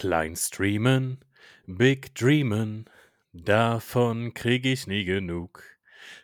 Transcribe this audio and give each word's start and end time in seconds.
Klein 0.00 0.34
streamen, 0.34 1.18
big 1.66 2.14
dreamen, 2.14 2.86
davon 3.34 4.32
krieg 4.32 4.64
ich 4.64 4.86
nie 4.86 5.04
genug. 5.04 5.62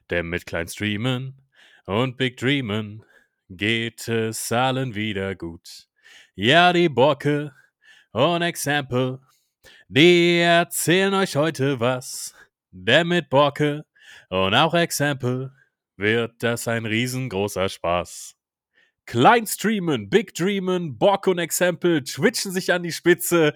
Denn 0.09 0.31
mit 0.31 0.47
klein 0.47 0.67
streamen 0.67 1.43
und 1.85 2.17
big 2.17 2.39
dreamen 2.39 3.05
geht 3.51 4.09
es 4.09 4.51
allen 4.51 4.95
wieder 4.95 5.35
gut. 5.35 5.91
Ja, 6.35 6.73
die 6.73 6.89
Borke 6.89 7.55
und 8.13 8.41
Example, 8.41 9.21
die 9.89 10.39
erzählen 10.39 11.13
euch 11.13 11.37
heute 11.37 11.79
was. 11.79 12.35
Denn 12.71 13.09
mit 13.09 13.29
Borke 13.29 13.85
und 14.31 14.55
auch 14.55 14.73
Example 14.73 15.53
wird 15.99 16.43
das 16.43 16.67
ein 16.67 16.87
riesengroßer 16.87 17.69
Spaß. 17.69 18.36
Klein 19.07 19.47
streamen, 19.47 20.11
Big 20.11 20.35
Dreamen, 20.35 20.99
Bork 20.99 21.29
und 21.29 21.39
Example 21.39 22.03
twitchen 22.03 22.51
sich 22.51 22.73
an 22.73 22.83
die 22.83 22.91
Spitze. 22.91 23.55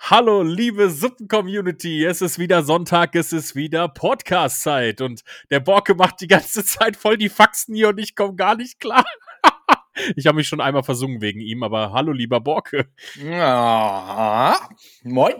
Hallo, 0.00 0.42
liebe 0.42 0.90
Suppen-Community. 0.90 2.04
Es 2.04 2.20
ist 2.20 2.40
wieder 2.40 2.64
Sonntag, 2.64 3.14
es 3.14 3.32
ist 3.32 3.54
wieder 3.54 3.86
Podcast-Zeit. 3.86 5.00
Und 5.00 5.22
der 5.48 5.60
Borke 5.60 5.94
macht 5.94 6.20
die 6.20 6.26
ganze 6.26 6.64
Zeit 6.64 6.96
voll 6.96 7.18
die 7.18 7.28
Faxen 7.28 7.76
hier 7.76 7.90
und 7.90 7.98
ich 7.98 8.16
komme 8.16 8.34
gar 8.34 8.56
nicht 8.56 8.80
klar. 8.80 9.04
ich 10.16 10.26
habe 10.26 10.34
mich 10.34 10.48
schon 10.48 10.60
einmal 10.60 10.82
versungen 10.82 11.20
wegen 11.20 11.38
ihm, 11.38 11.62
aber 11.62 11.92
hallo, 11.92 12.10
lieber 12.10 12.40
Borke. 12.40 12.88
Ja, 13.14 14.58
moin. 15.04 15.34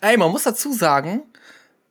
Ey, 0.00 0.16
man 0.16 0.30
muss 0.30 0.44
dazu 0.44 0.72
sagen, 0.72 1.24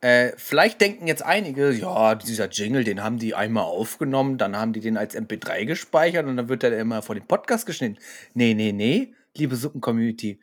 äh, 0.02 0.32
vielleicht 0.36 0.80
denken 0.80 1.06
jetzt 1.06 1.22
einige, 1.22 1.70
ja, 1.70 2.16
dieser 2.16 2.48
Jingle, 2.48 2.82
den 2.82 3.04
haben 3.04 3.20
die 3.20 3.36
einmal 3.36 3.62
aufgenommen, 3.62 4.36
dann 4.36 4.56
haben 4.56 4.72
die 4.72 4.80
den 4.80 4.96
als 4.96 5.16
MP3 5.16 5.64
gespeichert 5.64 6.26
und 6.26 6.36
dann 6.36 6.48
wird 6.48 6.64
der 6.64 6.76
immer 6.76 7.02
vor 7.02 7.14
dem 7.14 7.26
Podcast 7.26 7.66
geschnitten. 7.66 7.98
Nee, 8.34 8.54
nee, 8.54 8.72
nee, 8.72 9.14
liebe 9.36 9.54
Suppen-Community, 9.54 10.40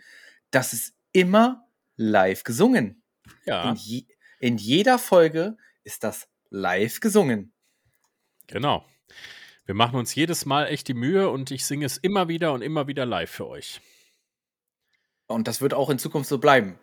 das 0.49 0.72
ist 0.72 0.95
immer 1.12 1.68
live 1.98 2.45
gesungen. 2.45 3.04
Ja. 3.45 3.70
In, 3.70 3.76
je 3.76 4.05
in 4.40 4.58
jeder 4.58 4.98
Folge 4.98 5.57
ist 5.84 6.05
das 6.05 6.30
live 6.49 7.02
gesungen. 7.02 7.52
Genau. 8.48 8.85
Wir 9.65 9.76
machen 9.76 9.99
uns 9.99 10.15
jedes 10.15 10.46
Mal 10.46 10.68
echt 10.68 10.87
die 10.87 10.93
Mühe 10.93 11.30
und 11.30 11.52
ich 11.52 11.65
singe 11.65 11.85
es 11.85 11.98
immer 11.98 12.30
wieder 12.30 12.54
und 12.54 12.62
immer 12.62 12.87
wieder 12.87 13.05
live 13.05 13.30
für 13.30 13.48
euch. 13.48 13.82
Und 15.27 15.49
das 15.49 15.60
wird 15.60 15.74
auch 15.74 15.90
in 15.90 15.99
Zukunft 15.99 16.30
so 16.30 16.37
bleiben. 16.37 16.80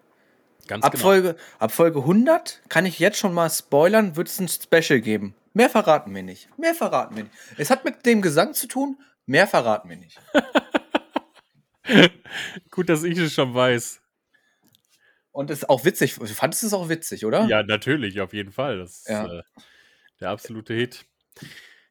Ganz 0.66 0.84
ab, 0.84 0.92
genau. 0.92 1.02
Folge, 1.02 1.36
ab 1.58 1.72
Folge 1.72 2.00
100 2.00 2.62
kann 2.68 2.86
ich 2.86 2.98
jetzt 2.98 3.18
schon 3.18 3.32
mal 3.34 3.48
spoilern, 3.50 4.16
wird 4.16 4.28
es 4.28 4.40
ein 4.40 4.48
Special 4.48 5.00
geben. 5.00 5.34
Mehr 5.52 5.70
verraten 5.70 6.14
wir 6.14 6.22
nicht. 6.22 6.48
Mehr 6.58 6.74
verraten 6.74 7.16
wir 7.16 7.22
nicht. 7.24 7.34
Es 7.56 7.70
hat 7.70 7.84
mit 7.84 8.04
dem 8.06 8.20
Gesang 8.22 8.52
zu 8.54 8.66
tun, 8.66 8.98
mehr 9.26 9.46
verraten 9.46 9.88
wir 9.88 9.96
nicht. 9.96 10.18
Gut, 12.70 12.88
dass 12.88 13.04
ich 13.04 13.16
es 13.18 13.32
schon 13.32 13.54
weiß. 13.54 14.00
Und 15.32 15.50
es 15.50 15.58
ist 15.58 15.68
auch 15.68 15.84
witzig. 15.84 16.14
Du 16.16 16.26
fandest 16.26 16.64
es 16.64 16.72
auch 16.72 16.88
witzig, 16.88 17.24
oder? 17.24 17.44
Ja, 17.46 17.62
natürlich, 17.62 18.20
auf 18.20 18.32
jeden 18.32 18.52
Fall. 18.52 18.78
Das 18.78 18.98
ist 18.98 19.08
Ja. 19.08 19.26
äh, 19.26 19.42
der 20.20 20.30
absolute 20.30 20.74
Hit. 20.74 21.04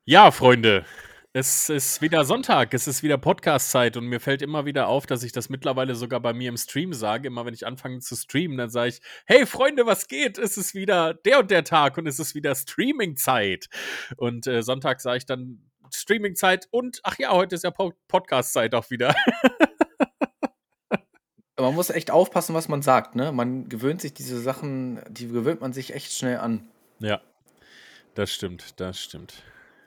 Ja, 0.03 0.31
Freunde, 0.31 0.85
es 1.37 1.67
ist 1.69 2.01
wieder 2.01 2.23
Sonntag, 2.23 2.73
es 2.73 2.87
ist 2.87 3.03
wieder 3.03 3.17
Podcast-Zeit 3.17 3.97
und 3.97 4.05
mir 4.05 4.21
fällt 4.21 4.41
immer 4.41 4.63
wieder 4.65 4.87
auf, 4.87 5.05
dass 5.05 5.21
ich 5.21 5.33
das 5.33 5.49
mittlerweile 5.49 5.93
sogar 5.93 6.21
bei 6.21 6.31
mir 6.31 6.47
im 6.47 6.55
Stream 6.55 6.93
sage. 6.93 7.27
Immer 7.27 7.45
wenn 7.45 7.53
ich 7.53 7.67
anfange 7.67 7.99
zu 7.99 8.15
streamen, 8.15 8.57
dann 8.57 8.69
sage 8.69 8.87
ich, 8.91 9.01
hey 9.25 9.45
Freunde, 9.45 9.85
was 9.85 10.07
geht? 10.07 10.37
Es 10.37 10.55
ist 10.55 10.75
wieder 10.75 11.13
der 11.13 11.39
und 11.39 11.51
der 11.51 11.65
Tag 11.65 11.97
und 11.97 12.07
es 12.07 12.19
ist 12.19 12.35
wieder 12.35 12.55
Streaming-Zeit. 12.55 13.67
Und 14.15 14.47
äh, 14.47 14.63
Sonntag 14.63 15.01
sage 15.01 15.17
ich 15.17 15.25
dann 15.25 15.69
Streaming-Zeit 15.93 16.69
und 16.71 17.01
ach 17.03 17.17
ja, 17.19 17.31
heute 17.31 17.55
ist 17.55 17.65
ja 17.65 17.71
Po- 17.71 17.91
Podcast-Zeit 18.07 18.73
auch 18.73 18.89
wieder. 18.89 19.13
Man 21.59 21.75
muss 21.75 21.89
echt 21.89 22.11
aufpassen, 22.11 22.55
was 22.55 22.67
man 22.69 22.81
sagt, 22.81 23.15
ne? 23.15 23.31
Man 23.33 23.67
gewöhnt 23.67 23.99
sich 24.01 24.13
diese 24.13 24.39
Sachen, 24.39 25.01
die 25.09 25.27
gewöhnt 25.27 25.59
man 25.61 25.73
sich 25.73 25.93
echt 25.93 26.13
schnell 26.13 26.37
an. 26.37 26.67
ja, 26.99 27.19
das 28.13 28.31
stimmt, 28.33 28.79
das 28.79 29.01
stimmt. 29.01 29.43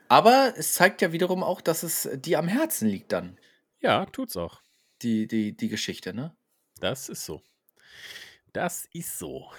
Aber 0.09 0.53
es 0.57 0.73
zeigt 0.73 1.01
ja 1.01 1.11
wiederum 1.13 1.43
auch, 1.43 1.61
dass 1.61 1.83
es 1.83 2.09
dir 2.15 2.39
am 2.39 2.47
Herzen 2.49 2.87
liegt 2.89 3.11
dann, 3.13 3.37
Ja, 3.79 4.05
tut's 4.07 4.35
auch. 4.35 4.61
die, 5.01 5.27
die, 5.27 5.55
die 5.55 5.69
Geschichte, 5.69 6.13
ne? 6.13 6.35
Das 6.81 7.07
ist 7.09 7.25
so. 7.25 7.41
Das 8.53 8.85
ist 8.93 9.17
so. 9.19 9.51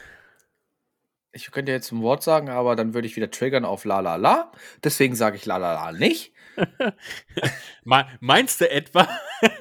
Ich 1.32 1.50
könnte 1.52 1.70
jetzt 1.70 1.92
ein 1.92 2.02
Wort 2.02 2.24
sagen, 2.24 2.48
aber 2.48 2.74
dann 2.74 2.92
würde 2.92 3.06
ich 3.06 3.14
wieder 3.14 3.30
triggern 3.30 3.64
auf 3.64 3.84
la 3.84 4.00
la 4.00 4.16
la. 4.16 4.50
Deswegen 4.82 5.14
sage 5.14 5.36
ich 5.36 5.46
la 5.46 5.58
la 5.58 5.74
la 5.74 5.92
nicht. 5.92 6.32
Me- 7.84 8.08
Meinst 8.20 8.60
du 8.60 8.68
etwa, 8.68 9.06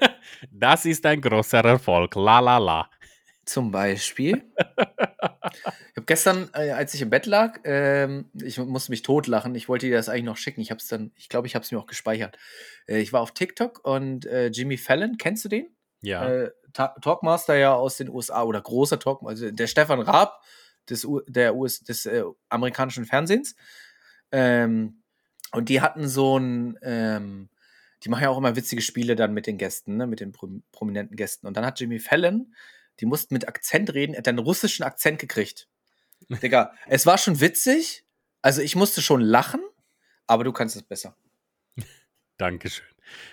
das 0.52 0.86
ist 0.86 1.06
ein 1.06 1.22
großer 1.22 1.64
Erfolg? 1.64 2.16
La 2.16 2.40
la 2.40 2.58
la. 2.58 2.90
Zum 3.50 3.72
Beispiel. 3.72 4.44
ich 4.78 5.98
habe 5.98 6.06
gestern, 6.06 6.52
äh, 6.54 6.70
als 6.70 6.94
ich 6.94 7.02
im 7.02 7.10
Bett 7.10 7.26
lag, 7.26 7.60
ähm, 7.64 8.30
ich 8.40 8.60
musste 8.60 8.92
mich 8.92 9.02
totlachen. 9.02 9.56
Ich 9.56 9.68
wollte 9.68 9.88
dir 9.88 9.96
das 9.96 10.08
eigentlich 10.08 10.26
noch 10.26 10.38
schicken. 10.38 10.62
Ich 10.62 10.70
habe 10.70 10.78
es 10.78 10.88
dann, 10.88 11.12
ich 11.16 11.30
glaube, 11.30 11.48
ich 11.48 11.56
habe 11.56 11.66
es 11.66 11.72
mir 11.72 11.80
auch 11.80 11.88
gespeichert. 11.88 12.38
Äh, 12.88 13.00
ich 13.00 13.12
war 13.12 13.22
auf 13.22 13.32
TikTok 13.32 13.84
und 13.84 14.28
äh, 14.28 14.50
Jimmy 14.50 14.78
Fallon, 14.78 15.18
kennst 15.18 15.46
du 15.46 15.50
den? 15.50 15.76
Ja. 16.02 16.30
Äh, 16.30 16.52
Ta 16.74 16.90
Talkmaster 17.02 17.56
ja 17.56 17.74
aus 17.74 17.98
den 17.98 18.10
USA 18.10 18.44
oder 18.44 18.62
großer 18.62 19.00
Talkmaster, 19.00 19.46
also 19.46 19.52
der 19.52 19.66
Stefan 19.66 20.02
Raab 20.02 20.44
des, 20.88 21.04
U 21.04 21.22
der 21.28 21.56
US 21.56 21.80
des 21.80 22.06
äh, 22.06 22.24
amerikanischen 22.50 23.06
Fernsehens. 23.06 23.56
Ähm, 24.32 25.02
und 25.54 25.70
die 25.70 25.82
hatten 25.82 26.08
so 26.08 26.38
ein, 26.38 26.78
ähm, 26.84 27.50
die 28.04 28.10
machen 28.10 28.22
ja 28.22 28.30
auch 28.30 28.38
immer 28.38 28.56
witzige 28.56 28.84
Spiele 28.84 29.16
dann 29.16 29.34
mit 29.34 29.48
den 29.48 29.58
Gästen, 29.58 29.98
ne, 29.98 30.06
mit 30.06 30.20
den 30.20 30.34
prom 30.34 30.62
prominenten 30.72 31.18
Gästen. 31.18 31.48
Und 31.48 31.58
dann 31.58 31.66
hat 31.66 31.80
Jimmy 31.80 31.98
Fallon, 31.98 32.54
die 33.00 33.06
mussten 33.06 33.34
mit 33.34 33.48
Akzent 33.48 33.94
reden, 33.94 34.14
er 34.14 34.20
hat 34.20 34.28
einen 34.28 34.40
russischen 34.40 34.84
Akzent 34.84 35.20
gekriegt. 35.20 35.68
Digga, 36.30 36.74
es 36.88 37.06
war 37.06 37.18
schon 37.18 37.40
witzig. 37.40 38.06
Also 38.42 38.62
ich 38.62 38.76
musste 38.76 39.02
schon 39.02 39.22
lachen, 39.22 39.62
aber 40.28 40.44
du 40.44 40.52
kannst 40.52 40.76
es 40.76 40.84
besser. 40.84 41.16
Dankeschön. 42.38 42.86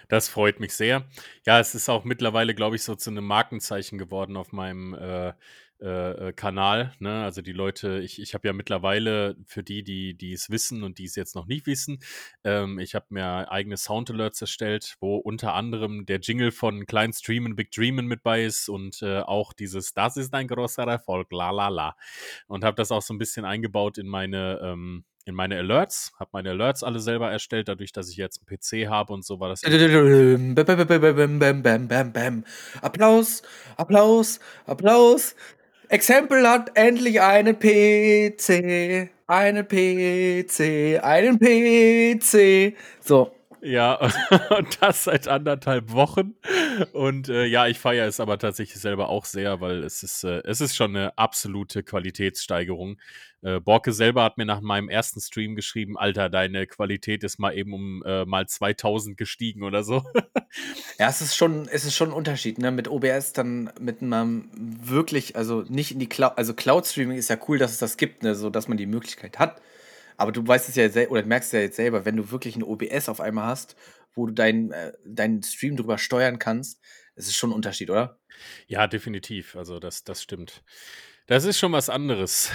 Das 0.09 0.29
freut 0.29 0.59
mich 0.59 0.75
sehr. 0.75 1.07
Ja, 1.45 1.61
es 1.61 1.75
ist 1.75 1.89
auch 1.89 2.05
mittlerweile, 2.05 2.55
glaube 2.55 2.77
ich, 2.77 2.83
so 2.83 2.95
zu 2.95 3.11
einem 3.11 3.25
Markenzeichen 3.25 3.99
geworden 3.99 4.37
auf 4.37 4.53
meinem 4.53 4.95
äh, 4.95 5.35
äh, 5.81 6.29
äh, 6.29 6.33
Kanal. 6.33 6.93
Ne? 7.01 7.23
Also 7.23 7.43
die 7.43 7.53
Leute, 7.53 7.99
ich, 8.01 8.21
ich 8.21 8.35
habe 8.35 8.49
ja 8.49 8.55
mittlerweile 8.55 9.37
für 9.47 9.63
die, 9.63 9.83
die 9.83 10.17
die 10.17 10.33
es 10.33 10.49
wissen 10.49 10.83
und 10.83 10.99
die 10.99 11.05
es 11.05 11.17
jetzt 11.17 11.35
noch 11.35 11.47
nicht 11.47 11.67
wissen, 11.67 11.99
ähm, 12.45 12.79
ich 12.79 12.95
habe 12.95 13.07
mir 13.11 13.51
eigene 13.51 13.77
Sound-Alerts 13.77 14.41
erstellt, 14.41 14.97
wo 15.01 15.17
unter 15.17 15.55
anderem 15.55 16.07
der 16.07 16.21
Jingle 16.21 16.51
von 16.51 16.87
Klein 16.87 17.13
Streamen, 17.13 17.57
Big 17.57 17.73
Dreamen 17.73 18.07
mit 18.07 18.23
bei 18.23 18.45
ist 18.45 18.69
und 18.71 19.03
äh, 19.03 19.21
auch 19.21 19.53
dieses 19.53 19.93
Das 19.93 20.17
ist 20.17 20.33
ein 20.35 20.49
großer 20.49 20.85
Erfolg, 20.85 21.31
la 21.33 21.51
la 21.51 21.69
la. 21.69 21.97
Und 22.47 22.65
habe 22.65 22.77
das 22.77 22.91
auch 22.91 23.03
so 23.03 23.13
ein 23.13 23.19
bisschen 23.19 23.45
eingebaut 23.45 23.99
in 23.99 24.09
meine 24.09 24.61
ähm, 24.63 25.05
in 25.27 25.35
meine 25.35 25.59
Alerts, 25.59 26.13
habe 26.21 26.31
meine 26.33 26.51
Alerts 26.51 26.85
alle 26.85 27.01
selber 27.01 27.31
erstellt, 27.31 27.67
dadurch, 27.67 27.91
dass 27.91 28.09
ich 28.09 28.17
jetzt 28.17 28.41
einen 28.41 28.59
PC 28.59 28.89
habe 28.89 29.13
und 29.13 29.25
so 29.25 29.41
war 29.41 29.49
das. 29.49 29.63
Bam, 31.63 31.89
bam, 31.89 32.13
bam. 32.13 32.45
Applaus, 32.81 33.43
Applaus, 33.77 34.39
Applaus. 34.67 35.35
Exempel 35.89 36.49
hat 36.49 36.73
endlich 36.75 37.21
einen 37.21 37.59
PC, 37.59 39.09
einen 39.27 39.69
PC, 39.69 41.01
einen 41.03 41.39
PC. 41.39 42.77
So, 43.01 43.36
Ja, 43.63 43.95
und 44.57 44.79
das 44.81 45.05
seit 45.05 45.29
anderthalb 45.29 45.93
Wochen. 45.93 46.35
Und 46.93 47.29
äh, 47.29 47.47
ja, 47.47 47.67
ich 47.67 47.79
feiere 47.79 48.07
es 48.07 48.21
aber 48.21 48.39
tatsächlich 48.39 48.81
selber 48.81 49.09
auch 49.09 49.25
sehr, 49.25 49.61
weil 49.61 49.83
es 49.83 50.03
ist, 50.03 50.25
äh, 50.25 50.43
es 50.45 50.61
ist 50.61 50.77
schon 50.77 50.95
eine 50.95 51.17
absolute 51.19 51.83
Qualitätssteigerung. 51.83 52.99
Äh, 53.43 53.61
Borke 53.61 53.93
selber 53.93 54.25
hat 54.25 54.39
mir 54.39 54.45
nach 54.45 54.61
meinem 54.61 54.89
ersten 54.89 55.21
Stream 55.21 55.55
geschrieben, 55.55 55.97
Alter, 55.97 56.29
deine 56.29 56.67
Qualität 56.67 57.23
ist 57.25 57.39
mal 57.39 57.57
eben 57.57 57.73
um 57.73 58.03
äh, 58.05 58.25
mal 58.25 58.47
2000 58.47 59.17
gestiegen 59.17 59.63
oder 59.63 59.85
so. 59.85 60.03
ja, 60.99 61.09
es 61.09 61.21
ist 61.21 61.37
schon, 61.37 61.69
es 61.69 61.85
ist 61.85 61.95
schon 61.95 62.11
ein 62.11 62.15
Unterschied, 62.15 62.59
ne? 62.59 62.71
Mit 62.71 62.89
OBS 62.89 63.33
dann 63.33 63.71
mit 63.81 64.03
einem 64.03 64.51
wirklich, 64.55 65.37
also 65.37 65.65
nicht 65.69 65.93
in 65.93 65.99
die 65.99 66.09
Cloud, 66.09 66.33
also 66.37 66.55
Cloud 66.55 66.87
Streaming 66.87 67.19
ist 67.19 67.31
ja 67.31 67.39
cool, 67.49 67.59
dass 67.59 67.73
es 67.73 67.79
das 67.79 67.97
gibt, 67.97 68.23
ne? 68.23 68.35
So, 68.35 68.51
dass 68.51 68.69
man 68.69 68.79
die 68.79 68.87
Möglichkeit 68.87 69.39
hat. 69.39 69.61
Aber 70.17 70.33
du 70.33 70.47
weißt 70.47 70.69
es 70.69 70.77
ja 70.77 70.89
selber, 70.89 71.13
oder 71.13 71.25
merkst 71.25 71.49
es 71.49 71.53
ja 71.53 71.61
jetzt 71.61 71.77
selber, 71.77 72.05
wenn 72.05 72.17
du 72.17 72.31
wirklich 72.31 72.57
ein 72.57 72.63
OBS 72.63 73.09
auf 73.09 73.21
einmal 73.21 73.47
hast, 73.47 73.77
wo 74.15 74.27
du 74.27 74.33
deinen 74.33 74.73
äh, 74.73 74.93
deinen 75.05 75.43
Stream 75.43 75.77
drüber 75.77 75.99
steuern 75.99 76.39
kannst, 76.39 76.81
das 77.15 77.27
ist 77.27 77.37
schon 77.37 77.51
ein 77.51 77.55
Unterschied, 77.55 77.91
oder? 77.91 78.19
Ja, 78.67 78.87
definitiv. 78.87 79.57
Also 79.57 79.79
das, 79.79 80.05
das 80.05 80.23
stimmt. 80.23 80.63
Das 81.27 81.45
ist 81.45 81.59
schon 81.59 81.73
was 81.73 81.89
anderes. 81.89 82.51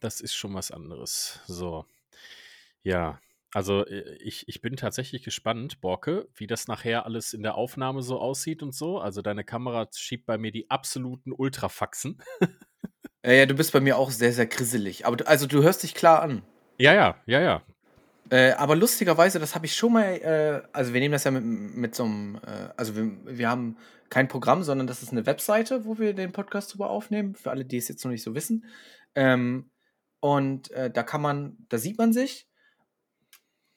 Das 0.00 0.20
ist 0.20 0.34
schon 0.34 0.54
was 0.54 0.70
anderes. 0.70 1.40
So. 1.46 1.86
Ja. 2.82 3.20
Also 3.52 3.84
äh, 3.86 4.16
ich, 4.20 4.48
ich 4.48 4.60
bin 4.60 4.76
tatsächlich 4.76 5.22
gespannt, 5.22 5.80
Borke, 5.80 6.28
wie 6.34 6.46
das 6.46 6.68
nachher 6.68 7.06
alles 7.06 7.32
in 7.32 7.42
der 7.42 7.54
Aufnahme 7.56 8.02
so 8.02 8.20
aussieht 8.20 8.62
und 8.62 8.74
so. 8.74 8.98
Also 8.98 9.22
deine 9.22 9.44
Kamera 9.44 9.88
schiebt 9.94 10.26
bei 10.26 10.38
mir 10.38 10.52
die 10.52 10.70
absoluten 10.70 11.32
Ultrafaxen. 11.32 12.22
Ja, 13.22 13.32
ja, 13.32 13.44
du 13.44 13.54
bist 13.54 13.72
bei 13.72 13.80
mir 13.80 13.98
auch 13.98 14.10
sehr, 14.10 14.32
sehr 14.32 14.46
grisselig. 14.46 15.04
Aber 15.04 15.14
du, 15.14 15.26
also 15.26 15.46
du 15.46 15.62
hörst 15.62 15.82
dich 15.82 15.94
klar 15.94 16.22
an. 16.22 16.42
Ja, 16.80 16.94
ja, 16.94 17.14
ja, 17.26 17.40
ja. 17.42 17.62
Äh, 18.30 18.52
aber 18.52 18.74
lustigerweise, 18.74 19.38
das 19.38 19.54
habe 19.54 19.66
ich 19.66 19.74
schon 19.74 19.92
mal, 19.92 20.14
äh, 20.14 20.66
also 20.72 20.94
wir 20.94 21.00
nehmen 21.00 21.12
das 21.12 21.24
ja 21.24 21.30
mit, 21.30 21.44
mit 21.44 21.94
so 21.94 22.04
einem, 22.04 22.36
äh, 22.36 22.70
also 22.74 22.96
wir, 22.96 23.12
wir 23.26 23.50
haben 23.50 23.76
kein 24.08 24.28
Programm, 24.28 24.62
sondern 24.62 24.86
das 24.86 25.02
ist 25.02 25.12
eine 25.12 25.26
Webseite, 25.26 25.84
wo 25.84 25.98
wir 25.98 26.14
den 26.14 26.32
Podcast 26.32 26.72
drüber 26.72 26.88
aufnehmen, 26.88 27.34
für 27.34 27.50
alle, 27.50 27.66
die 27.66 27.76
es 27.76 27.88
jetzt 27.88 28.02
noch 28.02 28.10
nicht 28.10 28.22
so 28.22 28.34
wissen. 28.34 28.64
Ähm, 29.14 29.70
und 30.20 30.70
äh, 30.70 30.90
da 30.90 31.02
kann 31.02 31.20
man, 31.20 31.58
da 31.68 31.76
sieht 31.76 31.98
man 31.98 32.14
sich. 32.14 32.48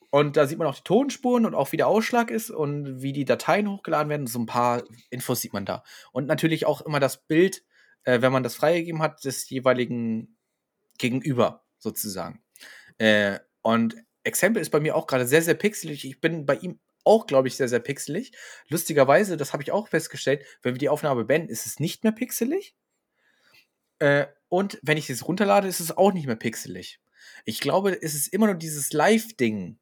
Und 0.10 0.38
da 0.38 0.48
sieht 0.48 0.58
man 0.58 0.68
auch 0.68 0.76
die 0.76 0.84
Tonspuren 0.84 1.46
und 1.46 1.56
auch 1.56 1.74
wie 1.74 1.78
der 1.78 1.88
Ausschlag 1.88 2.32
ist 2.32 2.52
und 2.52 3.02
wie 3.02 3.12
die 3.12 3.26
Dateien 3.26 3.70
hochgeladen 3.70 4.10
werden. 4.10 4.28
So 4.28 4.40
ein 4.40 4.46
paar 4.46 4.84
Infos 5.10 5.42
sieht 5.42 5.52
man 5.52 5.66
da. 5.66 5.84
Und 6.14 6.28
natürlich 6.28 6.66
auch 6.66 6.80
immer 6.80 7.02
das 7.02 7.26
Bild, 7.26 7.66
äh, 8.06 8.22
wenn 8.22 8.32
man 8.32 8.44
das 8.44 8.56
freigegeben 8.56 9.02
hat, 9.02 9.26
des 9.26 9.50
jeweiligen 9.50 10.38
Gegenüber 11.00 11.66
sozusagen. 11.80 12.43
Äh, 13.04 13.40
und 13.62 13.98
Exempel 14.24 14.62
ist 14.62 14.70
bei 14.70 14.80
mir 14.80 14.96
auch 14.96 15.08
gerade 15.08 15.28
sehr, 15.28 15.42
sehr 15.42 15.56
pixelig. 15.56 16.06
Ich 16.06 16.22
bin 16.22 16.46
bei 16.46 16.56
ihm 16.56 16.80
auch, 17.04 17.28
glaube 17.28 17.50
ich, 17.50 17.58
sehr, 17.58 17.68
sehr 17.68 17.82
pixelig. 17.82 18.32
Lustigerweise, 18.70 19.36
das 19.36 19.52
habe 19.52 19.62
ich 19.62 19.74
auch 19.74 19.90
festgestellt, 19.90 20.46
wenn 20.62 20.76
wir 20.76 20.80
die 20.80 20.88
Aufnahme 20.88 21.26
beenden, 21.26 21.50
ist 21.50 21.66
es 21.66 21.82
nicht 21.82 22.06
mehr 22.06 22.14
pixelig. 22.14 22.78
Äh, 24.00 24.28
und 24.48 24.80
wenn 24.84 24.98
ich 24.98 25.10
es 25.10 25.28
runterlade, 25.28 25.68
ist 25.68 25.82
es 25.82 25.98
auch 25.98 26.14
nicht 26.14 26.28
mehr 26.28 26.38
pixelig. 26.38 27.02
Ich 27.44 27.60
glaube, 27.60 28.02
es 28.02 28.16
ist 28.16 28.28
immer 28.28 28.46
nur 28.46 28.56
dieses 28.56 28.94
Live-Ding. 28.94 29.80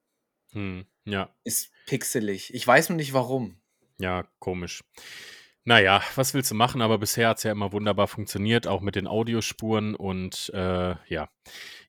Hm, 0.53 0.87
ja. 1.05 1.31
Ist 1.43 1.69
pixelig. 1.85 2.51
Ich 2.55 2.65
weiß 2.65 2.89
nur 2.89 2.95
nicht 2.95 3.13
warum. 3.13 3.61
Ja, 3.99 4.27
komisch. 4.39 4.81
Naja, 5.63 6.01
was 6.15 6.33
willst 6.33 6.49
du 6.49 6.55
machen? 6.55 6.81
Aber 6.81 6.97
bisher 6.97 7.29
hat 7.29 7.37
es 7.37 7.43
ja 7.43 7.51
immer 7.51 7.71
wunderbar 7.71 8.07
funktioniert, 8.07 8.65
auch 8.65 8.81
mit 8.81 8.95
den 8.95 9.05
Audiospuren 9.05 9.95
und 9.95 10.51
äh, 10.55 10.95
ja. 11.07 11.29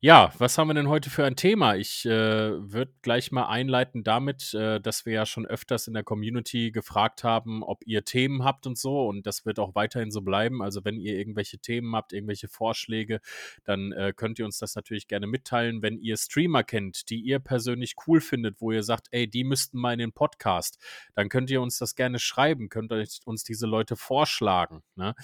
Ja, 0.04 0.32
was 0.38 0.58
haben 0.58 0.66
wir 0.66 0.74
denn 0.74 0.88
heute 0.88 1.10
für 1.10 1.24
ein 1.24 1.36
Thema? 1.36 1.76
Ich 1.76 2.04
äh, 2.06 2.10
würde 2.10 2.92
gleich 3.02 3.30
mal 3.30 3.46
einleiten 3.46 4.02
damit, 4.02 4.52
äh, 4.52 4.80
dass 4.80 5.06
wir 5.06 5.12
ja 5.12 5.26
schon 5.26 5.46
öfters 5.46 5.86
in 5.86 5.94
der 5.94 6.02
Community 6.02 6.72
gefragt 6.72 7.22
haben, 7.22 7.62
ob 7.62 7.86
ihr 7.86 8.04
Themen 8.04 8.42
habt 8.42 8.66
und 8.66 8.76
so. 8.76 9.06
Und 9.06 9.28
das 9.28 9.46
wird 9.46 9.60
auch 9.60 9.76
weiterhin 9.76 10.10
so 10.10 10.22
bleiben. 10.22 10.60
Also 10.60 10.84
wenn 10.84 10.98
ihr 10.98 11.16
irgendwelche 11.16 11.58
Themen 11.58 11.94
habt, 11.94 12.12
irgendwelche 12.12 12.48
Vorschläge, 12.48 13.20
dann 13.62 13.92
äh, 13.92 14.12
könnt 14.12 14.40
ihr 14.40 14.44
uns 14.44 14.58
das 14.58 14.74
natürlich 14.74 15.06
gerne 15.06 15.28
mitteilen. 15.28 15.82
Wenn 15.82 15.98
ihr 15.98 16.16
Streamer 16.16 16.64
kennt, 16.64 17.08
die 17.08 17.20
ihr 17.20 17.38
persönlich 17.38 17.94
cool 18.08 18.20
findet, 18.20 18.60
wo 18.60 18.72
ihr 18.72 18.82
sagt, 18.82 19.06
ey, 19.12 19.28
die 19.30 19.44
müssten 19.44 19.78
mal 19.78 19.92
in 19.92 20.00
den 20.00 20.12
Podcast, 20.12 20.80
dann 21.14 21.28
könnt 21.28 21.48
ihr 21.48 21.62
uns 21.62 21.78
das 21.78 21.94
gerne 21.94 22.18
schreiben, 22.18 22.70
könnt 22.70 22.90
euch 22.90 23.20
uns 23.24 23.44
diese 23.44 23.68
Leute 23.68 23.94
vorschlagen. 23.94 24.82
Ne? 24.96 25.14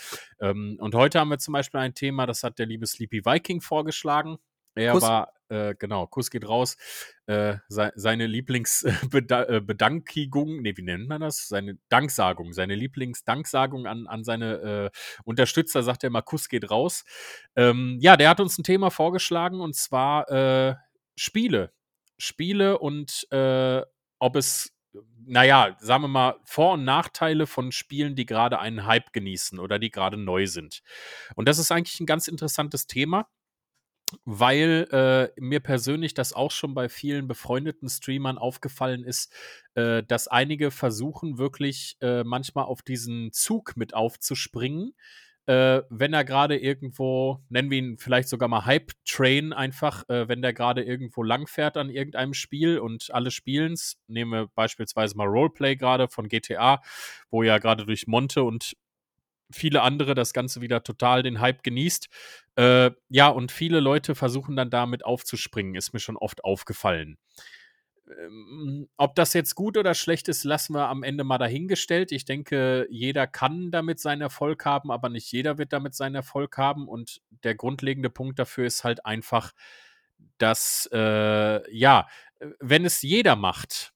Ähm, 0.41 0.77
und 0.79 0.95
heute 0.95 1.19
haben 1.19 1.31
wir 1.31 1.39
zum 1.39 1.51
Beispiel 1.51 1.81
ein 1.81 1.95
Thema, 1.95 2.27
das 2.27 2.45
hat 2.45 2.61
der 2.61 2.67
liebe 2.67 2.87
Sleepy 2.87 3.25
Viking 3.25 3.61
vorgeschlagen. 3.61 4.28
Er 4.79 4.93
Kuss. 4.93 5.03
war, 5.03 5.33
äh, 5.49 5.75
genau, 5.79 6.07
Kuss 6.07 6.31
geht 6.31 6.49
raus. 6.49 6.77
Äh, 7.27 7.57
se 7.69 7.93
seine 7.97 8.27
Lieblingsbedankigung, 8.27 10.63
nee, 10.63 10.77
wie 10.77 10.83
nennt 10.83 11.09
man 11.09 11.21
das? 11.21 11.49
Seine 11.49 11.79
Danksagung, 11.89 12.53
seine 12.53 12.75
Lieblingsdanksagung 12.75 13.87
an, 13.87 14.07
an 14.07 14.25
seine 14.25 14.55
äh, 14.55 14.91
Unterstützer, 15.25 15.83
sagt 15.83 16.05
er 16.05 16.09
immer, 16.09 16.23
Kuss 16.23 16.49
geht 16.49 16.71
raus. 16.71 17.05
Ähm, 17.57 17.99
ja, 18.01 18.17
der 18.17 18.31
hat 18.31 18.41
uns 18.41 18.59
ein 18.59 18.65
Thema 18.65 18.91
vorgeschlagen 18.91 19.61
und 19.61 19.75
zwar 19.75 20.31
äh, 20.31 20.75
Spiele. 21.17 21.73
Spiele 22.19 22.79
und 22.79 23.27
äh, 23.31 23.83
ob 24.19 24.37
es 24.37 24.75
naja, 25.29 25.77
sagen 25.79 26.05
wir 26.05 26.09
mal, 26.09 26.37
Vor- 26.45 26.73
und 26.73 26.85
Nachteile 26.85 27.47
von 27.47 27.71
Spielen, 27.71 28.17
die 28.17 28.25
gerade 28.25 28.59
einen 28.59 28.87
Hype 28.87 29.13
genießen 29.13 29.59
oder 29.59 29.79
die 29.79 29.91
gerade 29.91 30.17
neu 30.17 30.47
sind. 30.47 30.83
Und 31.35 31.47
das 31.47 31.59
ist 31.59 31.71
eigentlich 31.71 32.01
ein 32.01 32.07
ganz 32.07 32.29
interessantes 32.29 32.87
Thema 32.87 33.29
weil 34.25 34.89
äh, 34.93 35.41
mir 35.41 35.61
persönlich 35.61 36.15
das 36.15 36.33
auch 36.33 36.51
schon 36.51 36.75
bei 36.75 36.89
vielen 36.89 37.29
befreundeten 37.29 37.89
Streamern 37.89 38.39
aufgefallen 38.39 39.05
ist, 39.05 39.33
äh, 39.75 40.03
dass 40.03 40.29
einige 40.29 40.71
versuchen 40.71 41.39
wirklich 41.39 41.97
äh, 42.01 42.25
manchmal 42.25 42.65
auf 42.65 42.83
diesen 42.83 43.33
Zug 43.33 43.77
mit 43.77 43.95
aufzuspringen, 43.95 44.95
äh, 45.49 45.83
wenn 45.89 46.13
er 46.13 46.25
gerade 46.25 46.59
irgendwo, 46.59 47.43
nennen 47.49 47.71
wir 47.71 47.79
ihn 47.79 47.97
vielleicht 47.97 48.29
sogar 48.29 48.51
mal 48.51 48.67
Hype-Train 48.67 49.55
einfach, 49.55 50.07
äh, 50.11 50.29
wenn 50.29 50.43
der 50.43 50.53
gerade 50.53 50.83
irgendwo 50.83 51.23
langfährt 51.23 51.79
an 51.79 51.89
irgendeinem 51.89 52.35
Spiel 52.35 52.79
und 52.79 53.09
alle 53.15 53.31
spielen's, 53.31 53.99
nehmen 54.09 54.31
wir 54.31 54.49
beispielsweise 54.55 55.17
mal 55.17 55.27
Roleplay 55.27 55.77
gerade 55.77 56.09
von 56.09 56.29
GTA, 56.29 56.83
wo 57.31 57.43
ja 57.43 57.57
gerade 57.57 57.87
durch 57.87 58.07
Monte 58.07 58.43
und 58.43 58.77
viele 59.51 59.83
andere 59.83 60.15
das 60.15 60.33
Ganze 60.33 60.61
wieder 60.61 60.83
total 60.83 61.23
den 61.23 61.41
Hype 61.41 61.63
genießt. 61.63 62.09
Äh, 62.57 62.91
ja, 63.09 63.29
und 63.29 63.53
viele 63.53 63.81
Leute 63.81 64.15
versuchen 64.15 64.57
dann 64.57 64.71
damit 64.71 65.05
aufzuspringen, 65.05 65.75
ist 65.75 65.93
mir 65.93 66.01
schon 66.01 66.17
oft 66.17 66.45
aufgefallen. 66.45 67.19
Ähm, 68.09 68.89
ob 68.97 69.15
das 69.15 69.35
jetzt 69.35 69.55
gut 69.55 69.77
oder 69.77 69.95
schlecht 69.95 70.29
ist, 70.29 70.45
lassen 70.45 70.75
wir 70.75 70.89
am 70.89 71.03
Ende 71.03 71.25
mal 71.25 71.39
dahingestellt. 71.39 72.13
Ich 72.13 72.25
denke, 72.25 72.87
jeder 72.91 73.27
kann 73.27 73.71
damit 73.71 74.01
seinen 74.01 74.23
Erfolg 74.23 74.65
haben, 74.65 74.91
aber 74.91 75.09
nicht 75.09 75.31
jeder 75.33 75.59
wird 75.59 75.73
damit 75.73 75.95
seinen 75.95 76.15
Erfolg 76.15 76.57
haben. 76.57 76.89
Und 76.89 77.21
der 77.45 77.55
grundlegende 77.55 78.11
Punkt 78.11 78.39
dafür 78.39 78.67
ist 78.67 78.85
halt 78.85 79.05
einfach, 79.05 79.53
dass, 80.39 80.89
äh, 80.93 81.77
ja, 81.77 82.07
wenn 82.61 82.85
es 82.85 83.03
jeder 83.03 83.37
macht, 83.37 83.93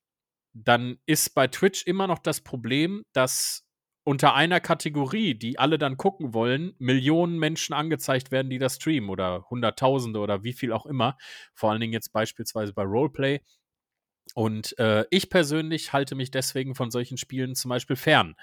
dann 0.54 0.98
ist 1.06 1.34
bei 1.34 1.46
Twitch 1.46 1.86
immer 1.86 2.06
noch 2.06 2.18
das 2.18 2.42
Problem, 2.42 3.04
dass 3.12 3.61
unter 4.04 4.34
einer 4.34 4.60
Kategorie, 4.60 5.34
die 5.34 5.58
alle 5.58 5.78
dann 5.78 5.96
gucken 5.96 6.34
wollen, 6.34 6.74
Millionen 6.78 7.38
Menschen 7.38 7.72
angezeigt 7.72 8.30
werden, 8.32 8.50
die 8.50 8.58
das 8.58 8.76
streamen 8.76 9.10
oder 9.10 9.46
Hunderttausende 9.48 10.18
oder 10.18 10.42
wie 10.42 10.52
viel 10.52 10.72
auch 10.72 10.86
immer. 10.86 11.16
Vor 11.54 11.70
allen 11.70 11.80
Dingen 11.80 11.92
jetzt 11.92 12.12
beispielsweise 12.12 12.72
bei 12.72 12.82
Roleplay. 12.82 13.40
Und 14.34 14.78
äh, 14.78 15.04
ich 15.10 15.28
persönlich 15.30 15.92
halte 15.92 16.14
mich 16.14 16.30
deswegen 16.30 16.74
von 16.74 16.90
solchen 16.90 17.18
Spielen 17.18 17.54
zum 17.54 17.68
Beispiel 17.68 17.96
fern. 17.96 18.34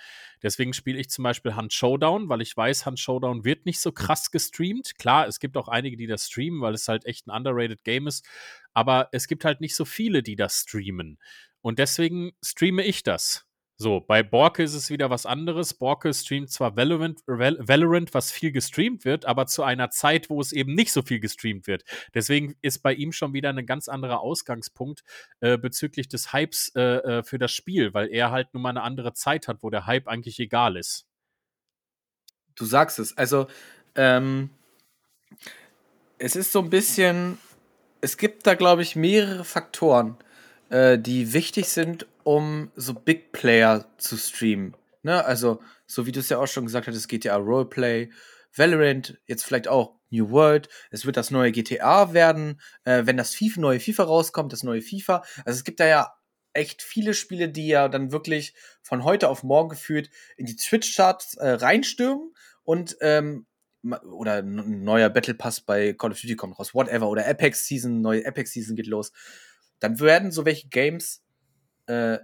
Deswegen 0.43 0.73
spiele 0.73 0.99
ich 0.99 1.09
zum 1.09 1.23
Beispiel 1.23 1.55
Hunt 1.55 1.73
Showdown, 1.73 2.29
weil 2.29 2.41
ich 2.41 2.55
weiß, 2.55 2.85
Hunt 2.85 2.99
Showdown 2.99 3.43
wird 3.43 3.65
nicht 3.65 3.79
so 3.79 3.91
krass 3.91 4.29
gestreamt. 4.29 4.97
Klar, 4.99 5.27
es 5.27 5.39
gibt 5.39 5.57
auch 5.57 5.67
einige, 5.67 5.97
die 5.97 6.07
das 6.07 6.27
streamen, 6.27 6.61
weil 6.61 6.73
es 6.73 6.87
halt 6.87 7.05
echt 7.05 7.27
ein 7.27 7.31
underrated 7.31 7.83
Game 7.83 8.07
ist. 8.07 8.27
Aber 8.73 9.09
es 9.13 9.27
gibt 9.27 9.45
halt 9.45 9.61
nicht 9.61 9.75
so 9.75 9.85
viele, 9.85 10.21
die 10.21 10.35
das 10.35 10.61
streamen. 10.61 11.17
Und 11.61 11.79
deswegen 11.79 12.31
streame 12.43 12.83
ich 12.83 13.03
das. 13.03 13.48
So, 13.81 14.01
bei 14.01 14.23
Borke 14.23 14.61
ist 14.61 14.73
es 14.73 14.89
wieder 14.89 15.09
was 15.09 15.25
anderes. 15.25 15.73
Borke 15.73 16.13
streamt 16.13 16.51
zwar 16.51 16.75
Valorant, 16.75 17.21
Valorant, 17.27 18.13
was 18.13 18.29
viel 18.29 18.51
gestreamt 18.51 19.05
wird, 19.05 19.23
aber 19.23 19.45
zu 19.45 19.63
einer 19.63 19.89
Zeit, 19.89 20.29
wo 20.29 20.41
es 20.41 20.51
eben 20.51 20.75
nicht 20.75 20.91
so 20.91 21.01
viel 21.01 21.21
gestreamt 21.21 21.65
wird. 21.65 21.85
Deswegen 22.13 22.57
ist 22.61 22.79
bei 22.79 22.93
ihm 22.93 23.13
schon 23.13 23.33
wieder 23.33 23.47
ein 23.47 23.65
ganz 23.65 23.87
anderer 23.87 24.19
Ausgangspunkt 24.19 25.05
äh, 25.39 25.57
bezüglich 25.57 26.09
des 26.09 26.33
Hypes 26.33 26.73
äh, 26.75 26.81
äh, 26.81 27.23
für 27.23 27.39
das 27.39 27.53
Spiel, 27.53 27.93
weil 27.93 28.09
er 28.09 28.31
halt 28.31 28.53
nun 28.53 28.63
mal 28.63 28.71
eine 28.71 28.81
andere 28.81 29.13
Zeit 29.13 29.47
hat, 29.47 29.63
wo 29.63 29.69
der 29.69 29.85
Hype 29.85 30.09
eigentlich 30.09 30.39
egal 30.41 30.75
ist. 30.75 31.05
Du 32.55 32.65
sagst 32.65 32.99
es. 32.99 33.17
Also, 33.17 33.47
ähm, 33.95 34.49
es 36.17 36.35
ist 36.35 36.51
so 36.51 36.59
ein 36.59 36.69
bisschen, 36.69 37.37
es 38.01 38.17
gibt 38.17 38.45
da, 38.45 38.55
glaube 38.55 38.81
ich, 38.81 38.97
mehrere 38.97 39.45
Faktoren, 39.45 40.17
äh, 40.69 40.99
die 40.99 41.31
wichtig 41.31 41.69
sind, 41.69 42.05
um 42.23 42.71
so 42.75 42.93
Big 42.93 43.31
Player 43.31 43.85
zu 43.97 44.17
streamen. 44.17 44.75
Ne? 45.03 45.23
Also, 45.23 45.61
so 45.85 46.05
wie 46.05 46.11
du 46.11 46.19
es 46.19 46.29
ja 46.29 46.37
auch 46.37 46.47
schon 46.47 46.65
gesagt 46.65 46.87
hattest, 46.87 47.07
GTA 47.07 47.37
Roleplay, 47.37 48.09
Valorant, 48.55 49.19
jetzt 49.25 49.45
vielleicht 49.45 49.67
auch 49.67 49.95
New 50.09 50.31
World. 50.31 50.69
Es 50.91 51.05
wird 51.05 51.17
das 51.17 51.31
neue 51.31 51.51
GTA 51.51 52.13
werden, 52.13 52.59
äh, 52.83 53.05
wenn 53.05 53.17
das 53.17 53.35
FIFA, 53.35 53.61
neue 53.61 53.79
FIFA 53.79 54.03
rauskommt, 54.03 54.53
das 54.53 54.63
neue 54.63 54.81
FIFA. 54.81 55.23
Also 55.45 55.57
es 55.57 55.63
gibt 55.63 55.79
da 55.79 55.87
ja 55.87 56.13
echt 56.53 56.81
viele 56.81 57.13
Spiele, 57.13 57.49
die 57.49 57.67
ja 57.67 57.87
dann 57.87 58.11
wirklich 58.11 58.53
von 58.81 59.03
heute 59.03 59.29
auf 59.29 59.43
morgen 59.43 59.69
geführt 59.69 60.09
in 60.35 60.45
die 60.45 60.55
Twitch-Charts 60.55 61.35
äh, 61.35 61.49
reinstürmen 61.51 62.33
und 62.63 62.97
ähm, 63.01 63.45
oder 64.11 64.39
ein 64.39 64.83
neuer 64.83 65.09
Battle 65.09 65.35
Pass 65.35 65.61
bei 65.61 65.93
Call 65.93 66.11
of 66.11 66.19
Duty 66.19 66.35
kommt 66.35 66.59
raus, 66.59 66.73
whatever, 66.73 67.07
oder 67.07 67.25
Apex 67.27 67.65
Season, 67.65 68.01
neue 68.01 68.27
Apex 68.27 68.51
Season 68.51 68.75
geht 68.75 68.87
los. 68.87 69.13
Dann 69.79 69.99
werden 69.99 70.31
so 70.31 70.43
welche 70.43 70.67
Games 70.67 71.23
äh, 71.89 72.19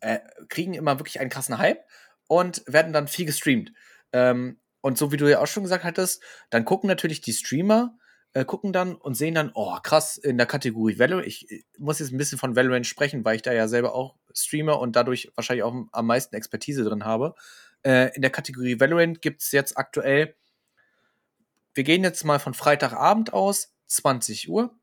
äh, 0.00 0.20
kriegen 0.48 0.74
immer 0.74 0.98
wirklich 0.98 1.20
einen 1.20 1.30
krassen 1.30 1.58
Hype 1.58 1.84
und 2.28 2.62
werden 2.66 2.92
dann 2.92 3.08
viel 3.08 3.26
gestreamt. 3.26 3.72
Ähm, 4.12 4.60
und 4.80 4.98
so 4.98 5.12
wie 5.12 5.16
du 5.16 5.28
ja 5.30 5.40
auch 5.40 5.46
schon 5.46 5.62
gesagt 5.62 5.84
hattest, 5.84 6.22
dann 6.50 6.64
gucken 6.64 6.88
natürlich 6.88 7.20
die 7.20 7.32
Streamer, 7.32 7.96
äh, 8.34 8.44
gucken 8.44 8.72
dann 8.72 8.94
und 8.94 9.14
sehen 9.14 9.34
dann, 9.34 9.50
oh 9.54 9.76
krass, 9.82 10.16
in 10.16 10.36
der 10.36 10.46
Kategorie 10.46 10.98
Valorant, 10.98 11.26
ich, 11.26 11.50
ich 11.50 11.64
muss 11.78 11.98
jetzt 11.98 12.12
ein 12.12 12.18
bisschen 12.18 12.38
von 12.38 12.54
Valorant 12.54 12.86
sprechen, 12.86 13.24
weil 13.24 13.36
ich 13.36 13.42
da 13.42 13.52
ja 13.52 13.66
selber 13.66 13.94
auch 13.94 14.16
streamer 14.34 14.78
und 14.78 14.94
dadurch 14.94 15.32
wahrscheinlich 15.36 15.62
auch 15.62 15.74
am 15.90 16.06
meisten 16.06 16.36
Expertise 16.36 16.84
drin 16.84 17.04
habe. 17.04 17.34
Äh, 17.82 18.14
in 18.14 18.22
der 18.22 18.30
Kategorie 18.30 18.78
Valorant 18.78 19.22
gibt 19.22 19.42
es 19.42 19.52
jetzt 19.52 19.76
aktuell, 19.78 20.36
wir 21.74 21.84
gehen 21.84 22.04
jetzt 22.04 22.24
mal 22.24 22.38
von 22.38 22.54
Freitagabend 22.54 23.32
aus, 23.32 23.74
20 23.86 24.48
Uhr, 24.48 24.76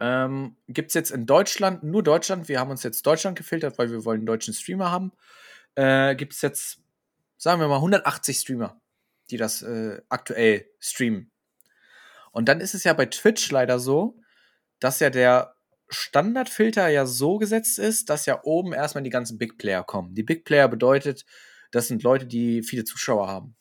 ähm, 0.00 0.56
Gibt 0.68 0.88
es 0.88 0.94
jetzt 0.94 1.10
in 1.10 1.26
Deutschland, 1.26 1.82
nur 1.82 2.02
Deutschland, 2.02 2.48
wir 2.48 2.58
haben 2.58 2.70
uns 2.70 2.82
jetzt 2.82 3.06
Deutschland 3.06 3.36
gefiltert, 3.36 3.78
weil 3.78 3.90
wir 3.90 4.04
wollen 4.04 4.20
einen 4.20 4.26
deutschen 4.26 4.54
Streamer 4.54 4.90
haben. 4.90 5.12
Äh, 5.74 6.16
Gibt 6.16 6.32
es 6.32 6.42
jetzt, 6.42 6.80
sagen 7.36 7.60
wir 7.60 7.68
mal, 7.68 7.76
180 7.76 8.38
Streamer, 8.38 8.80
die 9.30 9.36
das 9.36 9.62
äh, 9.62 10.00
aktuell 10.08 10.66
streamen. 10.78 11.30
Und 12.32 12.48
dann 12.48 12.60
ist 12.60 12.74
es 12.74 12.84
ja 12.84 12.92
bei 12.92 13.06
Twitch 13.06 13.50
leider 13.50 13.78
so, 13.78 14.16
dass 14.78 15.00
ja 15.00 15.10
der 15.10 15.54
Standardfilter 15.88 16.88
ja 16.88 17.04
so 17.04 17.38
gesetzt 17.38 17.78
ist, 17.78 18.08
dass 18.08 18.26
ja 18.26 18.40
oben 18.44 18.72
erstmal 18.72 19.02
die 19.02 19.10
ganzen 19.10 19.38
Big 19.38 19.58
Player 19.58 19.84
kommen. 19.84 20.14
Die 20.14 20.22
Big 20.22 20.44
Player 20.44 20.68
bedeutet 20.68 21.26
das 21.70 21.88
sind 21.88 22.02
Leute, 22.02 22.26
die 22.26 22.62
viele 22.62 22.84
Zuschauer 22.84 23.28
haben. 23.28 23.56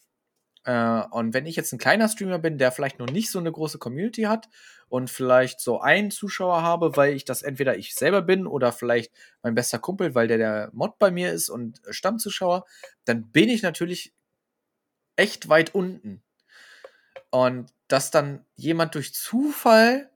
Äh, 0.69 1.01
und 1.09 1.33
wenn 1.33 1.47
ich 1.47 1.55
jetzt 1.55 1.73
ein 1.73 1.79
kleiner 1.79 2.07
Streamer 2.07 2.37
bin, 2.37 2.59
der 2.59 2.71
vielleicht 2.71 2.99
noch 2.99 3.09
nicht 3.09 3.31
so 3.31 3.39
eine 3.39 3.51
große 3.51 3.79
Community 3.79 4.23
hat 4.23 4.49
und 4.87 5.09
vielleicht 5.09 5.61
so 5.61 5.81
einen 5.81 6.11
Zuschauer 6.11 6.61
habe, 6.61 6.95
weil 6.95 7.15
ich 7.15 7.25
das 7.25 7.41
entweder 7.41 7.75
ich 7.75 7.95
selber 7.95 8.21
bin 8.21 8.45
oder 8.45 8.71
vielleicht 8.71 9.11
mein 9.41 9.55
bester 9.55 9.79
Kumpel, 9.79 10.13
weil 10.13 10.27
der 10.27 10.37
der 10.37 10.69
Mod 10.71 10.99
bei 10.99 11.09
mir 11.09 11.31
ist 11.31 11.49
und 11.49 11.81
Stammzuschauer, 11.89 12.65
dann 13.05 13.31
bin 13.31 13.49
ich 13.49 13.63
natürlich 13.63 14.13
echt 15.15 15.49
weit 15.49 15.73
unten. 15.73 16.21
Und 17.31 17.73
dass 17.87 18.11
dann 18.11 18.45
jemand 18.55 18.93
durch 18.93 19.15
Zufall 19.15 20.11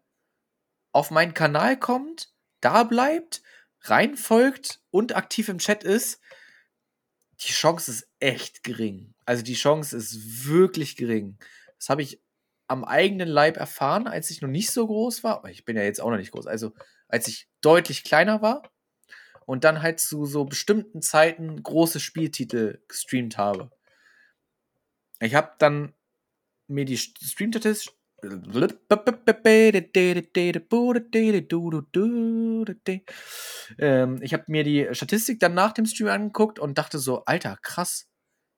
auf 0.91 1.09
meinen 1.09 1.33
Kanal 1.33 1.79
kommt, 1.79 2.29
da 2.61 2.83
bleibt, 2.83 3.41
reinfolgt 3.81 4.81
und 4.91 5.15
aktiv 5.15 5.49
im 5.49 5.57
Chat 5.57 5.83
ist, 5.83 6.21
die 7.45 7.51
Chance 7.51 7.91
ist 7.91 8.07
echt 8.19 8.63
gering. 8.63 9.13
Also 9.25 9.43
die 9.43 9.55
Chance 9.55 9.95
ist 9.95 10.45
wirklich 10.47 10.95
gering. 10.95 11.37
Das 11.77 11.89
habe 11.89 12.01
ich 12.01 12.21
am 12.67 12.83
eigenen 12.83 13.27
Leib 13.27 13.57
erfahren, 13.57 14.07
als 14.07 14.29
ich 14.29 14.41
noch 14.41 14.49
nicht 14.49 14.71
so 14.71 14.87
groß 14.87 15.23
war. 15.23 15.43
Ich 15.49 15.65
bin 15.65 15.75
ja 15.75 15.83
jetzt 15.83 16.01
auch 16.01 16.09
noch 16.09 16.17
nicht 16.17 16.31
groß. 16.31 16.47
Also 16.47 16.73
als 17.07 17.27
ich 17.27 17.47
deutlich 17.61 18.03
kleiner 18.03 18.41
war 18.41 18.71
und 19.45 19.63
dann 19.63 19.81
halt 19.81 19.99
zu 19.99 20.25
so 20.25 20.45
bestimmten 20.45 21.01
Zeiten 21.01 21.61
große 21.61 21.99
Spieltitel 21.99 22.81
gestreamt 22.87 23.37
habe. 23.37 23.71
Ich 25.19 25.35
habe 25.35 25.51
dann 25.59 25.93
mir 26.67 26.85
die 26.85 26.97
Streamstatistiken 26.97 27.97
ähm, 33.79 34.19
ich 34.21 34.33
habe 34.33 34.45
mir 34.47 34.63
die 34.63 34.87
Statistik 34.91 35.39
dann 35.39 35.53
nach 35.53 35.73
dem 35.73 35.85
Stream 35.85 36.09
angeguckt 36.09 36.59
und 36.59 36.77
dachte 36.77 36.99
so, 36.99 37.25
Alter, 37.25 37.57
krass. 37.61 38.09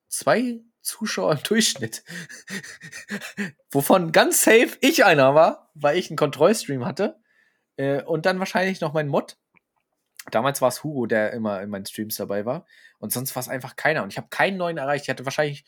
Zwei 0.08 0.60
Zuschauer 0.82 1.32
im 1.32 1.42
Durchschnitt. 1.42 2.04
Wovon 3.72 4.12
ganz 4.12 4.44
safe 4.44 4.76
ich 4.80 5.04
einer 5.04 5.34
war, 5.34 5.70
weil 5.74 5.98
ich 5.98 6.10
einen 6.10 6.16
Kontrollstream 6.16 6.84
hatte. 6.84 7.20
Äh, 7.76 8.02
und 8.02 8.24
dann 8.24 8.38
wahrscheinlich 8.38 8.80
noch 8.80 8.92
mein 8.92 9.08
Mod. 9.08 9.36
Damals 10.30 10.60
war 10.62 10.68
es 10.68 10.82
Hugo, 10.82 11.06
der 11.06 11.32
immer 11.32 11.60
in 11.60 11.70
meinen 11.70 11.86
Streams 11.86 12.16
dabei 12.16 12.44
war. 12.44 12.66
Und 12.98 13.12
sonst 13.12 13.34
war 13.36 13.40
es 13.40 13.48
einfach 13.48 13.76
keiner. 13.76 14.02
Und 14.02 14.12
ich 14.12 14.16
habe 14.16 14.28
keinen 14.30 14.56
neuen 14.56 14.78
erreicht. 14.78 15.04
Ich 15.04 15.10
hatte 15.10 15.24
wahrscheinlich 15.24 15.64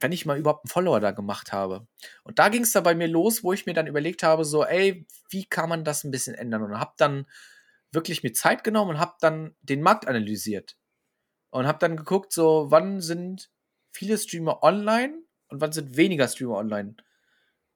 wenn 0.00 0.12
ich 0.12 0.26
mal 0.26 0.38
überhaupt 0.38 0.64
einen 0.64 0.70
Follower 0.70 1.00
da 1.00 1.10
gemacht 1.10 1.52
habe. 1.52 1.86
Und 2.22 2.38
da 2.38 2.48
ging 2.48 2.62
es 2.62 2.72
da 2.72 2.80
bei 2.80 2.94
mir 2.94 3.08
los, 3.08 3.42
wo 3.42 3.52
ich 3.52 3.66
mir 3.66 3.74
dann 3.74 3.86
überlegt 3.86 4.22
habe, 4.22 4.44
so, 4.44 4.64
ey, 4.64 5.06
wie 5.30 5.44
kann 5.46 5.68
man 5.68 5.84
das 5.84 6.04
ein 6.04 6.10
bisschen 6.10 6.34
ändern? 6.34 6.62
Und 6.62 6.78
habe 6.78 6.94
dann 6.96 7.26
wirklich 7.92 8.22
mir 8.22 8.32
Zeit 8.32 8.64
genommen 8.64 8.92
und 8.92 8.98
habe 8.98 9.14
dann 9.20 9.54
den 9.62 9.82
Markt 9.82 10.06
analysiert. 10.06 10.76
Und 11.50 11.66
habe 11.66 11.78
dann 11.78 11.96
geguckt, 11.96 12.32
so, 12.32 12.66
wann 12.70 13.00
sind 13.00 13.50
viele 13.92 14.18
Streamer 14.18 14.62
online 14.62 15.14
und 15.48 15.60
wann 15.60 15.72
sind 15.72 15.96
weniger 15.96 16.28
Streamer 16.28 16.56
online. 16.56 16.96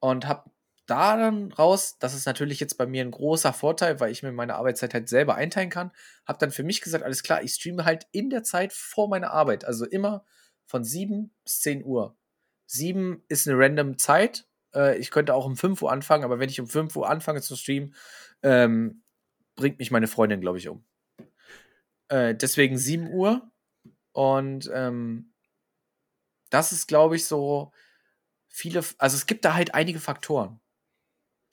Und 0.01 0.27
habe 0.27 0.51
da 0.87 1.17
dann 1.17 1.53
raus, 1.53 1.99
das 2.01 2.15
ist 2.15 2.27
natürlich 2.27 2.59
jetzt 2.59 2.77
bei 2.77 2.85
mir 2.85 3.05
ein 3.05 3.13
großer 3.13 3.53
Vorteil, 3.53 4.01
weil 4.01 4.11
ich 4.11 4.23
mir 4.23 4.33
meine 4.33 4.57
Arbeitszeit 4.57 4.93
halt 4.93 5.09
selber 5.09 5.37
einteilen 5.37 5.71
kann, 5.71 5.93
habe 6.27 6.41
dann 6.41 6.51
für 6.51 6.65
mich 6.65 6.81
gesagt, 6.81 7.05
alles 7.05 7.23
klar, 7.23 7.43
ich 7.43 7.55
streame 7.55 7.85
halt 7.85 8.09
in 8.11 8.29
der 8.29 8.43
Zeit 8.43 8.73
vor 8.73 9.09
meiner 9.09 9.31
Arbeit. 9.31 9.65
Also 9.65 9.87
immer 9.87 10.25
von 10.71 10.85
7 10.85 11.35
bis 11.43 11.61
10 11.63 11.85
Uhr. 11.85 12.17
7 12.67 13.25
ist 13.27 13.49
eine 13.49 13.59
random 13.59 13.99
Zeit. 13.99 14.47
Äh, 14.73 14.99
ich 14.99 15.11
könnte 15.11 15.35
auch 15.35 15.45
um 15.45 15.57
5 15.57 15.83
Uhr 15.83 15.91
anfangen, 15.91 16.23
aber 16.23 16.39
wenn 16.39 16.49
ich 16.49 16.61
um 16.61 16.69
5 16.69 16.95
Uhr 16.95 17.11
anfange 17.11 17.43
zu 17.43 17.57
streamen, 17.57 17.93
ähm, 18.43 19.03
bringt 19.57 19.81
mich 19.81 19.91
meine 19.91 20.07
Freundin, 20.07 20.41
glaube 20.41 20.59
ich, 20.59 20.69
um. 20.69 20.85
Äh, 22.07 22.37
deswegen 22.37 22.79
7 22.79 23.09
Uhr. 23.13 23.51
Und 24.13 24.71
ähm, 24.73 25.33
das 26.51 26.71
ist, 26.71 26.87
glaube 26.87 27.17
ich, 27.17 27.25
so 27.25 27.73
viele, 28.47 28.85
also 28.99 29.17
es 29.17 29.27
gibt 29.27 29.45
da 29.45 29.55
halt 29.55 29.75
einige 29.75 29.99
Faktoren, 29.99 30.61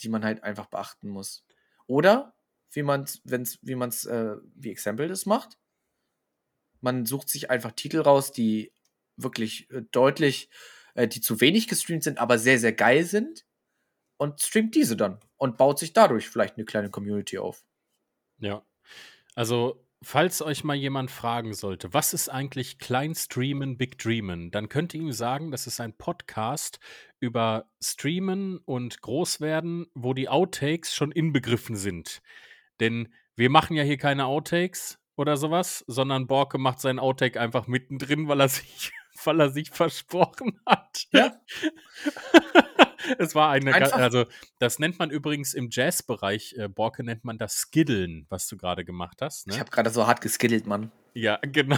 die 0.01 0.09
man 0.09 0.23
halt 0.23 0.43
einfach 0.43 0.67
beachten 0.67 1.09
muss. 1.09 1.43
Oder 1.87 2.35
wie 2.69 2.83
man 2.83 3.01
es, 3.01 3.19
wie 3.23 3.75
man 3.75 3.89
es, 3.89 4.05
äh, 4.05 4.35
wie 4.53 4.69
Example 4.69 5.07
das 5.07 5.25
macht. 5.25 5.57
Man 6.81 7.07
sucht 7.07 7.29
sich 7.29 7.49
einfach 7.49 7.71
Titel 7.71 8.01
raus, 8.01 8.31
die 8.31 8.71
wirklich 9.17 9.69
äh, 9.71 9.81
deutlich, 9.91 10.49
äh, 10.93 11.07
die 11.07 11.21
zu 11.21 11.41
wenig 11.41 11.67
gestreamt 11.67 12.03
sind, 12.03 12.19
aber 12.19 12.37
sehr, 12.37 12.59
sehr 12.59 12.73
geil 12.73 13.03
sind. 13.03 13.45
Und 14.19 14.41
streamt 14.41 14.73
diese 14.73 14.97
dann 14.97 15.19
und 15.35 15.57
baut 15.57 15.77
sich 15.77 15.93
dadurch 15.93 16.27
vielleicht 16.27 16.55
eine 16.55 16.65
kleine 16.65 16.89
Community 16.89 17.37
auf. 17.37 17.63
Ja. 18.39 18.65
Also, 19.35 19.85
falls 20.01 20.41
euch 20.41 20.63
mal 20.63 20.75
jemand 20.75 21.11
fragen 21.11 21.53
sollte, 21.53 21.93
was 21.93 22.13
ist 22.13 22.29
eigentlich 22.29 22.79
Klein 22.79 23.13
Streamen, 23.13 23.77
Big 23.77 23.99
Dreamen, 23.99 24.49
dann 24.49 24.69
könnt 24.69 24.95
ihr 24.95 25.01
ihm 25.01 25.11
sagen, 25.11 25.51
das 25.51 25.67
ist 25.67 25.79
ein 25.79 25.95
Podcast 25.95 26.79
über 27.19 27.69
Streamen 27.79 28.57
und 28.57 29.01
Großwerden, 29.01 29.85
wo 29.93 30.15
die 30.15 30.29
Outtakes 30.29 30.95
schon 30.95 31.11
inbegriffen 31.11 31.75
sind. 31.75 32.21
Denn 32.79 33.13
wir 33.35 33.49
machen 33.49 33.75
ja 33.75 33.83
hier 33.83 33.97
keine 33.97 34.25
Outtakes 34.25 34.99
oder 35.15 35.37
sowas, 35.37 35.83
sondern 35.87 36.27
Borke 36.27 36.57
macht 36.57 36.79
seinen 36.79 36.99
Outtake 36.99 37.39
einfach 37.39 37.67
mittendrin, 37.67 38.27
weil 38.27 38.41
er 38.41 38.49
sich 38.49 38.91
weil 39.27 39.39
er 39.39 39.51
sich 39.51 39.69
versprochen 39.69 40.59
hat. 40.65 41.05
Ja. 41.11 41.33
es 43.19 43.35
war 43.35 43.51
eine, 43.51 43.73
Einfach. 43.73 43.99
also 43.99 44.25
das 44.57 44.79
nennt 44.79 44.97
man 44.97 45.11
übrigens 45.11 45.53
im 45.53 45.69
Jazzbereich, 45.69 46.55
äh, 46.57 46.67
Borke 46.67 47.03
nennt 47.03 47.23
man 47.23 47.37
das 47.37 47.53
Skiddeln, 47.53 48.25
was 48.29 48.47
du 48.47 48.57
gerade 48.57 48.83
gemacht 48.83 49.17
hast. 49.21 49.47
Ne? 49.47 49.53
Ich 49.53 49.59
habe 49.59 49.69
gerade 49.69 49.89
so 49.91 50.07
hart 50.07 50.21
geskiddelt, 50.21 50.65
Mann. 50.65 50.91
Ja, 51.13 51.37
genau. 51.51 51.77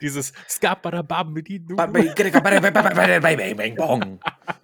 Dieses 0.00 0.32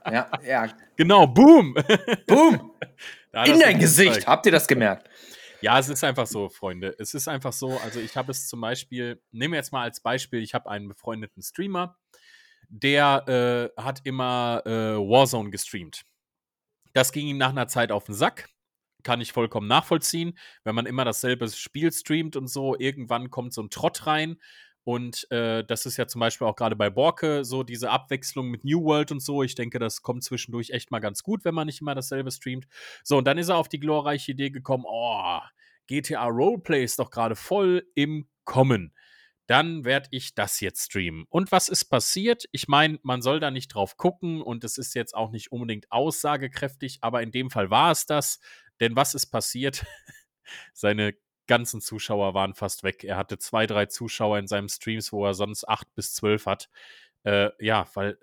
Ja, 0.09 0.31
ja. 0.47 0.69
Genau, 0.95 1.27
boom. 1.27 1.75
Boom. 2.27 2.73
In 3.47 3.59
dein 3.59 3.81
Gesicht. 3.81 4.27
Habt 4.29 4.47
ihr 4.47 4.53
das 4.53 4.69
gemerkt? 4.69 5.09
Ja, 5.65 5.79
es 5.79 5.89
ist 5.89 6.05
einfach 6.05 6.27
so, 6.27 6.51
Freunde. 6.51 6.95
Es 6.99 7.15
ist 7.15 7.27
einfach 7.27 7.55
so, 7.55 7.79
also 7.79 7.99
ich 7.99 8.19
habe 8.19 8.31
es 8.31 8.49
zum 8.49 8.61
Beispiel, 8.61 9.23
nehmen 9.33 9.55
wir 9.55 9.57
jetzt 9.57 9.73
mal 9.73 9.81
als 9.81 9.99
Beispiel, 9.99 10.43
ich 10.43 10.53
habe 10.53 10.69
einen 10.69 10.89
befreundeten 10.89 11.43
Streamer, 11.43 11.97
der 12.69 13.73
äh, 13.79 13.81
hat 13.81 14.03
immer 14.05 14.61
äh, 14.67 14.71
Warzone 14.99 15.49
gestreamt. 15.49 16.03
Das 16.93 17.13
ging 17.13 17.27
ihm 17.29 17.39
nach 17.39 17.49
einer 17.49 17.67
Zeit 17.67 17.93
auf 17.93 18.05
den 18.05 18.15
Sack. 18.15 18.51
Kann 19.05 19.23
ich 19.23 19.33
vollkommen 19.33 19.67
nachvollziehen. 19.67 20.37
Wenn 20.65 20.75
man 20.75 20.85
immer 20.85 21.07
dasselbe 21.07 21.49
Spiel 21.49 21.91
streamt 21.91 22.37
und 22.37 22.49
so, 22.49 22.79
irgendwann 22.79 23.31
kommt 23.31 23.55
so 23.55 23.63
ein 23.63 23.71
Trott 23.71 24.07
rein 24.07 24.37
und 24.85 25.31
äh, 25.31 25.65
das 25.65 25.87
ist 25.87 25.97
ja 25.97 26.07
zum 26.07 26.21
Beispiel 26.21 26.47
auch 26.47 26.57
gerade 26.57 26.77
bei 26.77 26.91
Borke 26.91 27.45
so 27.45 27.63
diese 27.63 27.91
Abwechslung 27.91 28.51
mit 28.51 28.65
New 28.65 28.85
World 28.85 29.13
und 29.13 29.21
so. 29.21 29.43
Ich 29.43 29.55
denke, 29.55 29.79
das 29.79 30.03
kommt 30.03 30.23
zwischendurch 30.25 30.71
echt 30.71 30.91
mal 30.91 31.01
ganz 31.01 31.23
gut, 31.23 31.45
wenn 31.45 31.55
man 31.55 31.67
nicht 31.67 31.81
immer 31.81 31.95
dasselbe 31.95 32.31
streamt. 32.31 32.67
So, 33.03 33.17
und 33.17 33.27
dann 33.27 33.39
ist 33.39 33.49
er 33.49 33.57
auf 33.57 33.69
die 33.69 33.81
glorreiche 33.81 34.33
Idee 34.33 34.51
gekommen, 34.51 34.85
oh, 34.87 35.41
GTA 35.87 36.27
Roleplay 36.27 36.85
ist 36.85 36.99
doch 36.99 37.11
gerade 37.11 37.35
voll 37.35 37.87
im 37.95 38.29
Kommen. 38.45 38.95
Dann 39.47 39.85
werde 39.85 40.09
ich 40.11 40.35
das 40.35 40.61
jetzt 40.61 40.85
streamen. 40.87 41.25
Und 41.29 41.51
was 41.53 41.69
ist 41.69 41.87
passiert? 41.87 42.45
Ich 42.53 42.69
meine, 42.69 42.99
man 43.03 43.23
soll 43.23 43.41
da 43.41 43.51
nicht 43.51 43.69
drauf 43.69 43.97
gucken 43.97 44.43
und 44.43 44.65
es 44.65 44.79
ist 44.79 44.95
jetzt 44.95 45.15
auch 45.15 45.31
nicht 45.31 45.53
unbedingt 45.53 45.91
aussagekräftig, 45.91 46.99
aber 47.01 47.23
in 47.23 47.31
dem 47.31 47.51
Fall 47.51 47.71
war 47.71 47.91
es 47.91 48.07
das. 48.07 48.39
Denn 48.81 48.97
was 48.97 49.15
ist 49.15 49.27
passiert? 49.27 49.85
Seine 50.75 51.15
ganzen 51.47 51.81
Zuschauer 51.81 52.35
waren 52.35 52.55
fast 52.55 52.83
weg. 52.83 53.05
Er 53.05 53.17
hatte 53.17 53.39
zwei, 53.39 53.67
drei 53.67 53.87
Zuschauer 53.87 54.39
in 54.39 54.47
seinen 54.47 54.69
Streams, 54.69 55.13
wo 55.13 55.25
er 55.25 55.35
sonst 55.35 55.69
acht 55.69 55.93
bis 55.95 56.15
zwölf 56.15 56.47
hat. 56.47 56.69
Äh, 57.25 57.51
ja, 57.59 57.87
weil 57.95 58.19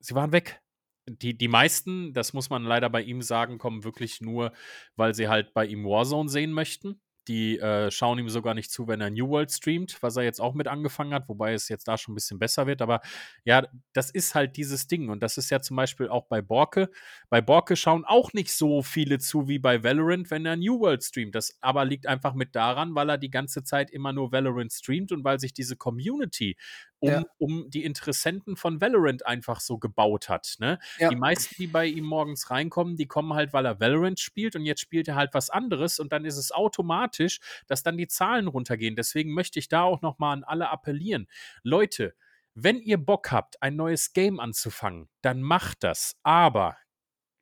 sie 0.00 0.14
waren 0.14 0.32
weg. 0.32 0.60
Die, 1.06 1.36
die 1.36 1.48
meisten, 1.48 2.12
das 2.12 2.32
muss 2.32 2.50
man 2.50 2.64
leider 2.64 2.90
bei 2.90 3.00
ihm 3.02 3.22
sagen, 3.22 3.58
kommen 3.58 3.84
wirklich 3.84 4.20
nur, 4.20 4.52
weil 4.96 5.14
sie 5.14 5.28
halt 5.28 5.54
bei 5.54 5.64
ihm 5.64 5.84
Warzone 5.84 6.28
sehen 6.28 6.52
möchten. 6.52 7.00
Die 7.28 7.58
äh, 7.58 7.90
schauen 7.90 8.18
ihm 8.18 8.28
sogar 8.28 8.54
nicht 8.54 8.70
zu, 8.70 8.88
wenn 8.88 9.00
er 9.00 9.10
New 9.10 9.28
World 9.28 9.52
streamt, 9.52 9.98
was 10.02 10.16
er 10.16 10.22
jetzt 10.24 10.40
auch 10.40 10.54
mit 10.54 10.66
angefangen 10.66 11.14
hat, 11.14 11.28
wobei 11.28 11.52
es 11.52 11.68
jetzt 11.68 11.86
da 11.86 11.98
schon 11.98 12.12
ein 12.12 12.16
bisschen 12.16 12.38
besser 12.38 12.66
wird. 12.66 12.82
Aber 12.82 13.00
ja, 13.44 13.66
das 13.92 14.10
ist 14.10 14.34
halt 14.34 14.56
dieses 14.56 14.86
Ding. 14.86 15.08
Und 15.10 15.22
das 15.22 15.36
ist 15.36 15.50
ja 15.50 15.60
zum 15.60 15.76
Beispiel 15.76 16.08
auch 16.08 16.26
bei 16.26 16.40
Borke. 16.42 16.90
Bei 17.28 17.40
Borke 17.40 17.76
schauen 17.76 18.04
auch 18.04 18.32
nicht 18.32 18.52
so 18.52 18.82
viele 18.82 19.18
zu 19.18 19.46
wie 19.48 19.58
bei 19.58 19.84
Valorant, 19.84 20.30
wenn 20.30 20.46
er 20.46 20.56
New 20.56 20.80
World 20.80 21.04
streamt. 21.04 21.34
Das 21.34 21.58
aber 21.60 21.84
liegt 21.84 22.06
einfach 22.06 22.34
mit 22.34 22.56
daran, 22.56 22.94
weil 22.94 23.10
er 23.10 23.18
die 23.18 23.30
ganze 23.30 23.62
Zeit 23.62 23.90
immer 23.90 24.12
nur 24.12 24.32
Valorant 24.32 24.72
streamt 24.72 25.12
und 25.12 25.22
weil 25.24 25.38
sich 25.38 25.52
diese 25.52 25.76
Community 25.76 26.56
um, 27.00 27.10
ja. 27.10 27.24
um 27.38 27.70
die 27.70 27.84
Interessenten 27.84 28.56
von 28.56 28.80
Valorant 28.80 29.26
einfach 29.26 29.60
so 29.60 29.78
gebaut 29.78 30.28
hat. 30.28 30.56
Ne? 30.58 30.78
Ja. 30.98 31.08
Die 31.08 31.16
meisten, 31.16 31.54
die 31.58 31.66
bei 31.66 31.86
ihm 31.86 32.04
morgens 32.04 32.50
reinkommen, 32.50 32.96
die 32.96 33.06
kommen 33.06 33.34
halt, 33.34 33.52
weil 33.52 33.66
er 33.66 33.80
Valorant 33.80 34.20
spielt 34.20 34.56
und 34.56 34.64
jetzt 34.64 34.80
spielt 34.80 35.08
er 35.08 35.14
halt 35.14 35.34
was 35.34 35.50
anderes 35.50 35.98
und 35.98 36.12
dann 36.12 36.24
ist 36.24 36.36
es 36.36 36.52
automatisch, 36.52 37.40
dass 37.66 37.82
dann 37.82 37.96
die 37.96 38.08
Zahlen 38.08 38.48
runtergehen. 38.48 38.96
Deswegen 38.96 39.32
möchte 39.32 39.58
ich 39.58 39.68
da 39.68 39.82
auch 39.82 40.02
nochmal 40.02 40.36
an 40.36 40.44
alle 40.44 40.70
appellieren. 40.70 41.28
Leute, 41.62 42.14
wenn 42.54 42.80
ihr 42.80 42.98
Bock 42.98 43.30
habt, 43.30 43.62
ein 43.62 43.76
neues 43.76 44.12
Game 44.12 44.40
anzufangen, 44.40 45.08
dann 45.22 45.42
macht 45.42 45.84
das. 45.84 46.16
Aber 46.24 46.76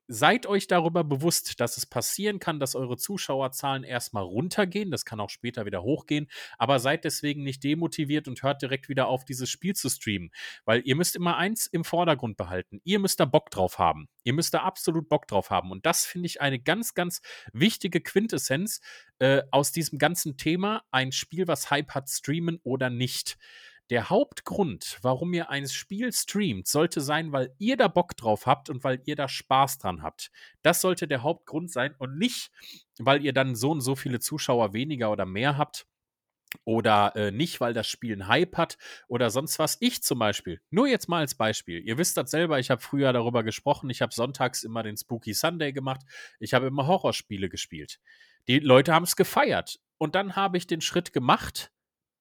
seid 0.09 0.47
euch 0.47 0.67
darüber 0.67 1.05
bewusst, 1.05 1.61
dass 1.61 1.77
es 1.77 1.87
passieren 1.87 2.39
kann, 2.39 2.61
dass 2.61 2.75
eure 2.75 2.97
Zuschauerzahlen 2.97 3.85
erstmal 3.85 4.23
runtergehen. 4.23 4.91
Das 4.91 5.05
kann 5.05 5.21
auch 5.21 5.31
später 5.31 5.67
wieder 5.67 5.83
hochgehen. 5.83 6.29
Aber 6.59 6.79
seid 6.79 7.05
deswegen 7.05 7.43
nicht 7.43 7.65
demotiviert 7.65 8.29
und 8.29 8.43
hört 8.43 8.63
direkt 8.63 8.89
wieder 8.89 9.09
auf, 9.09 9.25
dieses 9.25 9.51
Spiel 9.51 9.75
zu 9.75 9.89
streamen. 9.89 10.31
Weil 10.65 10.83
ihr 10.85 10.97
müsst 10.97 11.17
immer 11.17 11.37
eins 11.37 11.67
im 11.67 11.85
Vordergrund 11.85 12.37
behalten. 12.37 12.81
Ihr 12.85 12.99
müsst 12.99 13.21
da 13.21 13.25
Bock 13.25 13.51
drauf 13.51 13.79
haben. 13.79 14.09
Ihr 14.25 14.33
müsst 14.33 14.55
da 14.55 14.61
absolut 14.61 15.09
Bock 15.09 15.27
drauf 15.27 15.51
haben. 15.51 15.71
Und 15.71 15.87
das 15.87 16.05
finde 16.05 16.27
ich 16.27 16.41
eine 16.41 16.59
ganz, 16.59 16.95
ganz 16.95 17.21
wichtige 17.53 18.01
Quintessenz 18.01 18.81
äh, 19.19 19.43
aus 19.51 19.73
diesem 19.73 19.99
ganzen 19.99 20.37
Thema. 20.37 20.83
Ein 20.91 21.13
Spiel, 21.13 21.49
was 21.49 21.71
Hype 21.71 21.95
hat, 21.95 22.09
streamen 22.09 22.59
oder 22.63 22.91
nicht. 22.91 23.39
Der 23.91 24.11
Hauptgrund, 24.11 24.99
warum 25.03 25.33
ihr 25.33 25.49
ein 25.49 25.69
Spiel 25.69 26.13
streamt, 26.13 26.67
sollte 26.67 27.01
sein, 27.01 27.31
weil 27.31 27.55
ihr 27.59 27.77
da 27.77 27.87
Bock 27.87 28.17
drauf 28.17 28.47
habt 28.47 28.69
und 28.69 28.83
weil 28.83 29.01
ihr 29.05 29.15
da 29.15 29.29
Spaß 29.29 29.79
dran 29.79 30.03
habt. 30.03 30.33
Das 30.63 30.81
sollte 30.81 31.07
der 31.07 31.23
Hauptgrund 31.23 31.71
sein 31.71 31.95
und 31.99 32.19
nicht, 32.19 32.51
weil 32.99 33.25
ihr 33.25 33.33
dann 33.33 33.55
so 33.55 33.71
und 33.71 33.81
so 33.81 33.95
viele 33.95 34.19
Zuschauer 34.19 34.73
weniger 34.73 35.13
oder 35.13 35.25
mehr 35.25 35.57
habt 35.57 35.87
oder 36.65 37.15
äh, 37.15 37.31
nicht, 37.31 37.61
weil 37.61 37.75
das 37.75 37.87
Spiel 37.87 38.13
einen 38.13 38.29
Hype 38.29 38.57
hat 38.57 38.77
oder 39.07 39.31
sonst 39.31 39.59
was. 39.61 39.77
Ich 39.81 40.03
zum 40.03 40.19
Beispiel, 40.19 40.61
nur 40.71 40.89
jetzt 40.89 41.09
mal 41.09 41.21
als 41.21 41.37
Beispiel. 41.37 41.81
Ihr 41.81 41.97
wisst 41.99 42.17
das 42.17 42.31
selber, 42.31 42.59
ich 42.59 42.71
habe 42.71 42.81
früher 42.81 43.13
darüber 43.13 43.45
gesprochen. 43.45 43.91
Ich 43.91 44.03
habe 44.03 44.13
sonntags 44.13 44.65
immer 44.65 44.83
den 44.83 44.97
Spooky 44.97 45.33
Sunday 45.33 45.73
gemacht. 45.73 46.01
Ich 46.41 46.55
habe 46.55 46.67
immer 46.67 46.89
Horrorspiele 46.89 47.49
gespielt. 47.49 48.01
Die 48.49 48.59
Leute 48.59 48.93
haben 48.93 49.05
es 49.05 49.15
gefeiert. 49.15 49.79
Und 49.99 50.15
dann 50.15 50.37
habe 50.37 50.59
ich 50.59 50.67
den 50.67 50.81
Schritt 50.81 51.13
gemacht 51.13 51.73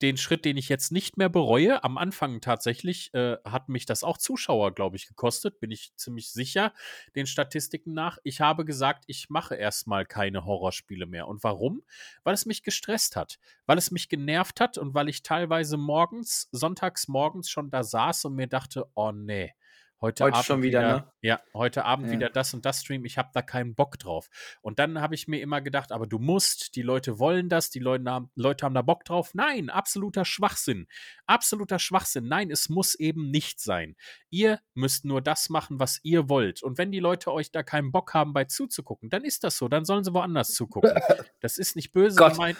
den 0.01 0.17
Schritt, 0.17 0.45
den 0.45 0.57
ich 0.57 0.69
jetzt 0.69 0.91
nicht 0.91 1.17
mehr 1.17 1.29
bereue. 1.29 1.83
Am 1.83 1.97
Anfang 1.97 2.41
tatsächlich 2.41 3.13
äh, 3.13 3.37
hat 3.45 3.69
mich 3.69 3.85
das 3.85 4.03
auch 4.03 4.17
Zuschauer, 4.17 4.73
glaube 4.73 4.97
ich, 4.97 5.07
gekostet, 5.07 5.59
bin 5.59 5.71
ich 5.71 5.93
ziemlich 5.95 6.31
sicher, 6.31 6.73
den 7.15 7.27
Statistiken 7.27 7.93
nach. 7.93 8.17
Ich 8.23 8.41
habe 8.41 8.65
gesagt, 8.65 9.05
ich 9.07 9.29
mache 9.29 9.55
erstmal 9.55 10.05
keine 10.05 10.45
Horrorspiele 10.45 11.05
mehr. 11.05 11.27
Und 11.27 11.43
warum? 11.43 11.83
Weil 12.23 12.33
es 12.33 12.45
mich 12.45 12.63
gestresst 12.63 13.15
hat, 13.15 13.39
weil 13.65 13.77
es 13.77 13.91
mich 13.91 14.09
genervt 14.09 14.59
hat 14.59 14.77
und 14.77 14.93
weil 14.93 15.09
ich 15.09 15.23
teilweise 15.23 15.77
morgens, 15.77 16.49
sonntags 16.51 17.07
morgens 17.07 17.49
schon 17.49 17.69
da 17.69 17.83
saß 17.83 18.25
und 18.25 18.35
mir 18.35 18.47
dachte, 18.47 18.85
oh 18.95 19.11
nee 19.11 19.53
Heute, 20.01 20.25
Heute 20.25 20.35
Abend 20.35 20.45
schon 20.45 20.61
wieder, 20.61 20.81
ne? 20.81 21.11
Ja, 21.21 21.39
heute 21.53 21.85
Abend 21.85 22.07
Ja. 22.07 22.11
wieder 22.13 22.29
das 22.29 22.53
und 22.53 22.65
das 22.65 22.81
Stream. 22.81 23.05
Ich 23.05 23.17
habe 23.17 23.29
da 23.33 23.41
keinen 23.41 23.75
Bock 23.75 23.97
drauf. 23.97 24.27
Und 24.61 24.77
dann 24.77 24.99
habe 24.99 25.15
ich 25.15 25.27
mir 25.29 25.39
immer 25.41 25.61
gedacht, 25.61 25.91
aber 25.93 26.05
du 26.05 26.19
musst, 26.19 26.75
die 26.75 26.81
Leute 26.81 27.17
wollen 27.17 27.47
das, 27.47 27.69
die 27.69 27.79
Leute 27.79 28.03
haben, 28.11 28.29
Leute 28.35 28.65
haben 28.65 28.75
da 28.75 28.81
Bock 28.81 29.05
drauf. 29.05 29.31
Nein, 29.33 29.69
absoluter 29.69 30.25
Schwachsinn. 30.25 30.87
Absoluter 31.27 31.79
Schwachsinn. 31.79 32.27
Nein, 32.27 32.51
es 32.51 32.67
muss 32.67 32.95
eben 32.95 33.31
nicht 33.31 33.61
sein. 33.61 33.95
Ihr 34.29 34.59
müsst 34.73 35.05
nur 35.05 35.21
das 35.21 35.49
machen, 35.49 35.79
was 35.79 35.99
ihr 36.03 36.27
wollt. 36.27 36.61
Und 36.61 36.77
wenn 36.77 36.91
die 36.91 36.99
Leute 36.99 37.31
euch 37.31 37.51
da 37.51 37.63
keinen 37.63 37.91
Bock 37.93 38.13
haben, 38.13 38.33
bei 38.33 38.43
zuzugucken, 38.43 39.09
dann 39.09 39.23
ist 39.23 39.45
das 39.45 39.57
so. 39.57 39.69
Dann 39.69 39.85
sollen 39.85 40.03
sie 40.03 40.13
woanders 40.13 40.53
zugucken. 40.53 40.91
Das 41.39 41.57
ist 41.57 41.75
nicht 41.75 41.93
böse 41.93 42.17
Gott. 42.17 42.33
gemeint. 42.33 42.57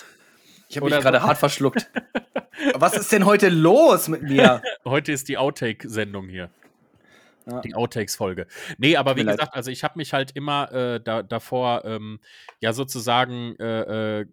Ich 0.69 0.77
habe 0.77 0.89
mich 0.89 0.99
gerade 0.99 1.19
so. 1.19 1.23
hart 1.25 1.37
verschluckt. 1.37 1.91
Was 2.75 2.95
ist 2.95 3.11
denn 3.11 3.25
heute 3.25 3.49
los 3.49 4.07
mit 4.07 4.23
mir? 4.23 4.61
Heute 4.85 5.11
ist 5.11 5.27
die 5.27 5.37
Outtake-Sendung 5.37 6.29
hier. 6.29 6.49
Ja. 7.47 7.61
Die 7.61 7.75
Outtakes-Folge. 7.75 8.47
Nee, 8.77 8.95
aber 8.97 9.15
wie 9.15 9.21
leid. 9.21 9.37
gesagt, 9.37 9.55
also 9.55 9.69
ich 9.71 9.83
habe 9.83 9.97
mich 9.97 10.13
halt 10.13 10.31
immer 10.31 10.71
äh, 10.71 10.99
da, 10.99 11.21
davor 11.21 11.85
ähm, 11.85 12.19
ja 12.59 12.73
sozusagen 12.73 13.55
äh, 13.59 14.21
äh, 14.21 14.25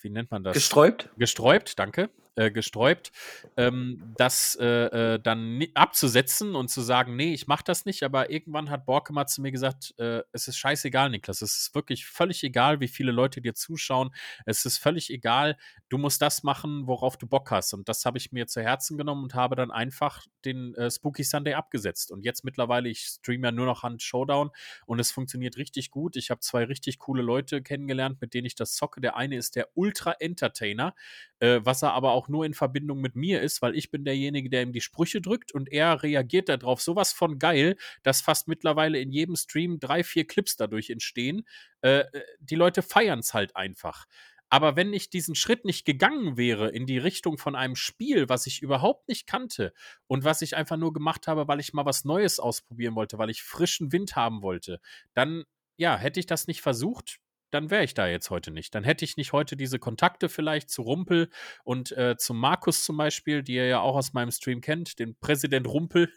wie 0.00 0.10
nennt 0.10 0.30
man 0.30 0.44
das? 0.44 0.54
Gesträubt? 0.54 1.10
gesträubt, 1.16 1.78
danke, 1.78 2.10
äh, 2.36 2.50
gesträubt, 2.50 3.12
ähm, 3.56 4.12
das 4.16 4.56
äh, 4.60 5.14
äh, 5.14 5.20
dann 5.20 5.62
abzusetzen 5.74 6.54
und 6.54 6.68
zu 6.68 6.80
sagen, 6.80 7.16
nee, 7.16 7.32
ich 7.32 7.46
mache 7.46 7.64
das 7.64 7.84
nicht, 7.84 8.02
aber 8.02 8.30
irgendwann 8.30 8.70
hat 8.70 8.86
Borkemann 8.86 9.28
zu 9.28 9.42
mir 9.42 9.52
gesagt, 9.52 9.94
äh, 9.98 10.22
es 10.32 10.48
ist 10.48 10.56
scheißegal, 10.56 11.10
Niklas, 11.10 11.42
es 11.42 11.58
ist 11.58 11.74
wirklich 11.74 12.06
völlig 12.06 12.42
egal, 12.42 12.80
wie 12.80 12.88
viele 12.88 13.12
Leute 13.12 13.40
dir 13.40 13.54
zuschauen, 13.54 14.14
es 14.46 14.64
ist 14.64 14.78
völlig 14.78 15.10
egal, 15.10 15.56
du 15.88 15.98
musst 15.98 16.22
das 16.22 16.42
machen, 16.42 16.86
worauf 16.86 17.16
du 17.16 17.26
Bock 17.26 17.50
hast. 17.50 17.72
Und 17.72 17.88
das 17.88 18.04
habe 18.04 18.18
ich 18.18 18.32
mir 18.32 18.46
zu 18.46 18.62
Herzen 18.62 18.98
genommen 18.98 19.24
und 19.24 19.34
habe 19.34 19.56
dann 19.56 19.70
einfach 19.70 20.26
den 20.44 20.74
äh, 20.74 20.90
Spooky 20.90 21.24
Sunday 21.24 21.54
abgesetzt. 21.54 22.10
Und 22.10 22.24
jetzt 22.24 22.44
mittlerweile, 22.44 22.88
ich 22.88 23.00
streame 23.00 23.48
ja 23.48 23.52
nur 23.52 23.66
noch 23.66 23.82
Hand 23.82 24.02
Showdown 24.02 24.50
und 24.86 24.98
es 24.98 25.12
funktioniert 25.12 25.56
richtig 25.56 25.90
gut, 25.90 26.16
ich 26.16 26.30
habe 26.30 26.40
zwei 26.40 26.64
richtig 26.64 26.98
coole 26.98 27.22
Leute 27.22 27.62
kennengelernt, 27.62 28.20
mit 28.20 28.34
denen 28.34 28.46
ich 28.46 28.54
das 28.54 28.74
zocke, 28.74 29.00
der 29.00 29.16
eine 29.16 29.36
ist 29.36 29.56
der 29.56 29.68
Ultra 29.74 30.12
Entertainer, 30.18 30.94
äh, 31.40 31.60
was 31.62 31.82
er 31.82 31.92
aber 31.92 32.12
auch 32.12 32.23
nur 32.28 32.44
in 32.44 32.54
Verbindung 32.54 33.00
mit 33.00 33.16
mir 33.16 33.40
ist, 33.40 33.62
weil 33.62 33.76
ich 33.76 33.90
bin 33.90 34.04
derjenige, 34.04 34.50
der 34.50 34.62
ihm 34.62 34.72
die 34.72 34.80
Sprüche 34.80 35.20
drückt 35.20 35.52
und 35.52 35.70
er 35.70 36.02
reagiert 36.02 36.48
darauf 36.48 36.80
sowas 36.80 37.12
von 37.12 37.38
geil, 37.38 37.76
dass 38.02 38.20
fast 38.20 38.48
mittlerweile 38.48 38.98
in 38.98 39.12
jedem 39.12 39.36
Stream 39.36 39.78
drei, 39.80 40.04
vier 40.04 40.26
Clips 40.26 40.56
dadurch 40.56 40.90
entstehen. 40.90 41.46
Äh, 41.82 42.00
äh, 42.00 42.22
die 42.40 42.56
Leute 42.56 42.82
feiern 42.82 43.20
es 43.20 43.34
halt 43.34 43.56
einfach. 43.56 44.06
Aber 44.50 44.76
wenn 44.76 44.92
ich 44.92 45.10
diesen 45.10 45.34
Schritt 45.34 45.64
nicht 45.64 45.84
gegangen 45.84 46.36
wäre 46.36 46.68
in 46.70 46.86
die 46.86 46.98
Richtung 46.98 47.38
von 47.38 47.56
einem 47.56 47.74
Spiel, 47.74 48.28
was 48.28 48.46
ich 48.46 48.62
überhaupt 48.62 49.08
nicht 49.08 49.26
kannte 49.26 49.72
und 50.06 50.22
was 50.22 50.42
ich 50.42 50.56
einfach 50.56 50.76
nur 50.76 50.92
gemacht 50.92 51.26
habe, 51.26 51.48
weil 51.48 51.60
ich 51.60 51.72
mal 51.72 51.86
was 51.86 52.04
Neues 52.04 52.38
ausprobieren 52.38 52.94
wollte, 52.94 53.18
weil 53.18 53.30
ich 53.30 53.42
frischen 53.42 53.90
Wind 53.90 54.14
haben 54.14 54.42
wollte, 54.42 54.80
dann, 55.12 55.42
ja, 55.76 55.96
hätte 55.96 56.20
ich 56.20 56.26
das 56.26 56.46
nicht 56.46 56.60
versucht, 56.60 57.18
dann 57.54 57.70
wäre 57.70 57.84
ich 57.84 57.94
da 57.94 58.06
jetzt 58.06 58.30
heute 58.30 58.50
nicht. 58.50 58.74
Dann 58.74 58.84
hätte 58.84 59.04
ich 59.04 59.16
nicht 59.16 59.32
heute 59.32 59.56
diese 59.56 59.78
Kontakte 59.78 60.28
vielleicht 60.28 60.68
zu 60.70 60.82
Rumpel 60.82 61.28
und 61.62 61.92
äh, 61.92 62.16
zu 62.16 62.34
Markus 62.34 62.84
zum 62.84 62.96
Beispiel, 62.96 63.42
die 63.42 63.54
ihr 63.54 63.66
ja 63.66 63.80
auch 63.80 63.94
aus 63.96 64.12
meinem 64.12 64.30
Stream 64.30 64.60
kennt, 64.60 64.98
den 64.98 65.14
Präsident 65.14 65.66
Rumpel. 65.68 66.10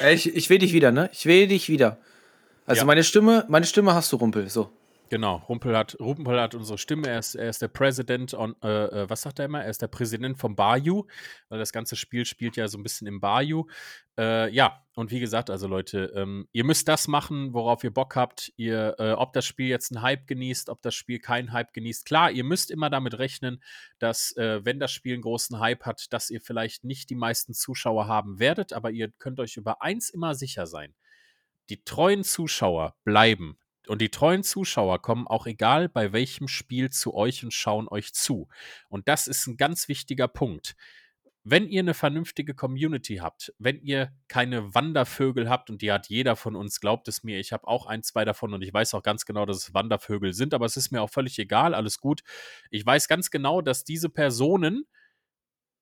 Äh, 0.00 0.14
Ich, 0.14 0.34
ich 0.34 0.50
will 0.50 0.58
dich 0.58 0.72
wieder, 0.72 0.90
ne? 0.90 1.10
Ich 1.12 1.26
will 1.26 1.46
dich 1.46 1.68
wieder. 1.68 1.98
Also 2.66 2.80
Ja. 2.80 2.86
meine 2.86 3.04
Stimme, 3.04 3.44
meine 3.48 3.66
Stimme 3.66 3.94
hast 3.94 4.10
du, 4.12 4.16
Rumpel. 4.16 4.48
So. 4.48 4.70
Genau, 5.10 5.36
Rumpel 5.48 5.76
hat, 5.76 5.98
Rumpel 6.00 6.40
hat 6.40 6.54
unsere 6.54 6.78
Stimme. 6.78 7.08
Er 7.08 7.18
ist, 7.18 7.34
er 7.34 7.50
ist 7.50 7.60
der 7.60 7.68
Präsident, 7.68 8.32
on, 8.32 8.56
äh, 8.62 9.02
äh, 9.02 9.10
was 9.10 9.22
sagt 9.22 9.38
er 9.38 9.44
immer? 9.44 9.62
Er 9.62 9.68
ist 9.68 9.82
der 9.82 9.88
Präsident 9.88 10.38
vom 10.38 10.56
Bayou, 10.56 11.06
weil 11.50 11.58
das 11.58 11.72
ganze 11.72 11.94
Spiel 11.94 12.24
spielt 12.24 12.56
ja 12.56 12.66
so 12.68 12.78
ein 12.78 12.82
bisschen 12.82 13.06
im 13.06 13.20
Bayou. 13.20 13.66
Äh, 14.18 14.50
ja, 14.50 14.82
und 14.94 15.10
wie 15.10 15.20
gesagt, 15.20 15.50
also 15.50 15.68
Leute, 15.68 16.10
ähm, 16.16 16.48
ihr 16.52 16.64
müsst 16.64 16.88
das 16.88 17.06
machen, 17.06 17.52
worauf 17.52 17.84
ihr 17.84 17.92
Bock 17.92 18.16
habt. 18.16 18.52
Ihr, 18.56 18.94
äh, 18.98 19.12
ob 19.12 19.34
das 19.34 19.44
Spiel 19.44 19.68
jetzt 19.68 19.92
einen 19.92 20.02
Hype 20.02 20.26
genießt, 20.26 20.70
ob 20.70 20.80
das 20.80 20.94
Spiel 20.94 21.18
keinen 21.18 21.52
Hype 21.52 21.74
genießt. 21.74 22.06
Klar, 22.06 22.30
ihr 22.30 22.44
müsst 22.44 22.70
immer 22.70 22.88
damit 22.88 23.18
rechnen, 23.18 23.62
dass, 23.98 24.34
äh, 24.38 24.64
wenn 24.64 24.80
das 24.80 24.90
Spiel 24.90 25.12
einen 25.12 25.22
großen 25.22 25.60
Hype 25.60 25.84
hat, 25.84 26.12
dass 26.14 26.30
ihr 26.30 26.40
vielleicht 26.40 26.82
nicht 26.82 27.10
die 27.10 27.14
meisten 27.14 27.52
Zuschauer 27.52 28.06
haben 28.06 28.38
werdet, 28.38 28.72
aber 28.72 28.90
ihr 28.90 29.10
könnt 29.18 29.38
euch 29.38 29.58
über 29.58 29.82
eins 29.82 30.08
immer 30.08 30.34
sicher 30.34 30.66
sein. 30.66 30.94
Die 31.68 31.84
treuen 31.84 32.24
Zuschauer 32.24 32.94
bleiben. 33.04 33.58
Und 33.86 34.00
die 34.00 34.10
treuen 34.10 34.42
Zuschauer 34.42 35.02
kommen 35.02 35.26
auch 35.26 35.46
egal 35.46 35.88
bei 35.88 36.12
welchem 36.12 36.48
Spiel 36.48 36.90
zu 36.90 37.14
euch 37.14 37.44
und 37.44 37.52
schauen 37.52 37.88
euch 37.88 38.14
zu. 38.14 38.48
Und 38.88 39.08
das 39.08 39.26
ist 39.26 39.46
ein 39.46 39.56
ganz 39.56 39.88
wichtiger 39.88 40.28
Punkt. 40.28 40.74
Wenn 41.46 41.68
ihr 41.68 41.80
eine 41.80 41.92
vernünftige 41.92 42.54
Community 42.54 43.16
habt, 43.16 43.52
wenn 43.58 43.78
ihr 43.82 44.12
keine 44.28 44.74
Wandervögel 44.74 45.50
habt, 45.50 45.68
und 45.68 45.82
die 45.82 45.92
hat 45.92 46.08
jeder 46.08 46.36
von 46.36 46.56
uns, 46.56 46.80
glaubt 46.80 47.06
es 47.06 47.22
mir, 47.22 47.38
ich 47.38 47.52
habe 47.52 47.68
auch 47.68 47.84
ein, 47.84 48.02
zwei 48.02 48.24
davon 48.24 48.54
und 48.54 48.62
ich 48.62 48.72
weiß 48.72 48.94
auch 48.94 49.02
ganz 49.02 49.26
genau, 49.26 49.44
dass 49.44 49.58
es 49.58 49.74
Wandervögel 49.74 50.32
sind, 50.32 50.54
aber 50.54 50.64
es 50.64 50.78
ist 50.78 50.90
mir 50.90 51.02
auch 51.02 51.10
völlig 51.10 51.38
egal, 51.38 51.74
alles 51.74 52.00
gut. 52.00 52.22
Ich 52.70 52.86
weiß 52.86 53.08
ganz 53.08 53.30
genau, 53.30 53.60
dass 53.60 53.84
diese 53.84 54.08
Personen, 54.08 54.86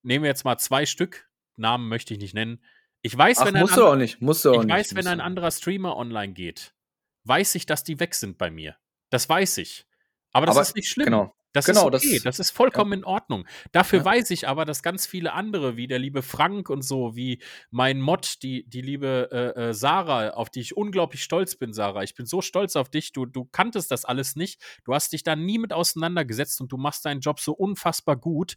nehmen 0.02 0.24
wir 0.24 0.30
jetzt 0.30 0.44
mal 0.44 0.58
zwei 0.58 0.84
Stück, 0.84 1.28
Namen 1.54 1.88
möchte 1.88 2.12
ich 2.14 2.18
nicht 2.18 2.34
nennen, 2.34 2.64
ich 3.02 3.16
weiß, 3.16 3.38
Ach, 3.38 3.46
wenn 3.46 3.54
ein 3.54 3.62
musst 3.62 3.76
du 3.76 3.82
ander- 3.82 3.92
auch 3.92 3.96
nicht. 3.96 4.20
Musst 4.20 4.44
du 4.44 4.50
auch 4.50 4.64
ich 4.64 4.68
weiß, 4.68 4.96
wenn 4.96 5.06
ein 5.06 5.20
anderer 5.20 5.52
Streamer 5.52 5.96
online 5.96 6.32
geht, 6.32 6.74
weiß 7.24 7.54
ich, 7.56 7.66
dass 7.66 7.84
die 7.84 8.00
weg 8.00 8.14
sind 8.14 8.38
bei 8.38 8.50
mir. 8.50 8.76
Das 9.10 9.28
weiß 9.28 9.58
ich. 9.58 9.84
Aber 10.32 10.46
das 10.46 10.56
Aber- 10.56 10.62
ist 10.62 10.76
nicht 10.76 10.88
schlimm. 10.88 11.06
Genau. 11.06 11.34
Das 11.54 11.66
Genau, 11.66 11.90
ist 11.90 11.96
okay, 12.02 12.14
das- 12.14 12.22
das, 12.22 12.38
ist 12.38 12.50
vollkommen 12.52 12.94
in 13.00 13.04
Ordnung. 13.04 13.46
Dafür 13.72 13.98
Ja. 13.98 14.04
weiß 14.06 14.30
ich 14.30 14.48
aber, 14.48 14.64
dass 14.64 14.82
ganz 14.82 15.04
viele 15.06 15.34
andere, 15.34 15.76
wie 15.76 15.86
der 15.86 15.98
liebe 15.98 16.22
Frank 16.22 16.70
und 16.70 16.80
so, 16.80 17.14
wie 17.14 17.42
mein 17.70 18.00
Mod, 18.00 18.42
die, 18.42 18.64
die 18.66 18.80
liebe 18.80 19.28
äh, 19.30 19.60
äh, 19.68 19.74
Sarah, 19.74 20.30
auf 20.30 20.48
die 20.48 20.60
ich 20.60 20.74
unglaublich 20.74 21.22
stolz 21.22 21.56
bin, 21.56 21.74
Sarah. 21.74 22.04
Ich 22.04 22.14
bin 22.14 22.24
so 22.24 22.40
stolz 22.40 22.74
auf 22.74 22.88
dich. 22.88 23.12
Du, 23.12 23.26
du 23.26 23.44
kanntest 23.44 23.90
das 23.90 24.06
alles 24.06 24.34
nicht. 24.34 24.62
Du 24.84 24.94
hast 24.94 25.12
dich 25.12 25.24
da 25.24 25.36
nie 25.36 25.58
mit 25.58 25.74
auseinandergesetzt 25.74 26.58
und 26.62 26.72
du 26.72 26.78
machst 26.78 27.04
deinen 27.04 27.20
Job 27.20 27.38
so 27.38 27.52
unfassbar 27.52 28.16
gut 28.16 28.54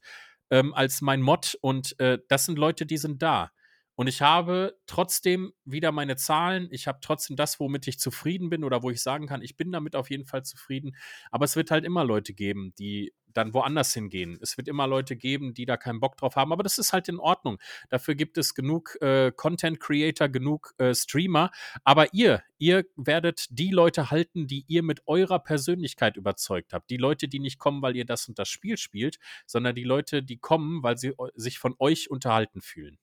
ähm, 0.50 0.74
als 0.74 1.02
mein 1.02 1.22
Mod. 1.22 1.58
Und 1.60 2.00
äh, 2.00 2.20
das 2.30 2.46
sind 2.46 2.58
Leute, 2.58 2.86
die 2.86 2.98
sind 2.98 3.22
da. 3.22 3.52
Und 3.96 4.08
ich 4.08 4.22
habe 4.22 4.78
trotzdem 4.88 5.54
wieder 5.64 5.92
meine 5.92 6.16
Zahlen. 6.18 6.68
Ich 6.72 6.88
habe 6.88 7.00
trotzdem 7.02 7.36
das, 7.36 7.60
womit 7.60 7.88
ich 7.88 8.00
zufrieden 8.00 8.50
bin 8.50 8.64
oder 8.64 8.84
wo 8.84 8.90
ich 8.90 9.02
sagen 9.02 9.28
kann, 9.28 9.42
ich 9.42 9.56
bin 9.56 9.72
damit 9.72 9.96
auf 9.96 10.10
jeden 10.10 10.26
Fall 10.26 10.44
zufrieden. 10.44 10.96
Aber 11.32 11.46
es 11.46 11.56
wird 11.56 11.72
halt 11.72 11.86
immer 11.86 12.04
Leute 12.04 12.34
geben, 12.34 12.74
die 12.78 13.14
dann 13.36 13.54
woanders 13.54 13.94
hingehen. 13.94 14.40
Es 14.42 14.58
wird 14.58 14.68
immer 14.68 14.88
Leute 14.88 15.16
geben, 15.16 15.54
die 15.54 15.66
da 15.66 15.78
keinen 15.78 16.00
Bock 16.00 16.18
drauf 16.18 16.36
haben. 16.36 16.52
Aber 16.52 16.64
das 16.64 16.78
ist 16.78 16.94
halt 16.94 17.08
in 17.10 17.20
Ordnung. 17.20 17.60
Dafür 17.90 18.16
gibt 18.16 18.38
es 18.38 18.56
genug 18.56 18.98
äh, 19.02 19.32
Content 19.36 19.80
Creator, 19.80 20.30
genug 20.30 20.74
äh, 20.78 20.94
Streamer. 20.96 21.52
Aber 21.84 22.14
ihr, 22.14 22.44
ihr 22.58 22.86
werdet 22.96 23.48
die 23.50 23.72
Leute 23.72 24.10
halten, 24.10 24.48
die 24.48 24.66
ihr 24.68 24.84
mit 24.84 25.02
eurer 25.06 25.40
Persönlichkeit 25.40 26.18
überzeugt 26.18 26.74
habt. 26.74 26.90
Die 26.90 26.98
Leute, 26.98 27.28
die 27.28 27.40
nicht 27.40 27.60
kommen, 27.60 27.82
weil 27.82 27.96
ihr 27.96 28.06
das 28.06 28.28
und 28.28 28.40
das 28.40 28.50
Spiel 28.50 28.78
spielt, 28.78 29.20
sondern 29.46 29.76
die 29.76 29.84
Leute, 29.84 30.24
die 30.24 30.38
kommen, 30.38 30.82
weil 30.84 30.98
sie 30.98 31.14
sich 31.36 31.60
von 31.60 31.76
euch 31.80 32.10
unterhalten 32.10 32.62
fühlen. 32.62 32.98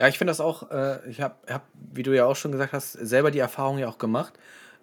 Ja, 0.00 0.06
ich 0.06 0.18
finde 0.18 0.30
das 0.30 0.40
auch, 0.40 0.70
äh, 0.70 1.08
ich 1.10 1.20
habe, 1.20 1.36
hab, 1.52 1.66
wie 1.74 2.04
du 2.04 2.14
ja 2.14 2.24
auch 2.24 2.36
schon 2.36 2.52
gesagt 2.52 2.72
hast, 2.72 2.92
selber 2.92 3.30
die 3.30 3.40
Erfahrung 3.40 3.78
ja 3.78 3.88
auch 3.88 3.98
gemacht. 3.98 4.34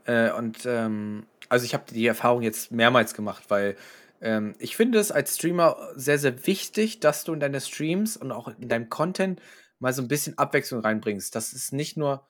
Äh, 0.05 0.31
und 0.31 0.65
ähm, 0.65 1.25
also 1.47 1.65
ich 1.65 1.73
habe 1.73 1.85
die 1.91 2.05
Erfahrung 2.05 2.41
jetzt 2.41 2.71
mehrmals 2.71 3.13
gemacht, 3.13 3.43
weil 3.47 3.77
ähm, 4.21 4.55
ich 4.59 4.75
finde 4.75 4.99
es 4.99 5.11
als 5.11 5.35
Streamer 5.35 5.77
sehr, 5.95 6.19
sehr 6.19 6.45
wichtig, 6.47 6.99
dass 6.99 7.23
du 7.23 7.33
in 7.33 7.39
deine 7.39 7.61
Streams 7.61 8.17
und 8.17 8.31
auch 8.31 8.49
in 8.59 8.67
deinem 8.67 8.89
Content 8.89 9.41
mal 9.79 9.93
so 9.93 10.01
ein 10.01 10.09
bisschen 10.09 10.37
Abwechslung 10.37 10.81
reinbringst. 10.81 11.33
Das 11.33 11.53
ist 11.53 11.71
nicht 11.71 11.95
nur 11.95 12.27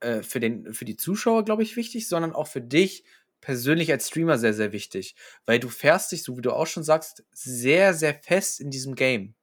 äh, 0.00 0.22
für, 0.22 0.40
den, 0.40 0.74
für 0.74 0.84
die 0.84 0.96
Zuschauer, 0.96 1.44
glaube 1.46 1.62
ich, 1.62 1.76
wichtig, 1.76 2.08
sondern 2.08 2.34
auch 2.34 2.48
für 2.48 2.60
dich 2.60 3.04
persönlich 3.40 3.90
als 3.90 4.08
Streamer 4.08 4.38
sehr, 4.38 4.52
sehr 4.52 4.72
wichtig. 4.72 5.16
Weil 5.46 5.60
du 5.60 5.68
fährst 5.70 6.12
dich, 6.12 6.24
so 6.24 6.36
wie 6.36 6.42
du 6.42 6.52
auch 6.52 6.66
schon 6.66 6.82
sagst, 6.82 7.24
sehr, 7.32 7.94
sehr 7.94 8.14
fest 8.14 8.60
in 8.60 8.70
diesem 8.70 8.94
Game. 8.96 9.34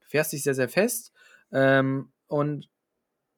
Du 0.00 0.08
fährst 0.08 0.32
dich 0.32 0.42
sehr, 0.42 0.54
sehr 0.54 0.68
fest 0.68 1.12
ähm, 1.52 2.12
und 2.26 2.68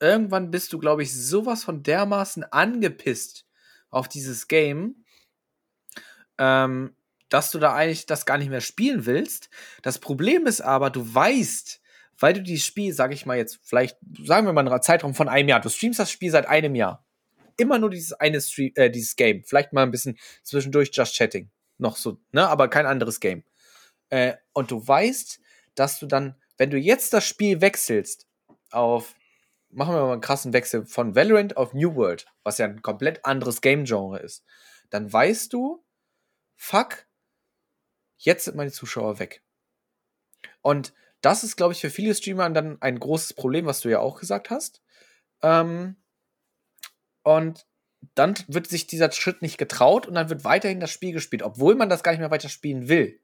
irgendwann 0.00 0.50
bist 0.50 0.72
du, 0.72 0.78
glaube 0.78 1.02
ich, 1.02 1.14
sowas 1.14 1.64
von 1.64 1.82
dermaßen 1.82 2.44
angepisst 2.44 3.46
auf 3.90 4.08
dieses 4.08 4.48
Game, 4.48 5.04
ähm, 6.38 6.96
dass 7.28 7.50
du 7.50 7.58
da 7.58 7.74
eigentlich 7.74 8.06
das 8.06 8.26
gar 8.26 8.38
nicht 8.38 8.50
mehr 8.50 8.60
spielen 8.60 9.06
willst. 9.06 9.50
Das 9.82 9.98
Problem 9.98 10.46
ist 10.46 10.60
aber, 10.60 10.90
du 10.90 11.14
weißt, 11.14 11.80
weil 12.18 12.34
du 12.34 12.42
dieses 12.42 12.66
Spiel, 12.66 12.92
sag 12.92 13.12
ich 13.12 13.26
mal 13.26 13.36
jetzt, 13.36 13.60
vielleicht, 13.62 13.96
sagen 14.24 14.46
wir 14.46 14.52
mal 14.52 14.66
einen 14.66 14.82
Zeitraum 14.82 15.14
von 15.14 15.28
einem 15.28 15.48
Jahr, 15.48 15.60
du 15.60 15.68
streamst 15.68 15.98
das 15.98 16.10
Spiel 16.10 16.30
seit 16.30 16.46
einem 16.46 16.74
Jahr. 16.74 17.06
Immer 17.56 17.78
nur 17.78 17.90
dieses 17.90 18.12
eine 18.14 18.40
Stream, 18.40 18.72
äh, 18.74 18.90
dieses 18.90 19.16
Game. 19.16 19.44
Vielleicht 19.44 19.72
mal 19.72 19.82
ein 19.82 19.90
bisschen 19.90 20.18
zwischendurch 20.42 20.90
Just 20.92 21.14
Chatting. 21.14 21.50
Noch 21.78 21.96
so, 21.96 22.18
ne? 22.32 22.48
Aber 22.48 22.68
kein 22.68 22.86
anderes 22.86 23.20
Game. 23.20 23.44
Äh, 24.08 24.34
und 24.52 24.70
du 24.70 24.86
weißt, 24.86 25.40
dass 25.74 25.98
du 25.98 26.06
dann 26.06 26.36
wenn 26.60 26.68
du 26.68 26.76
jetzt 26.76 27.14
das 27.14 27.26
Spiel 27.26 27.62
wechselst 27.62 28.28
auf, 28.70 29.14
machen 29.70 29.94
wir 29.94 30.02
mal 30.02 30.12
einen 30.12 30.20
krassen 30.20 30.52
Wechsel 30.52 30.84
von 30.84 31.16
Valorant 31.16 31.56
auf 31.56 31.72
New 31.72 31.94
World, 31.94 32.26
was 32.42 32.58
ja 32.58 32.66
ein 32.66 32.82
komplett 32.82 33.24
anderes 33.24 33.62
Game-Genre 33.62 34.18
ist, 34.18 34.44
dann 34.90 35.10
weißt 35.10 35.54
du, 35.54 35.82
fuck, 36.56 37.06
jetzt 38.18 38.44
sind 38.44 38.58
meine 38.58 38.72
Zuschauer 38.72 39.18
weg. 39.18 39.42
Und 40.60 40.92
das 41.22 41.44
ist, 41.44 41.56
glaube 41.56 41.72
ich, 41.72 41.80
für 41.80 41.88
viele 41.88 42.14
Streamer 42.14 42.50
dann 42.50 42.76
ein 42.82 43.00
großes 43.00 43.32
Problem, 43.32 43.64
was 43.64 43.80
du 43.80 43.88
ja 43.88 44.00
auch 44.00 44.20
gesagt 44.20 44.50
hast. 44.50 44.82
Ähm, 45.40 45.96
und 47.22 47.66
dann 48.14 48.34
wird 48.48 48.66
sich 48.66 48.86
dieser 48.86 49.10
Schritt 49.12 49.40
nicht 49.40 49.56
getraut 49.56 50.06
und 50.06 50.12
dann 50.12 50.28
wird 50.28 50.44
weiterhin 50.44 50.80
das 50.80 50.90
Spiel 50.90 51.12
gespielt, 51.12 51.42
obwohl 51.42 51.74
man 51.74 51.88
das 51.88 52.02
gar 52.02 52.12
nicht 52.12 52.20
mehr 52.20 52.30
weiter 52.30 52.50
spielen 52.50 52.86
will. 52.90 53.18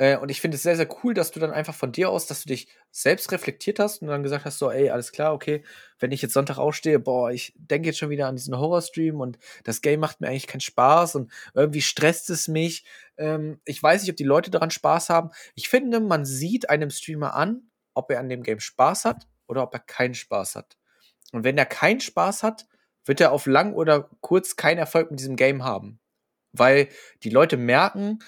Äh, 0.00 0.16
und 0.16 0.30
ich 0.30 0.40
finde 0.40 0.56
es 0.56 0.62
sehr, 0.62 0.76
sehr 0.76 0.88
cool, 1.04 1.12
dass 1.12 1.30
du 1.30 1.40
dann 1.40 1.50
einfach 1.52 1.74
von 1.74 1.92
dir 1.92 2.08
aus, 2.08 2.26
dass 2.26 2.42
du 2.42 2.48
dich 2.48 2.68
selbst 2.90 3.30
reflektiert 3.32 3.78
hast 3.78 4.00
und 4.00 4.08
dann 4.08 4.22
gesagt 4.22 4.46
hast, 4.46 4.58
so, 4.58 4.70
ey, 4.70 4.88
alles 4.88 5.12
klar, 5.12 5.34
okay, 5.34 5.62
wenn 5.98 6.10
ich 6.10 6.22
jetzt 6.22 6.32
Sonntag 6.32 6.56
aufstehe, 6.56 6.98
boah, 6.98 7.30
ich 7.30 7.52
denke 7.56 7.88
jetzt 7.88 7.98
schon 7.98 8.08
wieder 8.08 8.26
an 8.26 8.34
diesen 8.34 8.56
Horrorstream 8.56 9.20
und 9.20 9.38
das 9.62 9.82
Game 9.82 10.00
macht 10.00 10.22
mir 10.22 10.28
eigentlich 10.28 10.46
keinen 10.46 10.62
Spaß 10.62 11.16
und 11.16 11.30
irgendwie 11.52 11.82
stresst 11.82 12.30
es 12.30 12.48
mich. 12.48 12.86
Ähm, 13.18 13.60
ich 13.66 13.82
weiß 13.82 14.00
nicht, 14.00 14.10
ob 14.10 14.16
die 14.16 14.24
Leute 14.24 14.50
daran 14.50 14.70
Spaß 14.70 15.10
haben. 15.10 15.30
Ich 15.54 15.68
finde, 15.68 16.00
man 16.00 16.24
sieht 16.24 16.70
einem 16.70 16.88
Streamer 16.88 17.34
an, 17.34 17.70
ob 17.92 18.10
er 18.10 18.20
an 18.20 18.30
dem 18.30 18.42
Game 18.42 18.60
Spaß 18.60 19.04
hat 19.04 19.26
oder 19.48 19.62
ob 19.62 19.74
er 19.74 19.80
keinen 19.80 20.14
Spaß 20.14 20.56
hat. 20.56 20.78
Und 21.32 21.44
wenn 21.44 21.58
er 21.58 21.66
keinen 21.66 22.00
Spaß 22.00 22.42
hat, 22.42 22.64
wird 23.04 23.20
er 23.20 23.32
auf 23.32 23.44
lang 23.44 23.74
oder 23.74 24.08
kurz 24.22 24.56
keinen 24.56 24.78
Erfolg 24.78 25.10
mit 25.10 25.20
diesem 25.20 25.36
Game 25.36 25.62
haben. 25.62 26.00
Weil 26.52 26.88
die 27.22 27.30
Leute 27.30 27.58
merken, 27.58 28.20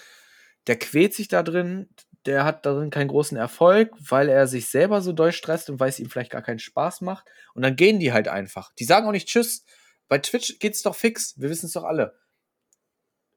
der 0.67 0.77
quält 0.77 1.13
sich 1.13 1.27
da 1.27 1.43
drin, 1.43 1.89
der 2.25 2.45
hat 2.45 2.65
darin 2.65 2.89
keinen 2.89 3.09
großen 3.09 3.37
Erfolg, 3.37 3.91
weil 3.99 4.29
er 4.29 4.47
sich 4.47 4.69
selber 4.69 5.01
so 5.01 5.11
doll 5.11 5.33
stresst 5.33 5.69
und 5.69 5.79
weil 5.79 5.89
es 5.89 5.99
ihm 5.99 6.09
vielleicht 6.09 6.31
gar 6.31 6.41
keinen 6.41 6.59
Spaß 6.59 7.01
macht. 7.01 7.27
Und 7.53 7.63
dann 7.63 7.75
gehen 7.75 7.99
die 7.99 8.13
halt 8.13 8.27
einfach. 8.27 8.71
Die 8.79 8.85
sagen 8.85 9.07
auch 9.07 9.11
nicht 9.11 9.27
Tschüss. 9.27 9.65
Bei 10.07 10.19
Twitch 10.19 10.59
geht's 10.59 10.83
doch 10.83 10.95
fix. 10.95 11.33
Wir 11.37 11.49
wissen 11.49 11.65
es 11.65 11.73
doch 11.73 11.83
alle. 11.83 12.15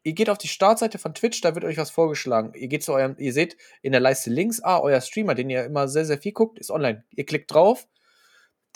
Ihr 0.06 0.12
geht 0.12 0.30
auf 0.30 0.38
die 0.38 0.46
Startseite 0.46 0.98
von 0.98 1.14
Twitch, 1.14 1.40
da 1.40 1.56
wird 1.56 1.64
euch 1.64 1.78
was 1.78 1.90
vorgeschlagen. 1.90 2.52
Ihr 2.54 2.68
geht 2.68 2.84
zu 2.84 2.92
eurem, 2.92 3.16
ihr 3.18 3.32
seht 3.32 3.56
in 3.82 3.90
der 3.90 4.00
Leiste 4.00 4.30
links, 4.30 4.62
ah, 4.62 4.78
euer 4.78 5.00
Streamer, 5.00 5.34
den 5.34 5.50
ihr 5.50 5.64
immer 5.64 5.88
sehr, 5.88 6.04
sehr 6.04 6.18
viel 6.18 6.30
guckt, 6.30 6.60
ist 6.60 6.70
online. 6.70 7.04
Ihr 7.10 7.26
klickt 7.26 7.52
drauf. 7.52 7.88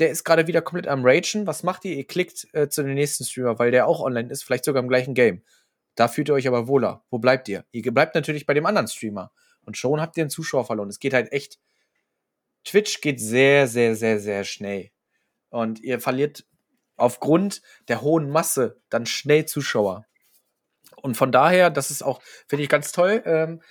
Der 0.00 0.10
ist 0.10 0.24
gerade 0.24 0.48
wieder 0.48 0.60
komplett 0.60 0.88
am 0.88 1.04
Ragen. 1.04 1.46
Was 1.46 1.62
macht 1.62 1.84
ihr? 1.84 1.94
Ihr 1.94 2.06
klickt 2.06 2.48
äh, 2.52 2.68
zu 2.68 2.82
dem 2.82 2.94
nächsten 2.94 3.24
Streamer, 3.24 3.60
weil 3.60 3.70
der 3.70 3.86
auch 3.86 4.00
online 4.00 4.28
ist, 4.28 4.42
vielleicht 4.42 4.64
sogar 4.64 4.82
im 4.82 4.88
gleichen 4.88 5.14
Game. 5.14 5.44
Da 5.94 6.09
fühlt 6.09 6.29
ihr 6.29 6.35
euch 6.35 6.48
aber 6.48 6.68
wohler. 6.68 7.05
Wo 7.11 7.18
bleibt 7.18 7.48
ihr? 7.48 7.64
Ihr 7.72 7.92
bleibt 7.92 8.14
natürlich 8.14 8.46
bei 8.46 8.55
dem 8.55 8.66
anderen 8.66 8.88
Streamer. 8.88 9.33
Und 9.62 9.76
schon 9.76 10.00
habt 10.00 10.16
ihr 10.16 10.22
einen 10.22 10.31
Zuschauer 10.31 10.64
verloren. 10.64 10.88
Es 10.88 10.98
geht 10.98 11.14
halt 11.14 11.33
echt. 11.33 11.59
Twitch 12.64 13.00
geht 13.00 13.20
sehr, 13.20 13.66
sehr, 13.66 13.96
sehr, 13.96 14.20
sehr 14.20 14.44
schnell. 14.44 14.90
Und 15.48 15.81
ihr 15.81 16.00
verliert 16.00 16.46
aufgrund 16.96 17.62
der 17.88 18.03
hohen 18.03 18.31
Masse 18.31 18.81
dann 18.90 19.07
schnell 19.07 19.46
Zuschauer. 19.46 20.07
Und 20.96 21.16
von 21.16 21.33
daher, 21.33 21.70
das 21.70 21.90
ist 21.90 22.03
auch, 22.03 22.20
finde 22.46 22.62
ich 22.62 22.68
ganz 22.68 22.92
toll, 22.92 23.22
ähm, 23.24 23.62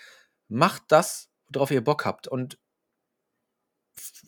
macht 0.47 0.83
das, 0.87 1.29
worauf 1.49 1.71
ihr 1.71 1.83
Bock 1.83 2.05
habt. 2.05 2.27
Und 2.27 2.57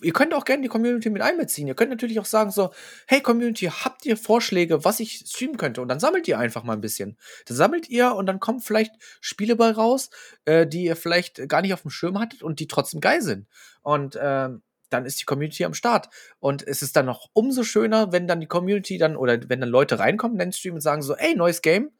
ihr 0.01 0.13
könnt 0.13 0.33
auch 0.33 0.45
gerne 0.45 0.63
die 0.63 0.67
Community 0.67 1.09
mit 1.09 1.21
einbeziehen. 1.21 1.67
Ihr 1.67 1.75
könnt 1.75 1.91
natürlich 1.91 2.19
auch 2.19 2.25
sagen 2.25 2.51
so, 2.51 2.71
hey 3.07 3.21
Community, 3.21 3.65
habt 3.65 4.05
ihr 4.05 4.17
Vorschläge, 4.17 4.83
was 4.83 4.99
ich 4.99 5.23
streamen 5.27 5.57
könnte? 5.57 5.81
Und 5.81 5.87
dann 5.87 5.99
sammelt 5.99 6.27
ihr 6.27 6.39
einfach 6.39 6.63
mal 6.63 6.73
ein 6.73 6.81
bisschen. 6.81 7.17
Dann 7.45 7.57
sammelt 7.57 7.89
ihr 7.89 8.13
und 8.15 8.25
dann 8.25 8.39
kommen 8.39 8.59
vielleicht 8.59 8.93
Spiele 9.19 9.55
bei 9.55 9.71
raus, 9.71 10.09
äh, 10.45 10.67
die 10.67 10.83
ihr 10.83 10.95
vielleicht 10.95 11.47
gar 11.47 11.61
nicht 11.61 11.73
auf 11.73 11.81
dem 11.81 11.91
Schirm 11.91 12.19
hattet 12.19 12.43
und 12.43 12.59
die 12.59 12.67
trotzdem 12.67 13.01
geil 13.01 13.21
sind. 13.21 13.47
Und 13.81 14.15
äh, 14.15 14.49
dann 14.89 15.05
ist 15.05 15.21
die 15.21 15.25
Community 15.25 15.65
am 15.65 15.73
Start. 15.73 16.09
Und 16.39 16.67
es 16.67 16.81
ist 16.81 16.95
dann 16.95 17.05
noch 17.05 17.29
umso 17.33 17.63
schöner, 17.63 18.11
wenn 18.11 18.27
dann 18.27 18.41
die 18.41 18.47
Community 18.47 18.97
dann 18.97 19.15
oder 19.15 19.39
wenn 19.49 19.61
dann 19.61 19.69
Leute 19.69 19.99
reinkommen 19.99 20.35
in 20.35 20.47
den 20.47 20.53
Stream 20.53 20.75
und 20.75 20.81
sagen 20.81 21.01
so, 21.01 21.15
ey, 21.15 21.35
neues 21.35 21.61
Game, 21.61 21.91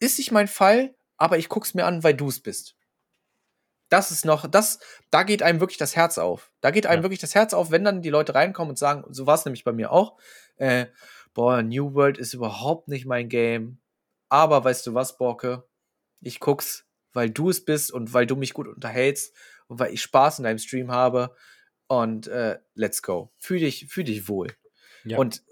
ist 0.00 0.18
nicht 0.18 0.32
mein 0.32 0.48
Fall, 0.48 0.94
aber 1.16 1.38
ich 1.38 1.48
guck's 1.48 1.74
mir 1.74 1.86
an, 1.86 2.02
weil 2.02 2.14
du 2.14 2.28
es 2.28 2.40
bist 2.40 2.76
das 3.94 4.10
ist 4.10 4.24
noch, 4.24 4.48
das, 4.48 4.80
da 5.10 5.22
geht 5.22 5.42
einem 5.42 5.60
wirklich 5.60 5.78
das 5.78 5.94
Herz 5.94 6.18
auf. 6.18 6.50
Da 6.60 6.72
geht 6.72 6.86
einem 6.86 6.98
ja. 6.98 7.04
wirklich 7.04 7.20
das 7.20 7.36
Herz 7.36 7.54
auf, 7.54 7.70
wenn 7.70 7.84
dann 7.84 8.02
die 8.02 8.10
Leute 8.10 8.34
reinkommen 8.34 8.70
und 8.70 8.76
sagen, 8.76 9.04
so 9.10 9.26
war 9.26 9.36
es 9.36 9.44
nämlich 9.44 9.62
bei 9.62 9.72
mir 9.72 9.92
auch, 9.92 10.18
äh, 10.56 10.86
boah, 11.32 11.62
New 11.62 11.94
World 11.94 12.18
ist 12.18 12.34
überhaupt 12.34 12.88
nicht 12.88 13.06
mein 13.06 13.28
Game. 13.28 13.78
Aber 14.28 14.64
weißt 14.64 14.84
du 14.88 14.94
was, 14.94 15.16
Borke? 15.16 15.64
Ich 16.20 16.40
guck's, 16.40 16.86
weil 17.12 17.30
du 17.30 17.50
es 17.50 17.64
bist 17.64 17.92
und 17.92 18.12
weil 18.12 18.26
du 18.26 18.34
mich 18.34 18.52
gut 18.52 18.66
unterhältst 18.66 19.32
und 19.68 19.78
weil 19.78 19.94
ich 19.94 20.02
Spaß 20.02 20.38
in 20.38 20.44
deinem 20.44 20.58
Stream 20.58 20.90
habe. 20.90 21.36
Und 21.86 22.26
äh, 22.26 22.58
let's 22.74 23.00
go. 23.02 23.32
Fühl 23.38 23.60
dich, 23.60 23.86
fühl 23.88 24.04
dich 24.04 24.28
wohl. 24.28 24.48
Ja. 25.04 25.18
Und 25.18 25.42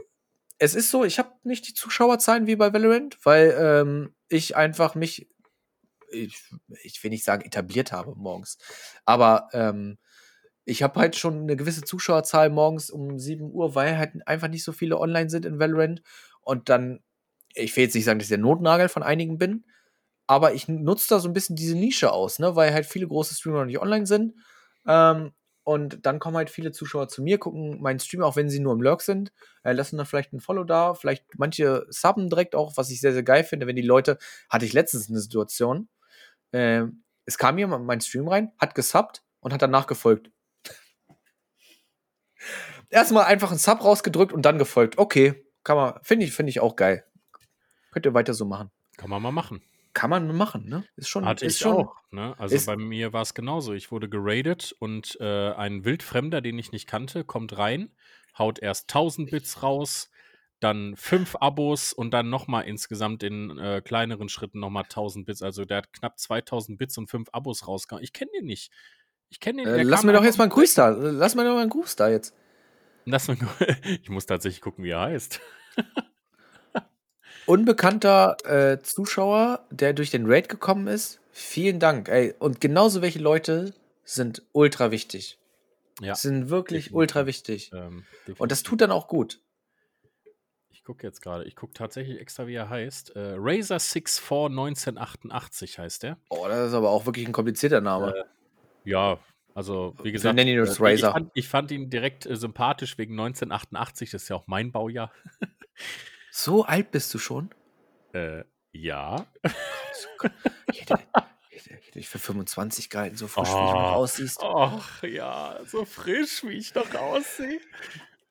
es 0.59 0.75
ist 0.75 0.91
so, 0.91 1.05
ich 1.05 1.19
habe 1.19 1.31
nicht 1.45 1.69
die 1.69 1.75
Zuschauerzahlen 1.75 2.47
wie 2.47 2.57
bei 2.57 2.73
Valorant, 2.73 3.19
weil 3.25 3.55
ähm, 3.57 4.15
ich 4.29 4.57
einfach 4.57 4.95
mich 4.95 5.29
ich, 6.13 6.43
ich 6.83 7.03
will 7.03 7.11
nicht 7.11 7.25
sagen 7.25 7.45
etabliert 7.45 7.93
habe 7.93 8.15
morgens, 8.15 8.59
aber 9.05 9.49
ähm, 9.53 9.99
ich 10.65 10.83
habe 10.83 11.01
halt 11.01 11.17
schon 11.17 11.43
eine 11.43 11.57
gewisse 11.57 11.83
Zuschauerzahl 11.83 12.51
morgens 12.51 12.91
um 12.91 13.19
7 13.19 13.51
Uhr, 13.51 13.75
weil 13.75 13.99
halt 13.99 14.27
einfach 14.27 14.49
nicht 14.49 14.65
so 14.65 14.73
viele 14.73 14.99
online 14.99 15.29
sind 15.29 15.45
in 15.45 15.59
Valorant. 15.59 16.03
Und 16.41 16.69
dann, 16.69 17.01
ich 17.55 17.77
will 17.77 17.85
jetzt 17.85 17.95
nicht 17.95 18.05
sagen, 18.05 18.19
dass 18.19 18.27
ich 18.27 18.31
der 18.31 18.39
Notnagel 18.39 18.89
von 18.89 19.03
einigen 19.03 19.39
bin, 19.39 19.65
aber 20.27 20.55
ich 20.55 20.69
nutze 20.69 21.09
da 21.09 21.19
so 21.19 21.29
ein 21.29 21.33
bisschen 21.33 21.57
diese 21.57 21.77
Nische 21.77 22.13
aus, 22.13 22.39
ne, 22.39 22.55
weil 22.57 22.73
halt 22.73 22.87
viele 22.87 23.09
große 23.09 23.35
Streamer 23.35 23.61
noch 23.61 23.67
nicht 23.67 23.81
online 23.81 24.07
sind. 24.07 24.35
Ähm, 24.87 25.33
und 25.65 26.07
dann 26.07 26.19
kommen 26.19 26.37
halt 26.37 26.51
viele 26.51 26.73
Zuschauer 26.73 27.09
zu 27.09 27.23
mir, 27.23 27.39
gucken 27.39 27.81
meinen 27.81 28.01
Stream, 28.01 28.23
auch 28.23 28.35
wenn 28.35 28.51
sie 28.51 28.59
nur 28.59 28.73
im 28.73 28.83
Lurk 28.83 29.03
sind, 29.03 29.33
äh, 29.63 29.73
lassen 29.73 29.97
dann 29.97 30.07
vielleicht 30.07 30.33
ein 30.33 30.41
Follow 30.41 30.65
da, 30.65 30.95
vielleicht 30.95 31.25
manche 31.39 31.87
subben 31.89 32.29
direkt 32.29 32.57
auch, 32.57 32.77
was 32.77 32.91
ich 32.91 33.01
sehr, 33.01 33.13
sehr 33.13 33.23
geil 33.23 33.45
finde, 33.45 33.67
wenn 33.67 33.77
die 33.77 33.83
Leute, 33.83 34.19
hatte 34.49 34.65
ich 34.65 34.73
letztens 34.73 35.09
eine 35.09 35.21
Situation, 35.21 35.89
äh, 36.53 36.85
es 37.25 37.39
kam 37.39 37.59
jemand 37.59 37.83
in 37.83 37.87
meinen 37.87 38.01
Stream 38.01 38.29
rein, 38.29 38.53
hat 38.59 38.75
gesubbt 38.75 39.23
und 39.41 39.53
hat 39.53 39.63
danach 39.63 39.87
gefolgt. 39.87 40.31
Erstmal 42.91 43.25
einfach 43.25 43.51
einen 43.51 43.59
Sub 43.59 43.83
rausgedrückt 43.85 44.33
und 44.33 44.43
dann 44.43 44.59
gefolgt. 44.59 44.99
Okay, 44.99 45.47
kann 45.65 45.77
man, 45.77 45.99
finde 46.03 46.27
ich, 46.27 46.33
finde 46.33 46.51
ich 46.51 46.61
auch 46.61 46.77
geil. 46.77 47.05
Könnt 47.93 48.07
ihr 48.07 48.15
weiter 48.15 48.35
so 48.35 48.45
machen. 48.45 48.71
Kann 48.97 49.11
man 49.11 49.23
mal 49.23 49.33
machen. 49.33 49.63
Kann 49.95 50.09
man 50.09 50.35
machen, 50.35 50.69
ne? 50.69 50.85
Ist 50.97 51.09
schon. 51.09 51.27
Hatte 51.27 51.45
ist 51.45 51.57
ich 51.57 51.61
schon, 51.61 51.87
auch. 51.87 51.97
Ne? 52.11 52.35
Also 52.39 52.59
bei 52.65 52.77
mir 52.77 53.13
war 53.13 53.23
es 53.23 53.35
genauso. 53.35 53.75
Ich 53.75 53.91
wurde 53.91 54.09
geradet 54.09 54.75
und 54.79 55.19
äh, 55.21 55.53
ein 55.53 55.85
Wildfremder, 55.85 56.41
den 56.41 56.59
ich 56.59 56.73
nicht 56.73 56.87
kannte, 56.87 57.25
kommt 57.25 57.59
rein, 57.59 57.95
haut 58.39 58.59
erst 58.59 58.91
1000 58.91 59.31
Bits 59.31 59.63
raus, 59.63 60.11
dann 60.63 60.95
fünf 60.97 61.37
Abos 61.37 61.93
und 61.93 62.13
dann 62.13 62.31
nochmal 62.31 62.65
insgesamt 62.65 63.23
in 63.23 63.59
äh, 63.59 63.83
kleineren 63.85 64.29
Schritten 64.29 64.61
nochmal 64.61 64.85
1000 64.85 65.27
Bits. 65.27 65.43
Also 65.43 65.65
der 65.65 65.79
hat 65.79 65.93
knapp 65.93 66.19
2000 66.19 66.79
Bits 66.79 66.97
und 66.99 67.09
fünf 67.09 67.29
Abos 67.33 67.67
rausgehauen. 67.67 68.03
Ich 68.05 68.13
kenne 68.13 68.31
den 68.35 68.47
nicht. 68.47 68.71
Ich 69.29 69.41
kenne 69.41 69.65
den. 69.65 69.75
Äh, 69.75 69.83
lass 69.83 70.05
mir 70.05 70.13
doch 70.13 70.25
jetzt 70.25 70.39
mal 70.39 70.45
einen 70.45 70.53
Gruß 70.53 70.75
da. 70.75 70.91
Lass 70.91 71.35
mir 71.35 71.45
doch 71.45 71.55
mal 71.55 71.63
einen 71.63 71.71
Gruß 71.71 71.97
da 71.97 72.09
jetzt. 72.09 72.35
Lass 73.05 73.29
mir, 73.29 73.37
ich 74.03 74.09
muss 74.11 74.27
tatsächlich 74.27 74.61
gucken, 74.61 74.85
wie 74.85 74.91
er 74.91 75.01
heißt. 75.01 75.41
Unbekannter 77.47 78.37
äh, 78.45 78.81
Zuschauer, 78.83 79.67
der 79.71 79.93
durch 79.95 80.11
den 80.11 80.27
Raid 80.27 80.49
gekommen 80.49 80.87
ist. 80.87 81.21
Vielen 81.33 81.81
Dank. 81.81 82.09
Ey, 82.09 82.35
und 82.39 82.61
genauso 82.61 83.03
welche 83.03 83.19
Leute 83.19 83.75
sind 84.05 84.43
ultra 84.53 84.91
wichtig. 84.91 85.39
Ja, 86.01 86.15
sind 86.15 86.51
wirklich 86.51 86.85
definitiv. 86.85 86.95
ultra 86.95 87.27
wichtig. 87.27 87.71
ähm, 87.75 88.05
Und 88.39 88.53
das 88.53 88.63
tut 88.63 88.81
dann 88.81 88.91
auch 88.91 89.09
gut. 89.09 89.41
Ich 90.83 90.87
gucke 90.87 91.07
jetzt 91.07 91.21
gerade. 91.23 91.45
Ich 91.45 91.55
gucke 91.55 91.75
tatsächlich 91.75 92.19
extra, 92.21 92.49
wie 92.49 92.55
er 92.57 92.69
heißt. 92.69 93.15
Äh, 93.15 93.35
Razer 93.39 93.79
64 93.79 94.21
1988 94.33 95.79
heißt 95.79 96.03
der. 96.03 96.19
Oh, 96.29 96.45
das 96.49 96.71
ist 96.71 96.75
aber 96.75 96.91
auch 96.91 97.07
wirklich 97.07 97.25
ein 97.25 97.33
komplizierter 97.33 97.81
Name. 97.81 98.13
Äh, 98.17 98.25
Ja, 98.83 99.21
also 99.55 99.95
wie 100.03 100.11
gesagt, 100.11 100.37
ich, 100.41 100.81
Razer. 100.81 101.13
fand, 101.13 101.31
ich 101.35 101.47
fand 101.47 101.71
ihn 101.71 101.89
direkt 101.89 102.27
äh, 102.27 102.35
sympathisch 102.35 102.99
wegen 102.99 103.13
1988. 103.13 104.11
Das 104.11 104.25
ist 104.25 104.29
ja 104.29 104.35
auch 104.35 104.49
mein 104.49 104.73
Baujahr. 104.73 105.13
so 106.33 106.65
alt 106.65 106.91
bist 106.91 107.15
du 107.15 107.19
schon? 107.19 107.51
Äh, 108.13 108.43
ja. 108.73 109.25
Ich 110.73 110.81
hätte, 110.81 110.99
ich 111.51 111.71
hätte, 111.71 111.99
ich 112.01 112.09
für 112.09 112.19
25 112.19 112.91
gehalten, 112.91 113.15
so 113.17 113.29
frisch 113.29 113.51
wie 113.51 113.53
du 113.53 113.59
noch 113.61 113.93
Oh. 113.93 113.95
aussiehst. 113.99 114.41
Ach 114.43 115.01
ja, 115.05 115.61
so 115.65 115.85
frisch, 115.85 116.43
wie 116.43 116.55
ich 116.55 116.75
noch 116.75 116.93
aussehe. 116.97 117.61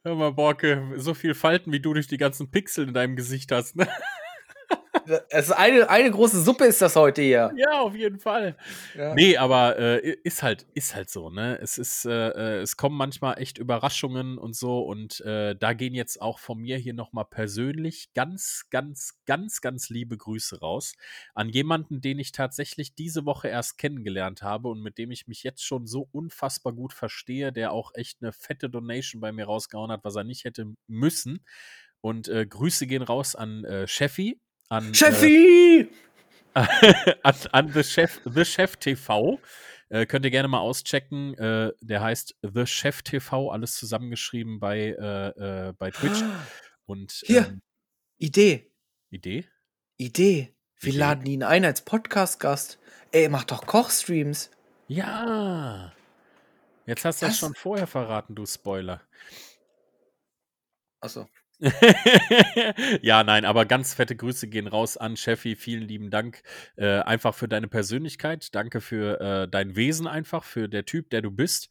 Hör 0.03 0.15
mal, 0.15 0.31
Borke, 0.31 0.93
so 0.97 1.13
viel 1.13 1.35
Falten, 1.35 1.71
wie 1.71 1.79
du 1.79 1.93
durch 1.93 2.07
die 2.07 2.17
ganzen 2.17 2.49
Pixel 2.49 2.87
in 2.87 2.93
deinem 2.93 3.15
Gesicht 3.15 3.51
hast. 3.51 3.75
Ne? 3.75 3.87
Es 5.29 5.45
ist 5.45 5.51
eine, 5.51 5.89
eine 5.89 6.11
große 6.11 6.41
Suppe 6.41 6.65
ist 6.65 6.81
das 6.81 6.95
heute 6.95 7.21
hier. 7.21 7.51
Ja, 7.55 7.79
auf 7.81 7.95
jeden 7.95 8.19
Fall. 8.19 8.57
Ja. 8.95 9.13
Nee, 9.15 9.37
aber 9.37 9.77
äh, 9.79 10.17
ist 10.23 10.43
halt, 10.43 10.65
ist 10.73 10.95
halt 10.95 11.09
so, 11.09 11.29
ne? 11.29 11.57
Es 11.61 11.77
ist, 11.77 12.05
äh, 12.05 12.29
äh, 12.29 12.61
es 12.61 12.75
kommen 12.75 12.97
manchmal 12.97 13.39
echt 13.39 13.57
Überraschungen 13.57 14.37
und 14.37 14.55
so 14.55 14.81
und 14.81 15.21
äh, 15.21 15.55
da 15.55 15.73
gehen 15.73 15.93
jetzt 15.93 16.21
auch 16.21 16.39
von 16.39 16.59
mir 16.59 16.77
hier 16.77 16.93
nochmal 16.93 17.25
persönlich 17.25 18.13
ganz, 18.13 18.67
ganz, 18.69 19.21
ganz, 19.25 19.61
ganz 19.61 19.89
liebe 19.89 20.17
Grüße 20.17 20.59
raus 20.59 20.93
an 21.33 21.49
jemanden, 21.49 22.01
den 22.01 22.19
ich 22.19 22.31
tatsächlich 22.31 22.93
diese 22.93 23.25
Woche 23.25 23.47
erst 23.47 23.77
kennengelernt 23.77 24.41
habe 24.43 24.67
und 24.67 24.81
mit 24.81 24.97
dem 24.97 25.11
ich 25.11 25.27
mich 25.27 25.43
jetzt 25.43 25.63
schon 25.63 25.87
so 25.87 26.07
unfassbar 26.11 26.73
gut 26.73 26.93
verstehe, 26.93 27.53
der 27.53 27.71
auch 27.71 27.91
echt 27.95 28.21
eine 28.21 28.33
fette 28.33 28.69
Donation 28.69 29.21
bei 29.21 29.31
mir 29.31 29.45
rausgehauen 29.45 29.91
hat, 29.91 30.03
was 30.03 30.15
er 30.15 30.23
nicht 30.23 30.43
hätte 30.43 30.73
müssen. 30.87 31.45
Und 32.01 32.27
äh, 32.27 32.45
Grüße 32.45 32.87
gehen 32.87 33.03
raus 33.03 33.35
an 33.35 33.63
äh, 33.63 33.87
Cheffi. 33.87 34.39
An, 34.71 34.91
äh, 34.91 34.95
Cheffi! 34.95 35.89
an, 36.53 37.35
an 37.51 37.73
The, 37.73 37.83
Chef, 37.83 38.21
The 38.23 38.45
Chef 38.45 38.77
TV. 38.77 39.37
Äh, 39.89 40.05
könnt 40.05 40.23
ihr 40.23 40.31
gerne 40.31 40.47
mal 40.47 40.59
auschecken. 40.59 41.33
Äh, 41.37 41.73
der 41.81 42.01
heißt 42.01 42.37
The 42.41 42.65
Chef 42.65 43.01
TV, 43.01 43.51
alles 43.51 43.75
zusammengeschrieben 43.75 44.61
bei, 44.61 44.95
äh, 44.97 45.67
äh, 45.67 45.73
bei 45.77 45.91
Twitch. 45.91 46.23
Und 46.85 47.21
Hier. 47.25 47.47
ähm, 47.47 47.61
Idee, 48.17 48.71
Idee? 49.09 49.45
Idee. 49.97 50.55
Wir 50.79 50.89
Idee. 50.89 50.97
laden 50.99 51.25
ihn 51.25 51.43
ein 51.43 51.65
als 51.65 51.81
Podcast-Gast. 51.81 52.79
Ey, 53.11 53.27
mach 53.27 53.43
doch 53.43 53.65
Kochstreams. 53.65 54.51
Ja. 54.87 55.91
Jetzt 56.85 57.03
hast 57.03 57.21
du 57.21 57.25
das 57.25 57.37
schon 57.37 57.55
vorher 57.55 57.87
verraten, 57.87 58.35
du 58.35 58.45
Spoiler. 58.45 59.01
Achso. 61.01 61.27
ja, 63.01 63.23
nein, 63.23 63.45
aber 63.45 63.65
ganz 63.65 63.93
fette 63.93 64.15
Grüße 64.15 64.47
gehen 64.47 64.67
raus 64.67 64.97
an 64.97 65.15
Cheffi. 65.15 65.55
Vielen 65.55 65.87
lieben 65.87 66.09
Dank 66.09 66.41
äh, 66.75 66.99
einfach 67.01 67.35
für 67.35 67.47
deine 67.47 67.67
Persönlichkeit. 67.67 68.55
Danke 68.55 68.81
für 68.81 69.21
äh, 69.21 69.47
dein 69.47 69.75
Wesen 69.75 70.07
einfach, 70.07 70.43
für 70.43 70.67
der 70.67 70.85
Typ, 70.85 71.11
der 71.11 71.21
du 71.21 71.29
bist. 71.29 71.69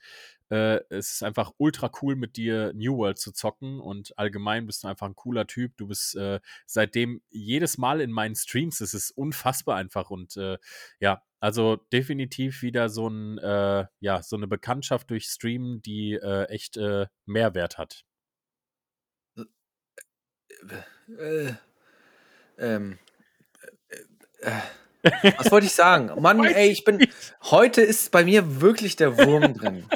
Äh, 0.48 0.80
es 0.90 1.12
ist 1.14 1.22
einfach 1.24 1.52
ultra 1.58 1.90
cool, 2.02 2.14
mit 2.14 2.36
dir 2.36 2.72
New 2.74 2.98
World 2.98 3.18
zu 3.18 3.32
zocken 3.32 3.80
und 3.80 4.16
allgemein 4.16 4.66
bist 4.66 4.84
du 4.84 4.88
einfach 4.88 5.06
ein 5.08 5.16
cooler 5.16 5.46
Typ. 5.48 5.76
Du 5.76 5.88
bist 5.88 6.14
äh, 6.14 6.38
seitdem 6.66 7.20
jedes 7.30 7.76
Mal 7.76 8.00
in 8.00 8.12
meinen 8.12 8.36
Streams. 8.36 8.80
Es 8.80 8.94
ist 8.94 9.10
unfassbar 9.10 9.76
einfach 9.76 10.10
und 10.10 10.36
äh, 10.36 10.58
ja, 11.00 11.22
also 11.40 11.76
definitiv 11.92 12.62
wieder 12.62 12.88
so 12.88 13.08
ein, 13.08 13.38
äh, 13.38 13.86
ja, 13.98 14.22
so 14.22 14.36
eine 14.36 14.46
Bekanntschaft 14.46 15.10
durch 15.10 15.24
Stream, 15.26 15.80
die 15.82 16.16
echt 16.48 16.78
Mehrwert 17.26 17.78
hat. 17.78 18.04
Äh, 21.18 21.52
ähm, 22.58 22.98
äh, 24.40 24.50
äh, 25.02 25.32
was 25.38 25.50
wollte 25.50 25.66
ich 25.66 25.72
sagen? 25.72 26.10
Mann, 26.20 26.44
ey, 26.44 26.70
ich 26.70 26.84
bin. 26.84 27.06
Heute 27.42 27.82
ist 27.82 28.10
bei 28.10 28.24
mir 28.24 28.60
wirklich 28.60 28.96
der 28.96 29.16
Wurm 29.16 29.54
drin. 29.58 29.86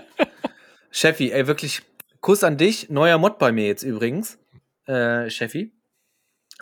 Cheffi, 0.90 1.30
ey, 1.32 1.46
wirklich 1.46 1.82
Kuss 2.20 2.42
an 2.44 2.56
dich. 2.56 2.88
Neuer 2.90 3.18
Mod 3.18 3.38
bei 3.38 3.52
mir 3.52 3.66
jetzt 3.66 3.82
übrigens. 3.82 4.38
Äh, 4.86 5.28
Cheffi. 5.30 5.72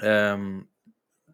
Ähm, 0.01 0.69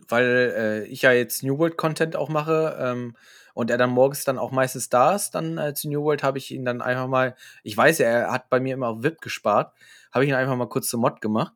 weil 0.08 0.54
äh, 0.56 0.84
ich 0.86 1.02
ja 1.02 1.12
jetzt 1.12 1.42
New 1.42 1.58
World 1.58 1.76
Content 1.76 2.16
auch 2.16 2.28
mache 2.28 2.76
ähm, 2.80 3.16
und 3.54 3.70
er 3.70 3.78
dann 3.78 3.90
morgens 3.90 4.24
dann 4.24 4.38
auch 4.38 4.50
meistens 4.50 4.88
da 4.88 5.14
ist, 5.14 5.32
dann 5.32 5.58
äh, 5.58 5.74
zu 5.74 5.88
New 5.88 6.02
World 6.02 6.22
habe 6.22 6.38
ich 6.38 6.50
ihn 6.50 6.64
dann 6.64 6.80
einfach 6.80 7.06
mal, 7.06 7.36
ich 7.62 7.76
weiß 7.76 7.98
ja, 7.98 8.06
er 8.06 8.32
hat 8.32 8.48
bei 8.48 8.58
mir 8.58 8.74
immer 8.74 8.88
auf 8.88 9.02
VIP 9.02 9.20
gespart, 9.20 9.72
habe 10.12 10.24
ich 10.24 10.30
ihn 10.30 10.36
einfach 10.36 10.56
mal 10.56 10.68
kurz 10.68 10.88
zum 10.88 11.02
Mod 11.02 11.20
gemacht. 11.20 11.52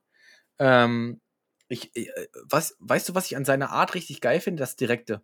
Ähm, 0.62 1.20
ich, 1.66 1.94
äh, 1.96 2.07
was, 2.44 2.77
weißt 2.79 3.09
du, 3.09 3.14
was 3.16 3.27
ich 3.27 3.37
an 3.37 3.44
seiner 3.44 3.70
Art 3.70 3.94
richtig 3.94 4.20
geil 4.20 4.40
finde? 4.40 4.61
Das 4.61 4.77
Direkte. 4.77 5.22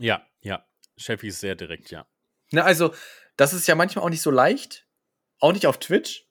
Ja, 0.00 0.26
ja. 0.40 0.66
Cheffi 0.96 1.28
ist 1.28 1.40
sehr 1.40 1.54
direkt, 1.54 1.90
ja. 1.92 2.06
Ne, 2.50 2.64
also, 2.64 2.92
das 3.36 3.52
ist 3.52 3.68
ja 3.68 3.76
manchmal 3.76 4.04
auch 4.04 4.10
nicht 4.10 4.22
so 4.22 4.30
leicht. 4.30 4.86
Auch 5.38 5.52
nicht 5.52 5.66
auf 5.66 5.78
Twitch. 5.78 6.26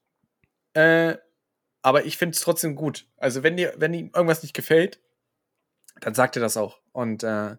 Äh, 0.74 1.15
aber 1.82 2.06
ich 2.06 2.17
finde 2.17 2.36
es 2.36 2.41
trotzdem 2.41 2.76
gut. 2.76 3.08
Also, 3.15 3.41
wenn 3.43 3.56
dir, 3.56 3.74
wenn 3.78 3.93
ihm 3.93 4.12
irgendwas 4.13 4.43
nicht 4.43 4.56
gefällt, 4.56 5.00
dann 6.02 6.13
sagt 6.13 6.36
er 6.36 6.41
das 6.41 6.58
auch. 6.58 6.82
Und 6.91 7.24
äh, 7.24 7.56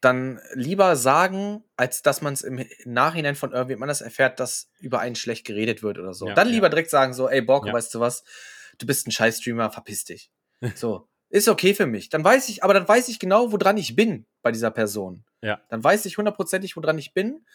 dann 0.00 0.40
lieber 0.54 0.96
sagen, 0.96 1.62
als 1.76 2.02
dass 2.02 2.22
man 2.22 2.32
es 2.32 2.40
im 2.40 2.66
Nachhinein 2.84 3.36
von 3.36 3.52
irgendjemand 3.52 3.84
anders 3.84 4.00
erfährt, 4.00 4.40
dass 4.40 4.70
über 4.80 4.98
einen 5.00 5.14
schlecht 5.14 5.46
geredet 5.46 5.82
wird 5.82 5.98
oder 5.98 6.14
so. 6.14 6.28
Ja, 6.28 6.34
dann 6.34 6.48
ja. 6.48 6.54
lieber 6.54 6.70
direkt 6.70 6.90
sagen, 6.90 7.12
so, 7.12 7.28
ey, 7.28 7.42
Borke, 7.42 7.68
Ja. 7.68 7.74
weißt 7.74 7.94
du 7.94 8.00
was? 8.00 8.24
Du 8.80 8.86
bist 8.86 9.06
ein 9.06 9.12
Scheiß-Streamer, 9.12 9.70
verpiss 9.70 10.04
dich. 10.04 10.30
So. 10.74 11.08
Ist 11.32 11.48
okay 11.48 11.74
für 11.74 11.86
mich. 11.86 12.08
Dann 12.08 12.24
weiß 12.24 12.48
ich, 12.48 12.64
aber 12.64 12.74
dann 12.74 12.88
weiß 12.88 13.08
ich 13.08 13.20
genau, 13.20 13.52
woran 13.52 13.76
ich 13.76 13.94
bin 13.94 14.26
bei 14.42 14.50
dieser 14.50 14.72
Person. 14.72 15.24
Ja. 15.42 15.62
Dann 15.68 15.82
weiß 15.82 16.04
ich 16.06 16.18
hundertprozentig, 16.18 16.76
woran 16.76 16.98
ich 16.98 17.14
bin. 17.14 17.46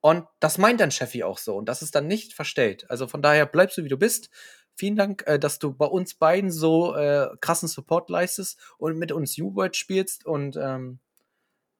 Und 0.00 0.26
das 0.38 0.56
meint 0.56 0.80
dann 0.80 0.92
Cheffi 0.92 1.24
auch 1.24 1.38
so. 1.38 1.56
Und 1.56 1.68
das 1.68 1.82
ist 1.82 1.96
dann 1.96 2.06
nicht 2.06 2.32
verstellt. 2.32 2.88
Also 2.88 3.08
von 3.08 3.22
daher 3.22 3.44
bleibst 3.46 3.76
du, 3.76 3.82
wie 3.82 3.88
du 3.88 3.96
bist. 3.96 4.30
Vielen 4.76 4.94
Dank, 4.94 5.24
äh, 5.26 5.40
dass 5.40 5.58
du 5.58 5.74
bei 5.74 5.86
uns 5.86 6.14
beiden 6.14 6.52
so 6.52 6.94
äh, 6.94 7.28
krassen 7.40 7.68
Support 7.68 8.08
leistest 8.08 8.60
und 8.78 8.96
mit 8.98 9.10
uns 9.10 9.36
U-World 9.36 9.74
spielst. 9.74 10.24
Und 10.24 10.56
ähm, 10.56 11.00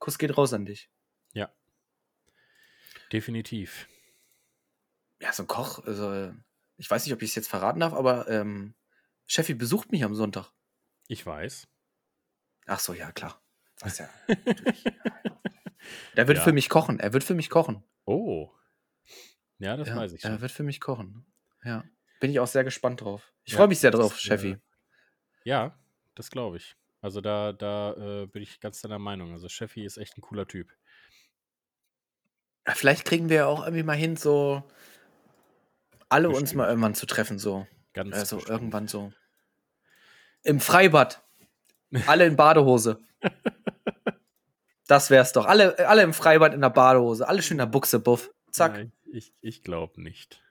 Kuss 0.00 0.18
geht 0.18 0.36
raus 0.36 0.52
an 0.54 0.66
dich. 0.66 0.90
Definitiv. 3.12 3.86
Ja, 5.20 5.32
so 5.32 5.44
ein 5.44 5.46
Koch, 5.46 5.84
also, 5.86 6.12
äh, 6.12 6.32
ich 6.76 6.90
weiß 6.90 7.04
nicht, 7.04 7.14
ob 7.14 7.22
ich 7.22 7.30
es 7.30 7.36
jetzt 7.36 7.48
verraten 7.48 7.80
darf, 7.80 7.92
aber 7.92 8.28
ähm, 8.28 8.74
Cheffi 9.26 9.54
besucht 9.54 9.90
mich 9.92 10.04
am 10.04 10.14
Sonntag. 10.14 10.50
Ich 11.08 11.24
weiß. 11.24 11.68
Ach 12.66 12.80
so, 12.80 12.92
ja, 12.94 13.12
klar. 13.12 13.40
Weiß 13.80 13.98
ja. 13.98 14.08
Der 16.16 16.28
wird 16.28 16.38
Ja. 16.38 16.44
für 16.44 16.52
mich 16.52 16.68
kochen. 16.68 16.98
Er 17.00 17.12
wird 17.12 17.24
für 17.24 17.34
mich 17.34 17.50
kochen. 17.50 17.82
Oh. 18.06 18.50
Ja, 19.58 19.76
das 19.76 19.88
ja, 19.88 19.96
weiß 19.96 20.12
ich 20.12 20.24
Er 20.24 20.30
schon. 20.32 20.40
wird 20.40 20.52
für 20.52 20.62
mich 20.62 20.80
kochen. 20.80 21.26
Ja. 21.62 21.84
Bin 22.20 22.30
ich 22.30 22.40
auch 22.40 22.46
sehr 22.46 22.64
gespannt 22.64 23.00
drauf. 23.02 23.32
Ich 23.44 23.52
Ja, 23.52 23.58
freue 23.58 23.68
mich 23.68 23.80
sehr 23.80 23.90
drauf, 23.90 24.12
das, 24.12 24.22
Cheffi. 24.22 24.52
äh, 24.52 24.58
Ja, 25.44 25.78
das 26.14 26.30
glaube 26.30 26.56
ich. 26.56 26.76
Also 27.00 27.20
da, 27.20 27.52
da 27.52 28.22
äh, 28.22 28.26
bin 28.26 28.42
ich 28.42 28.60
ganz 28.60 28.80
deiner 28.80 28.98
Meinung. 28.98 29.32
Also 29.32 29.48
Cheffi 29.48 29.84
ist 29.84 29.98
echt 29.98 30.16
ein 30.16 30.22
cooler 30.22 30.46
Typ. 30.46 30.72
Vielleicht 32.66 33.04
kriegen 33.04 33.28
wir 33.28 33.36
ja 33.36 33.46
auch 33.46 33.62
irgendwie 33.62 33.82
mal 33.82 33.92
hin, 33.96 34.16
so 34.16 34.62
alle 36.08 36.28
uns 36.28 36.40
Bestimmt. 36.40 36.58
mal 36.58 36.68
irgendwann 36.68 36.94
zu 36.94 37.04
treffen, 37.04 37.38
so. 37.38 37.66
Ganz 37.94 38.14
Also 38.14 38.36
bestimmt. 38.36 38.54
irgendwann 38.58 38.88
so. 38.88 39.12
Im 40.42 40.60
Freibad. 40.60 41.22
Alle 42.06 42.26
in 42.26 42.36
Badehose. 42.36 43.00
Das 44.86 45.08
wär's 45.08 45.32
doch. 45.32 45.46
Alle, 45.46 45.88
alle 45.88 46.02
im 46.02 46.12
Freibad 46.12 46.52
in 46.52 46.60
der 46.60 46.68
Badehose. 46.68 47.26
Alle 47.26 47.40
schön 47.40 47.54
in 47.54 47.58
der 47.58 47.66
Buchse, 47.66 47.98
buff. 48.00 48.30
Zack. 48.50 48.72
Nein, 48.74 48.92
ich 49.10 49.32
ich 49.40 49.62
glaube 49.62 50.02
nicht. 50.02 50.42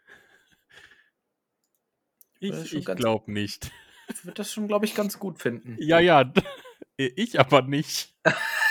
Ich, 2.39 2.73
ich 2.73 2.85
glaube 2.85 3.31
nicht. 3.31 3.71
Ich 4.09 4.25
würde 4.25 4.35
das 4.35 4.51
schon, 4.51 4.67
glaube 4.67 4.85
ich, 4.85 4.95
ganz 4.95 5.19
gut 5.19 5.39
finden. 5.39 5.77
Ja, 5.79 5.99
ja. 5.99 6.31
Ich 6.97 7.39
aber 7.39 7.63
nicht. 7.63 8.13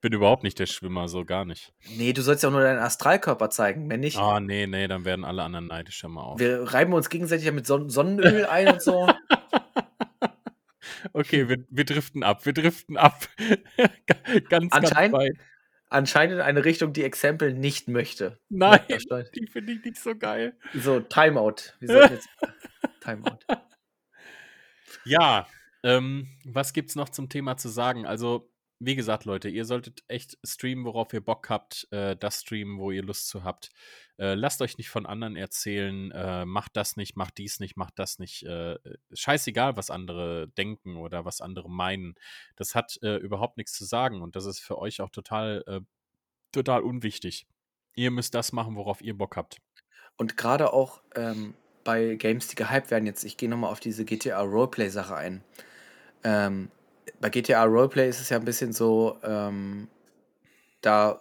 Ich 0.00 0.02
bin 0.02 0.14
überhaupt 0.14 0.44
nicht 0.44 0.58
der 0.58 0.64
Schwimmer, 0.64 1.08
so 1.08 1.26
gar 1.26 1.44
nicht. 1.44 1.74
Nee, 1.98 2.14
du 2.14 2.22
sollst 2.22 2.42
ja 2.42 2.48
auch 2.48 2.52
nur 2.54 2.62
deinen 2.62 2.78
Astralkörper 2.78 3.50
zeigen, 3.50 3.90
wenn 3.90 4.00
nicht. 4.00 4.16
Ah, 4.16 4.40
nee, 4.40 4.66
nee, 4.66 4.88
dann 4.88 5.04
werden 5.04 5.26
alle 5.26 5.42
anderen 5.42 5.66
neidisch 5.66 6.02
immer 6.04 6.24
auf. 6.24 6.40
Wir 6.40 6.62
reiben 6.72 6.94
uns 6.94 7.10
gegenseitig 7.10 7.44
ja 7.44 7.52
mit 7.52 7.66
Son 7.66 7.90
Sonnenöl 7.90 8.46
ein 8.46 8.68
und 8.68 8.80
so. 8.82 9.06
Okay, 11.12 11.48
wir, 11.50 11.64
wir 11.68 11.84
driften 11.84 12.22
ab, 12.22 12.46
wir 12.46 12.52
driften 12.54 12.96
ab. 12.96 13.28
ganz, 14.48 14.48
ganz 14.48 14.72
Anscheinend- 14.72 15.16
weit. 15.16 15.32
Anscheinend 15.90 16.36
in 16.36 16.40
eine 16.40 16.64
Richtung, 16.64 16.92
die 16.94 17.04
Exempel 17.04 17.52
nicht 17.52 17.88
möchte. 17.88 18.38
Nein, 18.48 18.80
die 19.34 19.46
finde 19.48 19.72
ich 19.72 19.84
nicht 19.84 19.96
so 19.98 20.14
geil. 20.14 20.56
So, 20.74 21.00
Timeout. 21.00 21.74
Wir 21.80 21.88
sollten 21.92 22.14
jetzt. 22.14 22.28
Timeout. 23.00 23.38
Ja, 25.04 25.46
ähm, 25.82 26.28
was 26.44 26.72
gibt's 26.72 26.94
noch 26.96 27.08
zum 27.10 27.28
Thema 27.28 27.56
zu 27.58 27.68
sagen? 27.68 28.06
Also, 28.06 28.50
wie 28.82 28.96
gesagt, 28.96 29.26
Leute, 29.26 29.50
ihr 29.50 29.66
solltet 29.66 30.02
echt 30.08 30.38
streamen, 30.42 30.86
worauf 30.86 31.12
ihr 31.12 31.20
Bock 31.20 31.50
habt, 31.50 31.86
äh, 31.92 32.16
das 32.16 32.40
streamen, 32.40 32.78
wo 32.78 32.90
ihr 32.90 33.02
Lust 33.02 33.28
zu 33.28 33.44
habt. 33.44 33.68
Äh, 34.18 34.34
lasst 34.34 34.62
euch 34.62 34.78
nicht 34.78 34.88
von 34.88 35.04
anderen 35.04 35.36
erzählen, 35.36 36.10
äh, 36.12 36.46
macht 36.46 36.76
das 36.76 36.96
nicht, 36.96 37.14
macht 37.14 37.36
dies 37.36 37.60
nicht, 37.60 37.76
macht 37.76 37.98
das 37.98 38.18
nicht. 38.18 38.42
Äh, 38.44 38.78
scheißegal, 39.12 39.76
was 39.76 39.90
andere 39.90 40.48
denken 40.48 40.96
oder 40.96 41.26
was 41.26 41.42
andere 41.42 41.70
meinen. 41.70 42.14
Das 42.56 42.74
hat 42.74 42.98
äh, 43.02 43.16
überhaupt 43.16 43.58
nichts 43.58 43.74
zu 43.74 43.84
sagen 43.84 44.22
und 44.22 44.34
das 44.34 44.46
ist 44.46 44.60
für 44.60 44.78
euch 44.78 45.02
auch 45.02 45.10
total, 45.10 45.62
äh, 45.66 45.80
total 46.50 46.80
unwichtig. 46.80 47.46
Ihr 47.94 48.10
müsst 48.10 48.34
das 48.34 48.52
machen, 48.52 48.76
worauf 48.76 49.02
ihr 49.02 49.16
Bock 49.16 49.36
habt. 49.36 49.58
Und 50.16 50.38
gerade 50.38 50.72
auch 50.72 51.02
ähm, 51.14 51.52
bei 51.84 52.14
Games, 52.14 52.48
die 52.48 52.56
gehypt 52.56 52.90
werden, 52.90 53.04
jetzt, 53.04 53.24
ich 53.24 53.36
gehe 53.36 53.48
nochmal 53.48 53.70
auf 53.70 53.80
diese 53.80 54.06
GTA 54.06 54.40
Roleplay-Sache 54.40 55.14
ein. 55.14 55.44
Ähm, 56.24 56.70
bei 57.20 57.30
GTA 57.30 57.64
Roleplay 57.64 58.08
ist 58.08 58.20
es 58.20 58.28
ja 58.28 58.38
ein 58.38 58.44
bisschen 58.44 58.72
so, 58.72 59.18
ähm, 59.22 59.88
da 60.80 61.20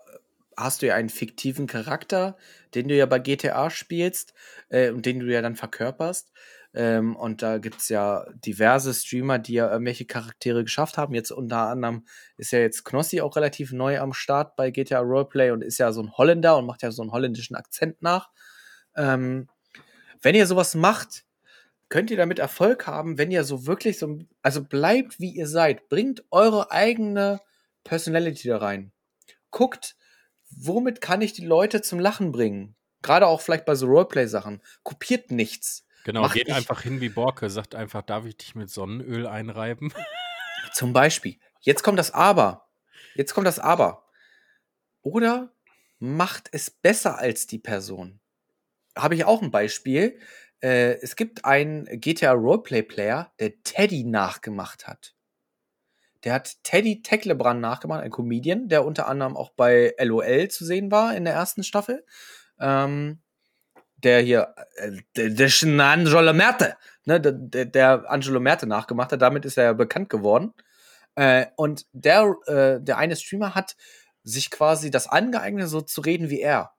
hast 0.58 0.82
du 0.82 0.88
ja 0.88 0.96
einen 0.96 1.10
fiktiven 1.10 1.68
Charakter, 1.68 2.38
den 2.76 2.88
du 2.88 2.96
ja 2.96 3.06
bei 3.06 3.20
GTA 3.20 3.70
spielst 3.70 4.34
äh, 4.70 4.92
und 4.92 5.06
den 5.06 5.20
du 5.20 5.28
ja 5.28 5.42
dann 5.42 5.56
verkörperst. 5.56 6.32
Ähm, 6.74 7.16
und 7.16 7.42
da 7.42 7.58
gibt 7.58 7.78
es 7.78 7.90
ja 7.90 8.26
diverse 8.46 8.94
Streamer, 8.94 9.40
die 9.40 9.54
ja 9.54 9.72
irgendwelche 9.72 10.06
Charaktere 10.06 10.64
geschafft 10.64 10.98
haben. 10.98 11.16
Jetzt 11.16 11.32
unter 11.32 11.68
anderem 11.70 12.06
ist 12.38 12.52
ja 12.52 12.60
jetzt 12.60 12.86
Knossi 12.86 13.22
auch 13.22 13.36
relativ 13.36 13.72
neu 13.72 14.00
am 14.00 14.14
Start 14.14 14.56
bei 14.56 14.70
GTA 14.70 15.00
Roleplay 15.00 15.52
und 15.52 15.64
ist 15.64 15.80
ja 15.80 15.92
so 15.92 16.02
ein 16.04 16.12
Holländer 16.14 16.58
und 16.58 16.66
macht 16.66 16.84
ja 16.84 16.92
so 16.92 17.02
einen 17.02 17.12
holländischen 17.12 17.56
Akzent 17.56 18.02
nach. 18.02 18.30
Ähm, 18.96 19.48
wenn 20.22 20.36
ihr 20.36 20.46
sowas 20.46 20.76
macht, 20.76 21.26
könnt 21.90 22.12
ihr 22.12 22.18
damit 22.18 22.40
Erfolg 22.40 22.88
haben, 22.88 23.18
wenn 23.18 23.32
ihr 23.32 23.44
so 23.44 23.66
wirklich 23.66 24.00
so, 24.00 24.20
also 24.42 24.64
bleibt 24.64 25.20
wie 25.20 25.32
ihr 25.32 25.48
seid, 25.48 25.90
bringt 25.90 26.24
eure 26.32 26.72
eigene 26.72 27.42
Personality 27.84 28.48
da 28.48 28.58
rein. 28.58 28.92
Guckt, 29.52 29.96
womit 30.52 31.02
kann 31.02 31.22
ich 31.22 31.34
die 31.34 31.46
Leute 31.46 31.82
zum 31.82 32.00
Lachen 32.00 32.32
bringen? 32.32 32.76
Gerade 33.02 33.28
auch 33.28 33.42
vielleicht 33.42 33.66
bei 33.66 33.76
so 33.76 33.88
Roleplay-Sachen. 33.88 34.62
Kopiert 34.84 35.32
nichts. 35.32 35.86
Genau, 36.04 36.22
Macht 36.22 36.36
geht 36.36 36.48
nicht. 36.48 36.56
einfach 36.56 36.82
hin 36.82 37.02
wie 37.02 37.10
Borke, 37.10 37.50
sagt 37.50 37.76
einfach, 37.76 38.02
darf 38.02 38.26
ich 38.26 38.38
dich 38.38 38.56
mit 38.56 38.70
Sonnenöl 38.70 39.28
einreiben? 39.28 39.94
Zum 40.74 40.94
Beispiel. 40.94 41.40
Jetzt 41.62 41.84
kommt 41.84 42.00
das 42.00 42.12
Aber. 42.12 42.70
Jetzt 43.16 43.34
kommt 43.34 43.48
das 43.48 43.60
Aber. 43.60 44.06
Oder 45.02 45.54
macht 45.98 46.50
es 46.52 46.70
besser 46.70 47.18
als 47.18 47.48
die 47.48 47.60
Person. 47.60 48.20
Habe 48.96 49.16
ich 49.16 49.26
auch 49.26 49.42
ein 49.42 49.52
Beispiel. 49.52 50.20
Äh, 50.62 51.00
es 51.02 51.16
gibt 51.16 51.46
einen 51.46 51.86
GTA 51.86 52.32
Roleplay 52.34 52.84
Player, 52.84 53.32
der 53.40 53.62
Teddy 53.64 54.04
nachgemacht 54.04 54.88
hat. 54.88 55.16
Der 56.24 56.34
hat 56.34 56.64
Teddy 56.64 57.02
Tecklebrand 57.02 57.62
nachgemacht, 57.62 58.04
ein 58.04 58.12
Comedian, 58.12 58.68
der 58.68 58.86
unter 58.86 59.08
anderem 59.08 59.38
auch 59.38 59.52
bei 59.52 59.96
LOL 60.00 60.50
zu 60.50 60.66
sehen 60.66 60.92
war 60.92 61.16
in 61.16 61.24
der 61.24 61.34
ersten 61.34 61.64
Staffel. 61.64 62.06
Ähm, 62.60 63.22
der 64.04 64.22
hier, 64.22 64.54
äh, 64.76 64.92
der, 65.16 65.30
der 65.30 65.86
Angelo 65.86 66.34
Merte, 66.34 66.78
ne, 67.06 67.20
der, 67.22 67.66
der 67.66 68.10
Angelo 68.10 68.40
Merte 68.40 68.68
nachgemacht 68.68 69.12
hat. 69.12 69.22
Damit 69.22 69.46
ist 69.46 69.58
er 69.58 69.66
ja 69.66 69.74
bekannt 69.74 70.10
geworden. 70.10 70.54
Äh, 71.16 71.48
und 71.56 71.86
der, 71.94 72.36
äh, 72.48 72.80
der 72.82 72.98
eine 72.98 73.16
Streamer 73.16 73.56
hat 73.56 73.76
sich 74.24 74.52
quasi 74.52 74.92
das 74.92 75.08
angeeignet, 75.08 75.70
so 75.70 75.82
zu 75.82 76.02
reden 76.02 76.30
wie 76.30 76.42
er. 76.42 76.74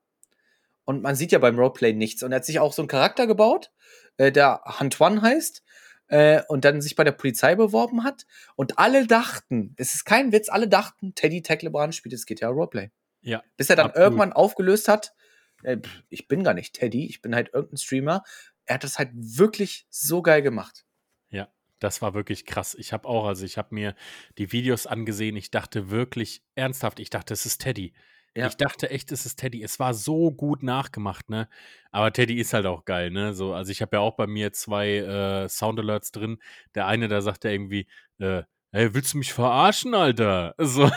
Und 0.91 1.03
man 1.03 1.15
sieht 1.15 1.31
ja 1.31 1.39
beim 1.39 1.57
Roleplay 1.57 1.93
nichts. 1.93 2.25
Und 2.25 2.33
er 2.33 2.37
hat 2.37 2.45
sich 2.45 2.59
auch 2.59 2.73
so 2.73 2.83
einen 2.83 2.89
Charakter 2.89 3.29
gebaut, 3.29 3.71
äh, 4.17 4.33
der 4.33 4.67
Antoine 4.81 5.23
heißt, 5.23 5.63
äh, 6.09 6.43
und 6.49 6.65
dann 6.65 6.83
sich 6.83 6.97
bei 6.97 7.05
der 7.05 7.13
Polizei 7.13 7.55
beworben 7.55 8.03
hat. 8.03 8.27
Und 8.57 8.77
alle 8.77 9.07
dachten, 9.07 9.73
es 9.77 9.95
ist 9.95 10.05
kein 10.05 10.33
Witz, 10.33 10.49
alle 10.49 10.67
dachten, 10.67 11.15
Teddy 11.15 11.43
Tecklebrand 11.43 11.95
spielt 11.95 12.13
das 12.13 12.27
GTA 12.27 12.49
Roleplay. 12.49 12.91
Ja. 13.21 13.41
Bis 13.57 13.71
er 13.71 13.77
dann 13.77 13.87
absolut. 13.87 14.05
irgendwann 14.05 14.33
aufgelöst 14.33 14.89
hat, 14.89 15.15
äh, 15.63 15.77
ich 16.09 16.27
bin 16.27 16.43
gar 16.43 16.55
nicht 16.55 16.75
Teddy, 16.75 17.07
ich 17.07 17.23
bin 17.23 17.37
halt 17.37 17.55
irgendein 17.55 17.79
Streamer. 17.79 18.25
Er 18.65 18.75
hat 18.75 18.83
das 18.83 18.99
halt 18.99 19.11
wirklich 19.15 19.87
so 19.91 20.23
geil 20.23 20.43
gemacht. 20.43 20.85
Ja, 21.29 21.53
das 21.79 22.03
war 22.03 22.15
wirklich 22.15 22.47
krass. 22.47 22.75
Ich 22.75 22.93
habe 22.93 23.07
auch, 23.07 23.27
also 23.27 23.45
ich 23.45 23.59
habe 23.59 23.77
mir 23.77 23.95
die 24.39 24.51
Videos 24.51 24.89
angesehen, 24.89 25.37
ich 25.37 25.53
dachte 25.53 25.89
wirklich 25.89 26.43
ernsthaft, 26.57 26.99
ich 26.99 27.11
dachte, 27.11 27.33
es 27.33 27.47
ist 27.47 27.61
Teddy. 27.61 27.95
Ja. 28.37 28.47
Ich 28.47 28.57
dachte 28.57 28.91
echt, 28.91 29.11
es 29.11 29.27
ist 29.27 29.37
Teddy. 29.37 29.63
Es 29.63 29.81
war 29.81 29.93
so 29.93 30.31
gut 30.31 30.63
nachgemacht, 30.63 31.31
ne? 31.31 31.49
Aber 31.91 32.13
Teddy 32.13 32.39
ist 32.39 32.53
halt 32.53 32.67
auch 32.67 32.85
geil, 32.85 33.11
ne? 33.11 33.35
So, 33.35 33.55
also 33.55 33.73
ich 33.73 33.83
habe 33.83 33.97
ja 33.97 34.01
auch 34.01 34.15
bei 34.15 34.27
mir 34.29 34.53
zwei 34.53 34.99
äh, 34.99 35.49
Sound 35.49 35.81
Alerts 35.81 36.13
drin. 36.13 36.39
Der 36.75 36.87
eine, 36.87 37.09
da 37.09 37.23
sagt 37.23 37.45
er 37.45 37.53
irgendwie, 37.53 37.89
äh, 38.19 38.43
ey, 38.73 38.95
willst 38.95 39.15
du 39.15 39.19
mich 39.19 39.33
verarschen, 39.33 39.95
Alter? 39.95 40.55
So. 40.59 40.91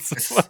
so 0.00 0.40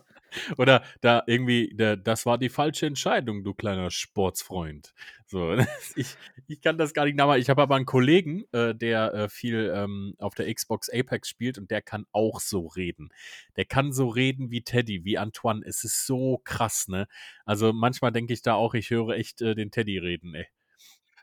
oder 0.57 0.83
da 1.01 1.23
irgendwie, 1.27 1.75
der, 1.75 1.97
das 1.97 2.27
war 2.27 2.39
die 2.39 2.49
falsche 2.49 2.87
Entscheidung, 2.87 3.45
du 3.45 3.55
kleiner 3.55 3.91
Sportsfreund. 3.91 4.95
So, 5.27 5.57
ich, 5.97 6.17
ich 6.47 6.61
kann 6.61 6.79
das 6.79 6.95
gar 6.95 7.05
nicht 7.05 7.17
nachmachen. 7.17 7.41
Ich 7.41 7.51
habe 7.51 7.63
aber 7.63 7.77
einen 7.77 7.87
Kollegen, 7.87 8.45
äh, 8.53 8.75
der 8.75 9.13
äh, 9.15 9.29
viel 9.29 9.73
ähm, 9.75 10.15
auf 10.19 10.35
der 10.35 10.53
Xbox 10.53 10.89
Apex 10.89 11.29
spielt 11.29 11.59
und 11.59 11.71
der 11.71 11.83
kann 11.83 12.07
auch 12.13 12.41
so 12.41 12.67
reden. 12.67 13.11
Der 13.57 13.65
kann 13.65 13.93
so 13.93 14.09
reden 14.09 14.51
wie 14.51 14.63
Teddy, 14.63 15.05
wie 15.05 15.19
Antoine. 15.19 15.63
Es 15.67 15.85
ist 15.85 16.07
so 16.07 16.41
krass, 16.45 16.89
ne? 16.89 17.09
Also 17.45 17.73
manchmal 17.73 18.13
denke 18.13 18.33
ich 18.33 18.43
da 18.43 18.55
auch, 18.55 18.75
ich 18.75 18.91
höre 18.91 19.11
echt 19.11 19.43
äh, 19.43 19.55
den 19.55 19.71
Teddy 19.71 19.99
reden, 19.99 20.35
ey. 20.35 20.47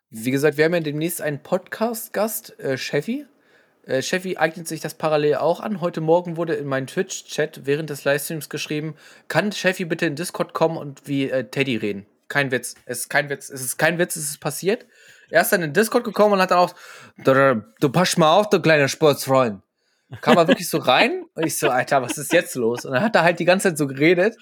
Wie 0.09 0.29
gesagt, 0.29 0.57
wir 0.57 0.65
haben 0.65 0.75
ja 0.75 0.79
demnächst 0.79 1.21
einen 1.21 1.41
Podcast-Gast, 1.41 2.59
äh, 2.59 2.77
Chevy. 2.77 3.25
Äh, 3.85 4.01
eignet 4.37 4.67
sich 4.67 4.79
das 4.79 4.93
parallel 4.93 5.35
auch 5.35 5.59
an. 5.59 5.81
Heute 5.81 5.99
Morgen 5.99 6.37
wurde 6.37 6.53
in 6.53 6.67
meinen 6.67 6.87
Twitch-Chat 6.87 7.65
während 7.65 7.89
des 7.89 8.05
Livestreams 8.05 8.47
geschrieben, 8.49 8.95
kann 9.27 9.51
Chevy 9.51 9.85
bitte 9.85 10.05
in 10.05 10.15
Discord 10.15 10.53
kommen 10.53 10.77
und 10.77 11.07
wie 11.07 11.29
äh, 11.29 11.43
Teddy 11.43 11.75
reden? 11.75 12.05
Kein 12.29 12.51
Witz. 12.51 12.75
Es 12.85 12.99
ist 12.99 13.09
kein 13.09 13.29
Witz. 13.29 13.49
Es 13.49 13.61
ist 13.61 13.77
kein 13.77 13.99
Witz, 13.99 14.15
es 14.15 14.29
ist 14.29 14.39
passiert. 14.39 14.85
Er 15.29 15.41
ist 15.41 15.51
dann 15.51 15.61
in 15.63 15.73
Discord 15.73 16.05
gekommen 16.05 16.33
und 16.33 16.41
hat 16.41 16.51
dann 16.51 16.59
auch, 16.59 16.73
du 17.17 17.89
pass 17.89 18.15
mal 18.17 18.37
auf, 18.37 18.49
du 18.49 18.61
kleiner 18.61 18.87
Sportsfreund. 18.87 19.61
Kam 20.21 20.37
er 20.37 20.47
wirklich 20.47 20.69
so 20.69 20.77
rein 20.77 21.25
und 21.33 21.45
ich 21.45 21.57
so, 21.57 21.69
Alter, 21.69 22.01
was 22.01 22.17
ist 22.17 22.31
jetzt 22.31 22.55
los? 22.55 22.85
Und 22.85 22.93
dann 22.93 23.03
hat 23.03 23.15
er 23.15 23.23
halt 23.23 23.39
die 23.39 23.45
ganze 23.45 23.69
Zeit 23.69 23.77
so 23.77 23.87
geredet. 23.87 24.37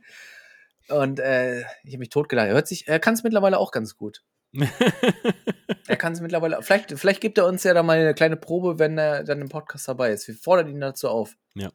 Und 0.90 1.20
äh, 1.20 1.62
ich 1.84 1.94
habe 1.94 2.00
mich 2.00 2.10
totgelacht. 2.10 2.50
Er 2.50 2.88
er 2.88 3.00
kann 3.00 3.14
es 3.14 3.24
mittlerweile 3.24 3.58
auch 3.58 3.72
ganz 3.72 3.96
gut 3.96 4.22
er 5.88 5.96
kann 5.98 6.14
es 6.14 6.22
mittlerweile. 6.22 6.62
Vielleicht, 6.62 6.92
vielleicht 7.00 7.22
gibt 7.22 7.38
er 7.38 7.48
uns 7.48 7.64
ja 7.64 7.74
da 7.74 7.84
mal 7.84 7.98
eine 7.98 8.14
kleine 8.14 8.38
Probe, 8.38 8.80
wenn 8.80 8.98
er 8.98 9.24
dann 9.24 9.42
im 9.42 9.50
Podcast 9.50 9.88
dabei 9.88 10.12
ist. 10.12 10.28
Wir 10.28 10.36
fordern 10.36 10.70
ihn 10.70 10.82
dazu 10.82 11.10
auf. 11.10 11.36
Ja. 11.56 11.70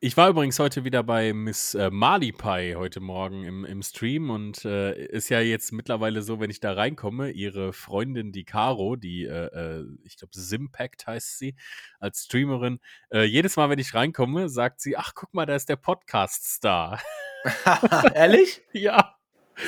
Ich 0.00 0.18
war 0.18 0.28
übrigens 0.28 0.58
heute 0.58 0.84
wieder 0.84 1.02
bei 1.02 1.32
Miss 1.32 1.74
äh, 1.74 1.90
Malipai 1.90 2.74
heute 2.76 3.00
Morgen 3.00 3.44
im, 3.44 3.64
im 3.64 3.82
Stream 3.82 4.28
und 4.28 4.66
äh, 4.66 5.06
ist 5.06 5.30
ja 5.30 5.40
jetzt 5.40 5.72
mittlerweile 5.72 6.20
so, 6.20 6.40
wenn 6.40 6.50
ich 6.50 6.60
da 6.60 6.74
reinkomme, 6.74 7.30
ihre 7.30 7.72
Freundin, 7.72 8.30
die 8.30 8.44
Caro, 8.44 8.96
die, 8.96 9.24
äh, 9.24 9.46
äh 9.46 9.84
ich 10.04 10.18
glaube, 10.18 10.32
Simpact 10.34 11.06
heißt 11.06 11.38
sie, 11.38 11.56
als 12.00 12.24
Streamerin, 12.24 12.80
äh, 13.10 13.22
jedes 13.22 13.56
Mal, 13.56 13.70
wenn 13.70 13.78
ich 13.78 13.94
reinkomme, 13.94 14.50
sagt 14.50 14.82
sie: 14.82 14.98
Ach, 14.98 15.14
guck 15.14 15.32
mal, 15.32 15.46
da 15.46 15.56
ist 15.56 15.70
der 15.70 15.76
Podcast-Star. 15.76 17.00
Ehrlich? 18.14 18.60
ja. 18.72 19.17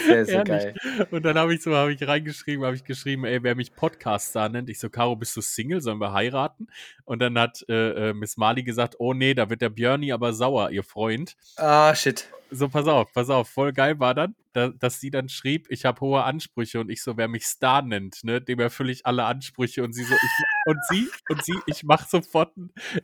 Sehr, 0.07 0.25
sehr 0.25 0.45
geil. 0.45 0.75
Und 1.11 1.25
dann 1.25 1.37
habe 1.37 1.55
ich 1.55 1.63
so, 1.63 1.75
habe 1.75 1.93
ich 1.93 2.07
reingeschrieben, 2.07 2.65
habe 2.65 2.77
ich 2.77 2.85
geschrieben, 2.85 3.25
ey, 3.25 3.43
wer 3.43 3.55
mich 3.55 3.75
Podcast-Star 3.75 4.49
nennt, 4.49 4.71
ich 4.71 4.79
so, 4.79 4.89
Caro, 4.89 5.17
bist 5.17 5.37
du 5.37 5.41
Single, 5.41 5.81
sollen 5.81 6.01
wir 6.01 6.13
heiraten? 6.13 6.69
Und 7.05 7.21
dann 7.21 7.39
hat 7.39 7.65
äh, 7.69 8.11
äh, 8.11 8.15
Miss 8.15 8.37
Mali 8.37 8.63
gesagt, 8.63 8.97
oh 8.99 9.15
nee, 9.15 9.35
da 9.35 9.51
wird 9.51 9.63
der 9.63 9.71
Björni 9.71 10.13
aber 10.13 10.33
sauer, 10.33 10.71
ihr 10.71 10.85
Freund. 10.85 11.37
Ah, 11.57 11.95
shit. 11.95 12.29
So, 12.53 12.69
pass 12.69 12.87
auf, 12.87 13.13
pass 13.13 13.31
auf, 13.31 13.49
voll 13.49 13.73
geil 13.73 14.01
war 14.01 14.13
dann, 14.13 14.35
da, 14.53 14.69
dass 14.69 14.99
sie 14.99 15.11
dann 15.11 15.29
schrieb, 15.29 15.69
ich 15.71 15.85
habe 15.85 16.01
hohe 16.01 16.25
Ansprüche 16.25 16.81
und 16.81 16.91
ich 16.91 17.01
so, 17.01 17.17
wer 17.17 17.29
mich 17.29 17.47
Star 17.47 17.83
nennt, 17.83 18.25
ne, 18.25 18.41
dem 18.41 18.59
erfülle 18.59 18.91
ich 18.91 19.07
alle 19.07 19.25
Ansprüche 19.25 19.85
und 19.85 19.93
sie 19.93 20.03
so, 20.03 20.15
ich, 20.15 20.45
und 20.67 20.79
sie, 20.89 21.09
und 21.29 21.45
sie, 21.45 21.55
ich 21.67 21.85
mach 21.85 22.09
sofort, 22.09 22.53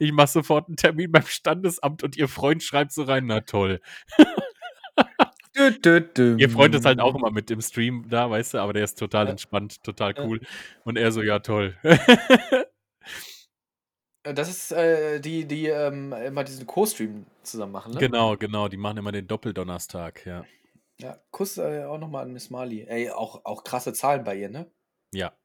ich 0.00 0.10
mach 0.10 0.26
sofort 0.26 0.66
einen 0.66 0.76
Termin 0.76 1.12
beim 1.12 1.26
Standesamt 1.26 2.02
und 2.02 2.16
ihr 2.16 2.26
Freund 2.26 2.64
schreibt 2.64 2.90
so 2.90 3.04
rein, 3.04 3.26
na 3.26 3.40
toll. 3.40 3.80
Ihr 6.38 6.50
Freund 6.50 6.74
ist 6.74 6.84
halt 6.84 7.00
auch 7.00 7.14
immer 7.14 7.30
mit 7.30 7.50
im 7.50 7.60
Stream 7.60 8.06
da, 8.08 8.30
weißt 8.30 8.54
du, 8.54 8.58
aber 8.58 8.72
der 8.72 8.84
ist 8.84 8.98
total 8.98 9.28
entspannt, 9.28 9.82
total 9.82 10.14
cool. 10.18 10.40
Und 10.84 10.96
er 10.96 11.12
so, 11.12 11.22
ja, 11.22 11.38
toll. 11.38 11.76
das 14.22 14.48
ist 14.48 14.72
äh, 14.72 15.20
die, 15.20 15.46
die 15.46 15.66
ähm, 15.66 16.12
immer 16.12 16.44
diesen 16.44 16.66
Co-Stream 16.66 17.26
zusammen 17.42 17.72
machen, 17.72 17.92
ne? 17.92 18.00
Genau, 18.00 18.36
genau, 18.36 18.68
die 18.68 18.76
machen 18.76 18.98
immer 18.98 19.12
den 19.12 19.26
Doppeldonnerstag, 19.26 20.26
ja. 20.26 20.44
Ja, 20.98 21.20
Kuss 21.30 21.58
äh, 21.58 21.84
auch 21.84 21.98
nochmal 21.98 22.24
an 22.24 22.32
Miss 22.32 22.50
Marley. 22.50 22.86
Ey, 22.88 23.10
auch, 23.10 23.44
auch 23.44 23.64
krasse 23.64 23.92
Zahlen 23.92 24.24
bei 24.24 24.36
ihr, 24.36 24.48
ne? 24.48 24.70
Ja. 25.12 25.36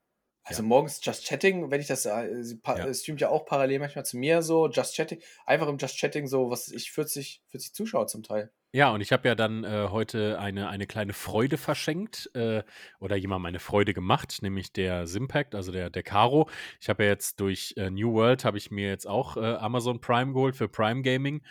Also 0.43 0.63
ja. 0.63 0.67
morgens 0.67 0.99
Just 1.03 1.26
Chatting, 1.26 1.69
wenn 1.69 1.82
ich 1.82 1.88
das, 1.88 2.05
äh, 2.05 2.43
sie 2.43 2.59
ja. 2.65 2.93
streamt 2.93 3.22
ja 3.22 3.30
auch 3.30 3.45
parallel 3.45 3.80
manchmal 3.80 4.05
zu 4.05 4.17
mir 4.17 4.41
so, 4.41 4.69
Just 4.69 4.95
Chatting, 4.95 5.22
einfach 5.45 5.67
im 5.67 5.78
Just 5.78 5.97
Chatting 5.97 6.28
so, 6.28 6.49
was 6.49 6.69
ich, 6.69 6.91
40, 6.91 7.43
40 7.49 7.74
Zuschauer 7.74 8.07
zum 8.07 8.24
Teil. 8.24 8.51
Ja, 8.74 8.91
und 8.91 9.01
ich 9.01 9.11
habe 9.11 9.28
ja 9.28 9.36
dann 9.36 9.65
äh, 9.65 9.88
heute 9.89 10.39
eine, 10.39 10.69
eine 10.69 10.88
kleine 10.88 11.11
Freude 11.11 11.57
verschenkt 11.57 12.30
äh, 12.36 12.63
oder 13.01 13.17
jemand 13.17 13.43
meine 13.43 13.59
Freude 13.59 13.93
gemacht, 13.93 14.39
nämlich 14.41 14.72
der 14.72 15.07
Simpact, 15.07 15.55
also 15.55 15.74
der, 15.74 15.89
der 15.89 16.03
Caro. 16.03 16.49
Ich 16.80 16.88
habe 16.88 17.03
ja 17.03 17.09
jetzt 17.09 17.41
durch 17.41 17.74
äh, 17.76 17.89
New 17.89 18.13
World, 18.13 18.45
habe 18.45 18.57
ich 18.57 18.72
mir 18.72 18.88
jetzt 18.88 19.07
auch 19.07 19.36
äh, 19.36 19.41
Amazon 19.55 19.99
Prime 19.99 20.32
geholt 20.32 20.55
für 20.55 20.69
Prime 20.69 21.01
Gaming 21.01 21.41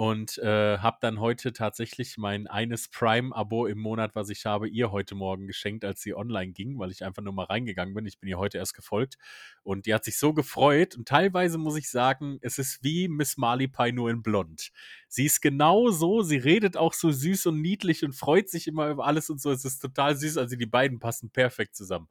und 0.00 0.38
äh, 0.38 0.78
habe 0.78 0.96
dann 1.02 1.20
heute 1.20 1.52
tatsächlich 1.52 2.16
mein 2.16 2.46
eines 2.46 2.88
Prime-Abo 2.88 3.66
im 3.66 3.78
Monat, 3.78 4.14
was 4.14 4.30
ich 4.30 4.46
habe, 4.46 4.66
ihr 4.66 4.92
heute 4.92 5.14
Morgen 5.14 5.46
geschenkt, 5.46 5.84
als 5.84 6.00
sie 6.00 6.14
online 6.14 6.52
ging, 6.52 6.78
weil 6.78 6.90
ich 6.90 7.04
einfach 7.04 7.22
nur 7.22 7.34
mal 7.34 7.44
reingegangen 7.44 7.92
bin. 7.92 8.06
Ich 8.06 8.18
bin 8.18 8.26
ihr 8.30 8.38
heute 8.38 8.56
erst 8.56 8.72
gefolgt 8.72 9.16
und 9.62 9.84
die 9.84 9.92
hat 9.92 10.04
sich 10.04 10.16
so 10.18 10.32
gefreut 10.32 10.96
und 10.96 11.06
teilweise 11.06 11.58
muss 11.58 11.76
ich 11.76 11.90
sagen, 11.90 12.38
es 12.40 12.56
ist 12.58 12.82
wie 12.82 13.08
Miss 13.08 13.36
Marley 13.36 13.68
Pie 13.68 13.92
nur 13.92 14.08
in 14.08 14.22
blond. 14.22 14.72
Sie 15.06 15.26
ist 15.26 15.42
genau 15.42 15.90
so, 15.90 16.22
sie 16.22 16.38
redet 16.38 16.78
auch 16.78 16.94
so 16.94 17.10
süß 17.10 17.44
und 17.46 17.60
niedlich 17.60 18.02
und 18.02 18.14
freut 18.14 18.48
sich 18.48 18.68
immer 18.68 18.88
über 18.88 19.04
alles 19.04 19.28
und 19.28 19.38
so. 19.42 19.50
Es 19.52 19.66
ist 19.66 19.80
total 19.80 20.16
süß, 20.16 20.38
also 20.38 20.56
die 20.56 20.64
beiden 20.64 20.98
passen 20.98 21.28
perfekt 21.30 21.76
zusammen. 21.76 22.08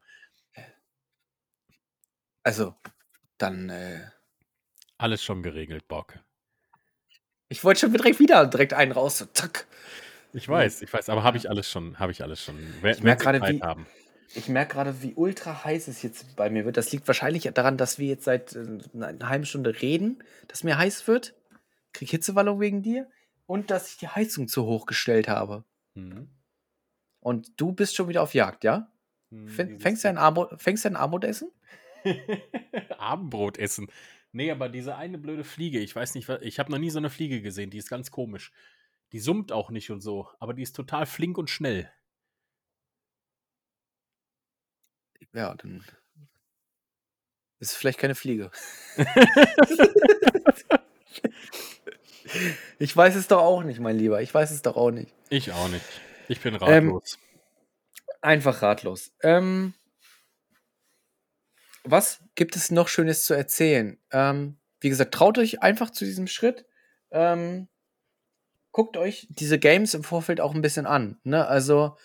Also, 2.44 2.76
dann. 3.38 3.70
Äh, 3.70 4.10
Alles 5.00 5.24
schon 5.24 5.42
geregelt, 5.42 5.88
Bock. 5.88 6.20
Ich 7.50 7.64
wollte 7.64 7.82
schon 7.82 7.92
direkt 7.94 8.20
wieder 8.20 8.46
direkt 8.48 8.74
einen 8.74 8.92
raus. 8.92 9.18
So, 9.18 9.26
zack. 9.26 9.68
Ich 10.34 10.48
weiß, 10.48 10.82
ich 10.84 10.94
weiß, 10.94 11.10
aber 11.10 11.24
habe 11.24 11.38
ich 11.38 11.50
alles 11.50 11.70
schon, 11.70 11.98
habe 12.00 12.12
ich 12.12 12.22
alles 12.24 12.44
schon. 12.44 12.56
Wenn, 12.82 12.92
Ich 12.92 12.98
wenn 13.00 13.04
merk 13.06 13.20
Sie 13.20 13.26
gerade, 13.26 13.42
wie- 13.54 13.62
haben. 13.62 13.86
Ich 14.36 14.48
merke 14.48 14.74
gerade, 14.76 15.02
wie 15.02 15.16
ultra 15.16 15.64
heiß 15.66 15.88
es 15.88 16.04
jetzt 16.04 16.36
bei 16.36 16.52
mir 16.52 16.64
wird. 16.64 16.78
Das 16.78 16.92
liegt 16.92 17.08
wahrscheinlich 17.08 17.50
daran, 17.56 17.78
dass 17.78 17.98
wir 17.98 18.08
jetzt 18.08 18.26
seit 18.26 18.56
äh, 18.56 18.78
einer 18.94 19.28
halben 19.28 19.46
Stunde 19.48 19.82
reden, 19.82 20.24
dass 20.48 20.64
mir 20.64 20.78
heiß 20.78 21.08
wird. 21.08 21.34
Krieg 21.94 22.12
Hitzewallung 22.12 22.60
wegen 22.60 22.84
dir. 22.84 23.10
Und 23.48 23.72
dass 23.72 23.90
ich 23.90 23.98
die 23.98 24.08
Heizung 24.08 24.48
zu 24.48 24.66
hoch 24.68 24.86
gestellt 24.86 25.28
habe. 25.28 25.64
Mhm. 25.96 26.30
Und 27.22 27.60
du 27.60 27.72
bist 27.72 27.96
schon 27.96 28.08
wieder 28.08 28.22
auf 28.22 28.36
Jagd, 28.36 28.64
ja? 28.64 28.92
Hm, 29.32 29.48
dieses- 29.48 29.82
Fängst 29.82 30.04
du 30.04 30.10
ein 30.10 30.20
Armut, 30.20 30.50
fängst 30.62 30.86
du 30.86 30.90
ein 30.90 30.96
Armut 30.96 31.24
essen? 31.24 31.50
Abendbrot 32.98 33.58
essen. 33.58 33.88
Nee, 34.32 34.52
aber 34.52 34.70
diese 34.70 34.96
eine 34.96 35.18
blöde 35.18 35.44
Fliege, 35.44 35.80
ich 35.80 35.96
weiß 35.96 36.14
nicht, 36.16 36.30
ich 36.42 36.60
habe 36.60 36.72
noch 36.72 36.78
nie 36.78 36.92
so 36.92 37.00
eine 37.00 37.10
Fliege 37.10 37.42
gesehen, 37.42 37.72
die 37.72 37.78
ist 37.80 37.90
ganz 37.90 38.12
komisch. 38.12 38.52
Die 39.12 39.20
summt 39.20 39.52
auch 39.52 39.72
nicht 39.72 39.90
und 39.90 40.02
so, 40.02 40.30
aber 40.40 40.54
die 40.54 40.62
ist 40.62 40.76
total 40.76 41.06
flink 41.08 41.38
und 41.38 41.50
schnell. 41.50 41.92
Ja, 45.34 45.56
dann 45.56 45.84
ist 47.60 47.72
es 47.72 47.78
vielleicht 47.78 48.00
keine 48.00 48.16
Fliege. 48.16 48.52
ich 52.80 52.96
weiß 52.96 53.16
es 53.16 53.28
doch 53.28 53.42
auch 53.42 53.64
nicht, 53.64 53.80
mein 53.80 53.98
Lieber. 53.98 54.22
Ich 54.22 54.34
weiß 54.34 54.52
es 54.52 54.62
doch 54.62 54.78
auch 54.78 54.92
nicht. 54.92 55.14
Ich 55.30 55.52
auch 55.52 55.68
nicht. 55.68 55.86
Ich 56.28 56.40
bin 56.40 56.54
Ähm, 56.56 56.90
ratlos. 56.90 57.20
Einfach 58.22 58.62
ratlos. 58.62 59.12
Ähm, 59.22 59.74
was 61.92 62.24
gibt 62.36 62.56
es 62.56 62.72
noch 62.72 62.88
Schönes 62.88 63.26
zu 63.26 63.34
erzählen? 63.34 63.98
Ähm, 64.12 64.58
wie 64.82 64.90
gesagt, 64.90 65.14
traut 65.14 65.38
euch 65.38 65.62
einfach 65.62 65.90
zu 65.90 66.06
diesem 66.06 66.28
Schritt. 66.28 66.66
Ähm, 67.12 67.68
guckt 68.72 68.98
euch 68.98 69.28
diese 69.30 69.60
Games 69.60 69.94
im 69.94 70.04
Vorfeld 70.04 70.42
auch 70.42 70.54
ein 70.54 70.62
bisschen 70.62 70.86
an. 70.86 71.20
Ne? 71.24 71.46
Also 71.48 71.96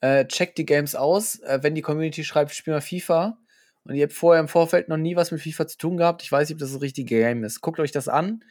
äh, 0.00 0.26
checkt 0.26 0.58
die 0.58 0.66
Games 0.66 0.94
aus. 0.94 1.40
Äh, 1.40 1.60
wenn 1.62 1.74
die 1.74 1.82
Community 1.82 2.24
schreibt, 2.24 2.52
spiel 2.52 2.74
mal 2.74 2.80
FIFA 2.80 3.38
und 3.84 3.94
ihr 3.94 4.04
habt 4.04 4.12
vorher 4.12 4.40
im 4.40 4.48
Vorfeld 4.48 4.88
noch 4.88 4.96
nie 4.96 5.16
was 5.16 5.30
mit 5.30 5.40
FIFA 5.40 5.66
zu 5.66 5.78
tun 5.78 5.96
gehabt, 5.96 6.22
ich 6.22 6.30
weiß 6.30 6.48
nicht, 6.48 6.56
ob 6.56 6.60
das 6.60 6.72
das 6.72 6.82
richtige 6.82 7.16
Game 7.22 7.44
ist. 7.44 7.60
Guckt 7.60 7.80
euch 7.80 7.92
das 7.92 8.08
an. 8.08 8.44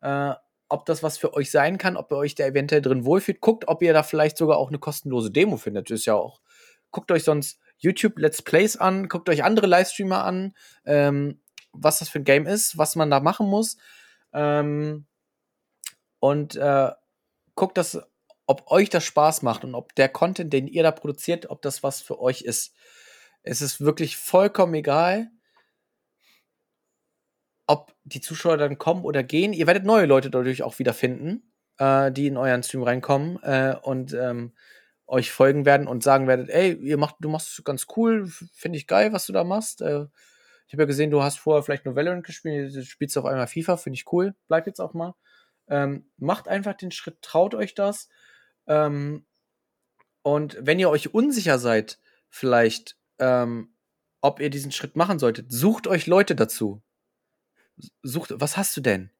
Äh, 0.00 0.34
ob 0.68 0.86
das 0.86 1.02
was 1.02 1.18
für 1.18 1.34
euch 1.34 1.50
sein 1.50 1.76
kann, 1.76 1.98
ob 1.98 2.10
ihr 2.10 2.16
euch 2.16 2.34
da 2.34 2.46
eventuell 2.46 2.80
drin 2.80 3.04
wohlfühlt. 3.04 3.40
Guckt, 3.40 3.68
ob 3.68 3.82
ihr 3.82 3.92
da 3.92 4.02
vielleicht 4.02 4.38
sogar 4.38 4.56
auch 4.56 4.68
eine 4.68 4.78
kostenlose 4.78 5.30
Demo 5.30 5.58
findet. 5.58 5.90
Ist 5.90 6.06
ja 6.06 6.14
auch. 6.14 6.40
Guckt 6.90 7.12
euch 7.12 7.24
sonst 7.24 7.60
YouTube 7.82 8.18
Let's 8.18 8.42
Plays 8.42 8.76
an, 8.76 9.08
guckt 9.08 9.28
euch 9.28 9.44
andere 9.44 9.66
Livestreamer 9.66 10.24
an, 10.24 10.54
ähm, 10.86 11.40
was 11.72 11.98
das 11.98 12.08
für 12.08 12.20
ein 12.20 12.24
Game 12.24 12.46
ist, 12.46 12.78
was 12.78 12.96
man 12.96 13.10
da 13.10 13.20
machen 13.20 13.48
muss. 13.48 13.76
Ähm, 14.32 15.06
und 16.20 16.54
äh, 16.54 16.90
guckt, 17.54 17.76
dass, 17.76 18.00
ob 18.46 18.70
euch 18.70 18.88
das 18.88 19.04
Spaß 19.04 19.42
macht 19.42 19.64
und 19.64 19.74
ob 19.74 19.94
der 19.96 20.08
Content, 20.08 20.52
den 20.52 20.68
ihr 20.68 20.82
da 20.82 20.92
produziert, 20.92 21.50
ob 21.50 21.62
das 21.62 21.82
was 21.82 22.00
für 22.00 22.20
euch 22.20 22.42
ist. 22.42 22.74
Es 23.42 23.60
ist 23.60 23.80
wirklich 23.80 24.16
vollkommen 24.16 24.74
egal, 24.74 25.30
ob 27.66 27.94
die 28.04 28.20
Zuschauer 28.20 28.56
dann 28.56 28.78
kommen 28.78 29.04
oder 29.04 29.24
gehen. 29.24 29.52
Ihr 29.52 29.66
werdet 29.66 29.84
neue 29.84 30.06
Leute 30.06 30.30
dadurch 30.30 30.62
auch 30.62 30.78
wieder 30.78 30.94
finden, 30.94 31.52
äh, 31.78 32.12
die 32.12 32.28
in 32.28 32.36
euren 32.36 32.62
Stream 32.62 32.84
reinkommen 32.84 33.42
äh, 33.42 33.74
und 33.82 34.12
ähm, 34.12 34.52
euch 35.06 35.30
folgen 35.30 35.64
werden 35.64 35.88
und 35.88 36.02
sagen 36.02 36.26
werdet, 36.26 36.48
ey, 36.50 36.72
ihr 36.74 36.96
macht, 36.96 37.16
du 37.20 37.28
machst 37.28 37.58
es 37.58 37.64
ganz 37.64 37.86
cool, 37.96 38.26
finde 38.54 38.78
ich 38.78 38.86
geil, 38.86 39.12
was 39.12 39.26
du 39.26 39.32
da 39.32 39.44
machst. 39.44 39.82
Äh, 39.82 40.06
ich 40.66 40.74
habe 40.74 40.84
ja 40.84 40.86
gesehen, 40.86 41.10
du 41.10 41.22
hast 41.22 41.38
vorher 41.38 41.62
vielleicht 41.62 41.84
nur 41.84 41.96
Valorant 41.96 42.24
gespielt, 42.24 42.72
jetzt 42.72 42.88
spielst 42.88 43.16
du 43.16 43.20
auf 43.20 43.26
einmal 43.26 43.46
FIFA, 43.46 43.76
finde 43.76 43.96
ich 43.96 44.10
cool. 44.12 44.34
Bleib 44.48 44.66
jetzt 44.66 44.80
auch 44.80 44.94
mal. 44.94 45.14
Ähm, 45.68 46.10
macht 46.16 46.48
einfach 46.48 46.74
den 46.74 46.90
Schritt, 46.90 47.20
traut 47.20 47.54
euch 47.54 47.74
das. 47.74 48.08
Ähm, 48.66 49.26
und 50.22 50.56
wenn 50.60 50.78
ihr 50.78 50.88
euch 50.88 51.12
unsicher 51.12 51.58
seid, 51.58 51.98
vielleicht, 52.28 52.96
ähm, 53.18 53.74
ob 54.20 54.40
ihr 54.40 54.50
diesen 54.50 54.72
Schritt 54.72 54.96
machen 54.96 55.18
solltet, 55.18 55.52
sucht 55.52 55.86
euch 55.86 56.06
Leute 56.06 56.34
dazu. 56.34 56.82
Sucht, 58.02 58.32
was 58.36 58.56
hast 58.56 58.76
du 58.76 58.80
denn? 58.80 59.10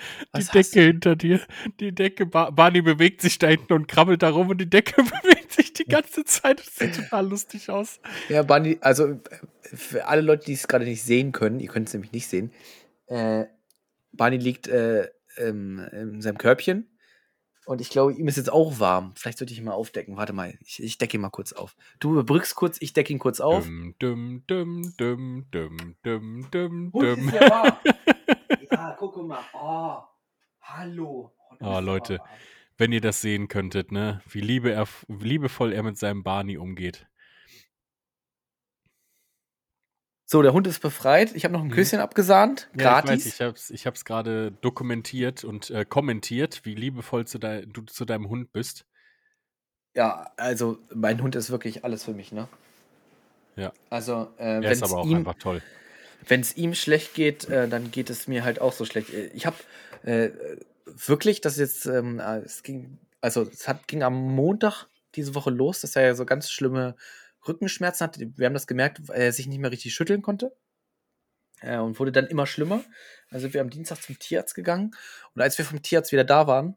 Die 0.00 0.26
Was 0.32 0.52
hast 0.52 0.54
Decke 0.54 0.86
hinter 0.86 1.16
dir. 1.16 1.40
Die 1.80 1.94
Decke, 1.94 2.26
Bar 2.26 2.52
Barney 2.52 2.82
bewegt 2.82 3.22
sich 3.22 3.38
da 3.38 3.48
hinten 3.48 3.72
und 3.72 3.88
krabbelt 3.88 4.22
da 4.22 4.30
rum 4.30 4.48
und 4.48 4.60
die 4.60 4.68
Decke 4.70 5.02
bewegt 5.22 5.52
sich 5.52 5.72
die 5.72 5.84
ganze 5.84 6.24
Zeit. 6.24 6.60
Das 6.60 6.76
sieht 6.76 6.96
total 6.96 7.28
lustig 7.28 7.70
aus. 7.70 8.00
Ja, 8.28 8.42
Bunny, 8.42 8.78
also 8.80 9.20
für 9.62 10.06
alle 10.06 10.22
Leute, 10.22 10.46
die 10.46 10.54
es 10.54 10.68
gerade 10.68 10.84
nicht 10.84 11.02
sehen 11.02 11.32
können, 11.32 11.60
ihr 11.60 11.68
könnt 11.68 11.88
es 11.88 11.94
nämlich 11.94 12.12
nicht 12.12 12.28
sehen, 12.28 12.52
äh, 13.06 13.46
Barney 14.12 14.38
liegt 14.38 14.66
äh, 14.68 15.08
ähm, 15.36 15.86
in 15.92 16.20
seinem 16.20 16.38
Körbchen 16.38 16.90
und 17.70 17.80
ich 17.80 17.90
glaube, 17.90 18.12
ihm 18.14 18.26
ist 18.26 18.36
jetzt 18.36 18.52
auch 18.52 18.80
warm. 18.80 19.12
Vielleicht 19.14 19.38
sollte 19.38 19.52
ich 19.52 19.60
ihn 19.60 19.64
mal 19.64 19.74
aufdecken. 19.74 20.16
Warte 20.16 20.32
mal, 20.32 20.58
ich, 20.64 20.82
ich 20.82 20.98
decke 20.98 21.16
ihn 21.16 21.20
mal 21.20 21.30
kurz 21.30 21.52
auf. 21.52 21.76
Du 22.00 22.10
überbrückst 22.14 22.56
kurz, 22.56 22.78
ich 22.80 22.94
decke 22.94 23.12
ihn 23.12 23.20
kurz 23.20 23.38
auf. 23.38 23.64
Dum, 23.64 23.94
dum, 24.00 24.42
dum, 24.48 24.92
dum, 24.96 25.46
dum, 25.52 25.96
dum, 26.02 26.50
dum, 26.50 26.90
dum. 26.90 27.28
ist 27.28 27.34
ja 27.34 27.50
warm. 27.50 27.76
ja, 28.70 28.96
guck 28.98 29.16
mal. 29.26 29.40
Oh, 29.52 29.98
hallo. 30.62 31.32
Oh, 31.50 31.54
Ah, 31.60 31.66
aber 31.66 31.80
Leute. 31.82 32.20
Wenn 32.78 32.92
ihr 32.92 33.00
das 33.02 33.20
sehen 33.20 33.48
könntet, 33.48 33.92
ne? 33.92 34.22
Wie 34.26 34.40
liebe 34.40 34.72
er, 34.72 34.86
wie 35.08 35.28
liebevoll 35.28 35.72
er 35.72 35.82
mit 35.82 35.98
seinem 35.98 36.22
Barney 36.22 36.56
umgeht. 36.56 37.06
So, 40.24 40.42
der 40.42 40.52
Hund 40.52 40.66
ist 40.68 40.80
befreit. 40.80 41.34
Ich 41.34 41.44
habe 41.44 41.52
noch 41.52 41.60
ein 41.60 41.66
Mhm. 41.66 41.72
Küsschen 41.72 41.98
abgesahnt. 42.00 42.70
Ja, 42.78 43.00
gratis. 43.00 43.26
ich 43.26 43.32
weiß, 43.32 43.34
ich 43.34 43.40
hab's, 43.46 43.70
ich 43.70 43.86
hab's 43.86 44.04
gerade 44.04 44.52
dokumentiert 44.52 45.42
und 45.44 45.70
äh, 45.70 45.84
kommentiert, 45.84 46.64
wie 46.64 46.74
liebevoll 46.76 47.26
zu 47.26 47.38
dei 47.38 47.64
du 47.66 47.82
zu 47.82 48.04
deinem 48.04 48.28
Hund 48.28 48.52
bist. 48.52 48.86
Ja, 49.94 50.30
also 50.36 50.78
mein 50.94 51.20
Hund 51.20 51.34
ist 51.34 51.50
wirklich 51.50 51.84
alles 51.84 52.04
für 52.04 52.12
mich, 52.12 52.30
ne? 52.30 52.46
Ja. 53.56 53.72
Also, 53.90 54.32
äh, 54.38 54.62
Er 54.64 54.70
ist 54.70 54.84
aber 54.84 54.98
auch 55.00 55.04
ihm, 55.06 55.16
einfach 55.18 55.34
toll. 55.34 55.60
Wenn 56.26 56.40
es 56.40 56.56
ihm 56.56 56.74
schlecht 56.74 57.14
geht, 57.14 57.48
äh, 57.48 57.68
dann 57.68 57.90
geht 57.90 58.10
es 58.10 58.28
mir 58.28 58.44
halt 58.44 58.60
auch 58.60 58.72
so 58.72 58.84
schlecht. 58.84 59.10
Äh, 59.12 59.30
Ich 59.34 59.46
habe 59.46 59.56
äh, 60.02 60.30
wirklich, 60.86 61.40
das 61.40 61.54
ist 61.54 61.84
jetzt, 61.84 61.86
ähm, 61.86 62.20
äh, 62.20 62.38
es 62.38 62.62
ging, 62.62 62.98
also 63.20 63.42
es 63.42 63.68
hat, 63.68 63.88
ging 63.88 64.02
am 64.02 64.14
Montag 64.14 64.86
diese 65.14 65.34
Woche 65.34 65.50
los, 65.50 65.80
dass 65.80 65.96
er 65.96 66.02
ja 66.02 66.14
so 66.14 66.24
ganz 66.24 66.50
schlimme 66.50 66.96
Rückenschmerzen 67.46 68.06
hatte. 68.06 68.32
Wir 68.36 68.46
haben 68.46 68.54
das 68.54 68.66
gemerkt, 68.66 69.08
weil 69.08 69.20
er 69.20 69.32
sich 69.32 69.46
nicht 69.46 69.58
mehr 69.58 69.70
richtig 69.72 69.94
schütteln 69.94 70.22
konnte. 70.22 70.54
Äh, 71.60 71.78
und 71.78 71.98
wurde 71.98 72.12
dann 72.12 72.26
immer 72.26 72.46
schlimmer. 72.46 72.82
Also 73.30 73.52
wir 73.52 73.60
am 73.60 73.70
Dienstag 73.70 74.02
zum 74.02 74.18
Tierarzt 74.18 74.54
gegangen. 74.54 74.92
Und 75.34 75.42
als 75.42 75.58
wir 75.58 75.64
vom 75.64 75.82
Tierarzt 75.82 76.12
wieder 76.12 76.24
da 76.24 76.46
waren, 76.46 76.76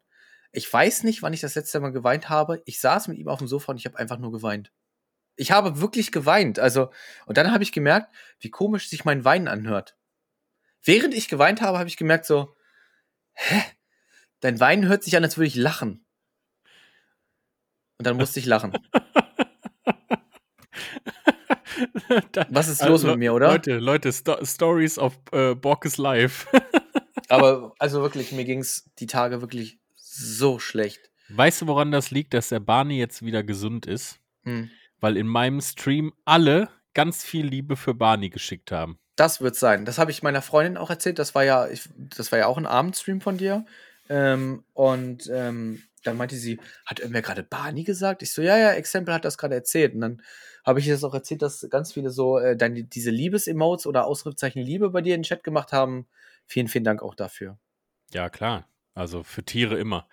ich 0.51 0.71
weiß 0.71 1.03
nicht, 1.03 1.21
wann 1.23 1.33
ich 1.33 1.41
das 1.41 1.55
letzte 1.55 1.79
Mal 1.79 1.91
geweint 1.91 2.29
habe. 2.29 2.61
Ich 2.65 2.79
saß 2.79 3.07
mit 3.07 3.17
ihm 3.17 3.27
auf 3.27 3.39
dem 3.39 3.47
Sofa 3.47 3.71
und 3.71 3.77
ich 3.77 3.85
habe 3.85 3.97
einfach 3.97 4.19
nur 4.19 4.31
geweint. 4.31 4.71
Ich 5.35 5.51
habe 5.51 5.79
wirklich 5.81 6.11
geweint. 6.11 6.59
Also, 6.59 6.91
und 7.25 7.37
dann 7.37 7.51
habe 7.51 7.63
ich 7.63 7.71
gemerkt, 7.71 8.13
wie 8.39 8.49
komisch 8.51 8.89
sich 8.89 9.03
mein 9.05 9.25
Weinen 9.25 9.47
anhört. 9.47 9.97
Während 10.83 11.13
ich 11.13 11.27
geweint 11.27 11.61
habe, 11.61 11.79
habe 11.79 11.89
ich 11.89 11.97
gemerkt 11.97 12.25
so, 12.25 12.55
hä? 13.33 13.61
Dein 14.41 14.59
Weinen 14.59 14.87
hört 14.87 15.03
sich 15.03 15.15
an, 15.15 15.23
als 15.23 15.37
würde 15.37 15.47
ich 15.47 15.55
lachen. 15.55 16.05
Und 17.97 18.05
dann 18.07 18.17
musste 18.17 18.39
ich 18.39 18.45
lachen. 18.45 18.73
Was 22.49 22.67
ist 22.67 22.83
los 22.85 23.03
mit 23.03 23.11
Le- 23.13 23.17
mir, 23.17 23.33
oder? 23.33 23.47
Leute, 23.51 23.79
Leute, 23.79 24.11
Sto 24.13 24.43
Stories 24.43 24.99
of 24.99 25.17
äh, 25.31 25.55
Borkes 25.55 25.97
Life. 25.97 26.47
Aber 27.29 27.73
also 27.79 28.01
wirklich, 28.01 28.31
mir 28.31 28.45
ging 28.45 28.59
es 28.59 28.89
die 28.99 29.07
Tage 29.07 29.41
wirklich 29.41 29.79
so 29.95 30.59
schlecht. 30.59 31.09
weißt 31.29 31.61
du, 31.61 31.67
woran 31.67 31.91
das 31.91 32.11
liegt, 32.11 32.33
dass 32.33 32.49
der 32.49 32.59
Barney 32.59 32.99
jetzt 32.99 33.23
wieder 33.25 33.41
gesund 33.43 33.85
ist? 33.85 34.19
Hm. 34.43 34.69
Weil 35.03 35.17
in 35.17 35.27
meinem 35.27 35.59
Stream 35.59 36.13
alle 36.23 36.69
ganz 36.93 37.25
viel 37.25 37.45
Liebe 37.45 37.75
für 37.75 37.93
Barney 37.93 38.29
geschickt 38.29 38.71
haben. 38.71 38.97
Das 39.17 39.41
wird 39.41 39.57
sein. 39.57 39.83
Das 39.83 39.97
habe 39.97 40.11
ich 40.11 40.23
meiner 40.23 40.41
Freundin 40.41 40.77
auch 40.77 40.89
erzählt. 40.89 41.19
Das 41.19 41.35
war 41.35 41.43
ja, 41.43 41.67
ich, 41.67 41.89
das 41.97 42.31
war 42.31 42.39
ja 42.39 42.47
auch 42.47 42.57
ein 42.57 42.65
Abendstream 42.65 43.19
von 43.19 43.37
dir. 43.37 43.65
Ähm, 44.07 44.63
und 44.71 45.29
ähm, 45.29 45.83
dann 46.03 46.15
meinte 46.15 46.37
sie, 46.37 46.57
hat 46.85 47.01
irgendwer 47.01 47.21
gerade 47.21 47.43
Barney 47.43 47.83
gesagt? 47.83 48.23
Ich 48.23 48.31
so, 48.31 48.41
ja, 48.41 48.57
ja, 48.57 48.71
Exempel 48.71 49.13
hat 49.13 49.25
das 49.25 49.37
gerade 49.37 49.55
erzählt. 49.55 49.93
Und 49.93 49.99
dann 49.99 50.21
habe 50.65 50.79
ich 50.79 50.87
das 50.87 51.03
auch 51.03 51.13
erzählt, 51.13 51.41
dass 51.41 51.67
ganz 51.69 51.91
viele 51.91 52.09
so 52.09 52.37
äh, 52.37 52.55
dann 52.55 52.73
diese 52.73 53.11
Liebes-Emotes 53.11 53.85
oder 53.85 54.05
Ausrufezeichen 54.05 54.61
Liebe 54.61 54.89
bei 54.89 55.01
dir 55.01 55.15
in 55.15 55.19
den 55.19 55.25
Chat 55.25 55.43
gemacht 55.43 55.73
haben. 55.73 56.07
Vielen, 56.45 56.69
vielen 56.69 56.85
Dank 56.85 57.03
auch 57.03 57.13
dafür. 57.13 57.57
Ja, 58.13 58.29
klar. 58.29 58.69
Also 58.95 59.23
für 59.23 59.43
Tiere 59.43 59.77
immer. 59.77 60.07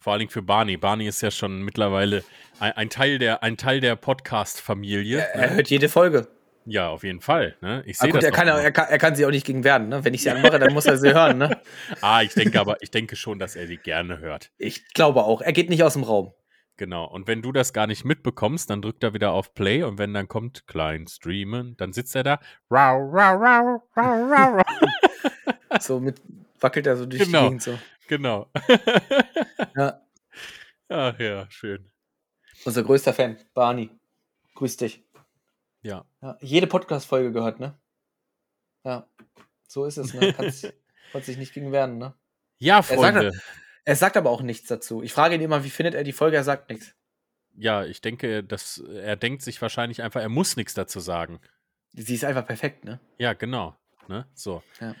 Vor 0.00 0.12
allen 0.12 0.20
Dingen 0.20 0.30
für 0.30 0.42
Barney. 0.42 0.76
Barney 0.76 1.06
ist 1.06 1.22
ja 1.22 1.30
schon 1.30 1.62
mittlerweile 1.62 2.24
ein, 2.60 2.72
ein 2.72 2.90
Teil 2.90 3.18
der, 3.18 3.42
ein 3.42 3.56
Teil 3.56 3.80
der 3.80 3.96
Podcast-Familie. 3.96 5.18
Er, 5.18 5.34
er 5.34 5.54
hört 5.54 5.70
jede 5.70 5.88
Folge. 5.88 6.28
Ja, 6.66 6.88
auf 6.88 7.04
jeden 7.04 7.20
Fall. 7.20 7.56
Ne? 7.60 7.82
Ich 7.86 7.98
Ah, 8.00 8.04
sehe 8.04 8.12
das 8.12 8.24
er 8.24 8.30
kann, 8.32 8.48
er, 8.48 8.70
kann, 8.72 8.86
er 8.88 8.98
kann 8.98 9.14
sie 9.14 9.26
auch 9.26 9.30
nicht 9.30 9.46
gegen 9.46 9.64
werden. 9.64 9.88
Ne? 9.88 10.04
Wenn 10.04 10.14
ich 10.14 10.22
sie 10.22 10.30
anmache, 10.30 10.58
dann 10.58 10.72
muss 10.72 10.86
er 10.86 10.96
sie 10.96 11.12
hören. 11.12 11.38
Ne? 11.38 11.60
Ah, 12.00 12.22
ich 12.22 12.32
denke 12.34 12.58
aber, 12.58 12.82
ich 12.82 12.90
denke 12.90 13.16
schon, 13.16 13.38
dass 13.38 13.54
er 13.54 13.66
die 13.66 13.76
gerne 13.76 14.18
hört. 14.18 14.50
Ich 14.58 14.92
glaube 14.94 15.24
auch. 15.24 15.40
Er 15.42 15.52
geht 15.52 15.68
nicht 15.68 15.82
aus 15.82 15.92
dem 15.92 16.02
Raum. 16.04 16.32
Genau. 16.76 17.04
Und 17.06 17.28
wenn 17.28 17.40
du 17.42 17.52
das 17.52 17.72
gar 17.72 17.86
nicht 17.86 18.04
mitbekommst, 18.04 18.68
dann 18.70 18.82
drückt 18.82 19.04
er 19.04 19.14
wieder 19.14 19.32
auf 19.32 19.54
Play 19.54 19.82
und 19.84 19.98
wenn 19.98 20.12
dann 20.12 20.26
kommt 20.26 20.66
klein 20.66 21.06
streamen, 21.06 21.76
dann 21.76 21.92
sitzt 21.92 22.16
er 22.16 22.24
da. 22.24 22.40
Rau, 22.70 22.96
rau, 23.10 23.36
rau, 23.36 23.82
rau, 23.96 24.24
rau, 24.24 24.56
rau. 24.56 24.62
So 25.80 26.00
mit 26.00 26.20
wackelt 26.60 26.86
er 26.86 26.96
so 26.96 27.04
durch 27.04 27.22
Genau. 27.24 27.40
die 27.42 27.44
Gegend. 27.46 27.62
So. 27.62 27.78
Genau. 28.08 28.50
Ja. 29.76 30.00
Ach 30.88 31.18
ja, 31.18 31.50
schön. 31.50 31.90
Unser 32.64 32.82
größter 32.82 33.12
Fan, 33.12 33.38
Barney. 33.54 33.90
Grüß 34.54 34.76
dich. 34.76 35.04
Ja. 35.82 36.04
Ja, 36.22 36.38
jede 36.40 36.66
Podcast-Folge 36.66 37.32
gehört, 37.32 37.60
ne? 37.60 37.78
Ja, 38.84 39.08
so 39.66 39.84
ist 39.84 39.96
es, 39.96 40.14
ne? 40.14 40.32
Kannst, 40.36 40.72
kannst 41.12 41.28
dich 41.28 41.36
nicht 41.36 41.52
gegen 41.52 41.72
werden, 41.72 41.98
ne? 41.98 42.14
Ja, 42.58 42.82
sagt 42.82 43.00
Freunde. 43.00 43.32
Er 43.84 43.96
sagt 43.96 44.16
aber 44.16 44.30
auch 44.30 44.40
nichts 44.40 44.68
dazu. 44.68 45.02
Ich 45.02 45.12
frage 45.12 45.34
ihn 45.34 45.40
immer, 45.42 45.64
wie 45.64 45.70
findet 45.70 45.94
er 45.94 46.04
die 46.04 46.12
Folge? 46.12 46.36
Er 46.36 46.44
sagt 46.44 46.70
nichts. 46.70 46.94
Ja, 47.56 47.84
ich 47.84 48.00
denke, 48.00 48.42
dass 48.42 48.78
er 48.78 49.16
denkt 49.16 49.42
sich 49.42 49.60
wahrscheinlich 49.60 50.02
einfach, 50.02 50.20
er 50.20 50.28
muss 50.28 50.56
nichts 50.56 50.74
dazu 50.74 51.00
sagen. 51.00 51.40
Sie 51.92 52.14
ist 52.14 52.24
einfach 52.24 52.46
perfekt, 52.46 52.84
ne? 52.84 52.98
Ja, 53.18 53.34
genau. 53.34 53.76
Ne? 54.08 54.26
So. 54.34 54.62
Ja. 54.80 54.94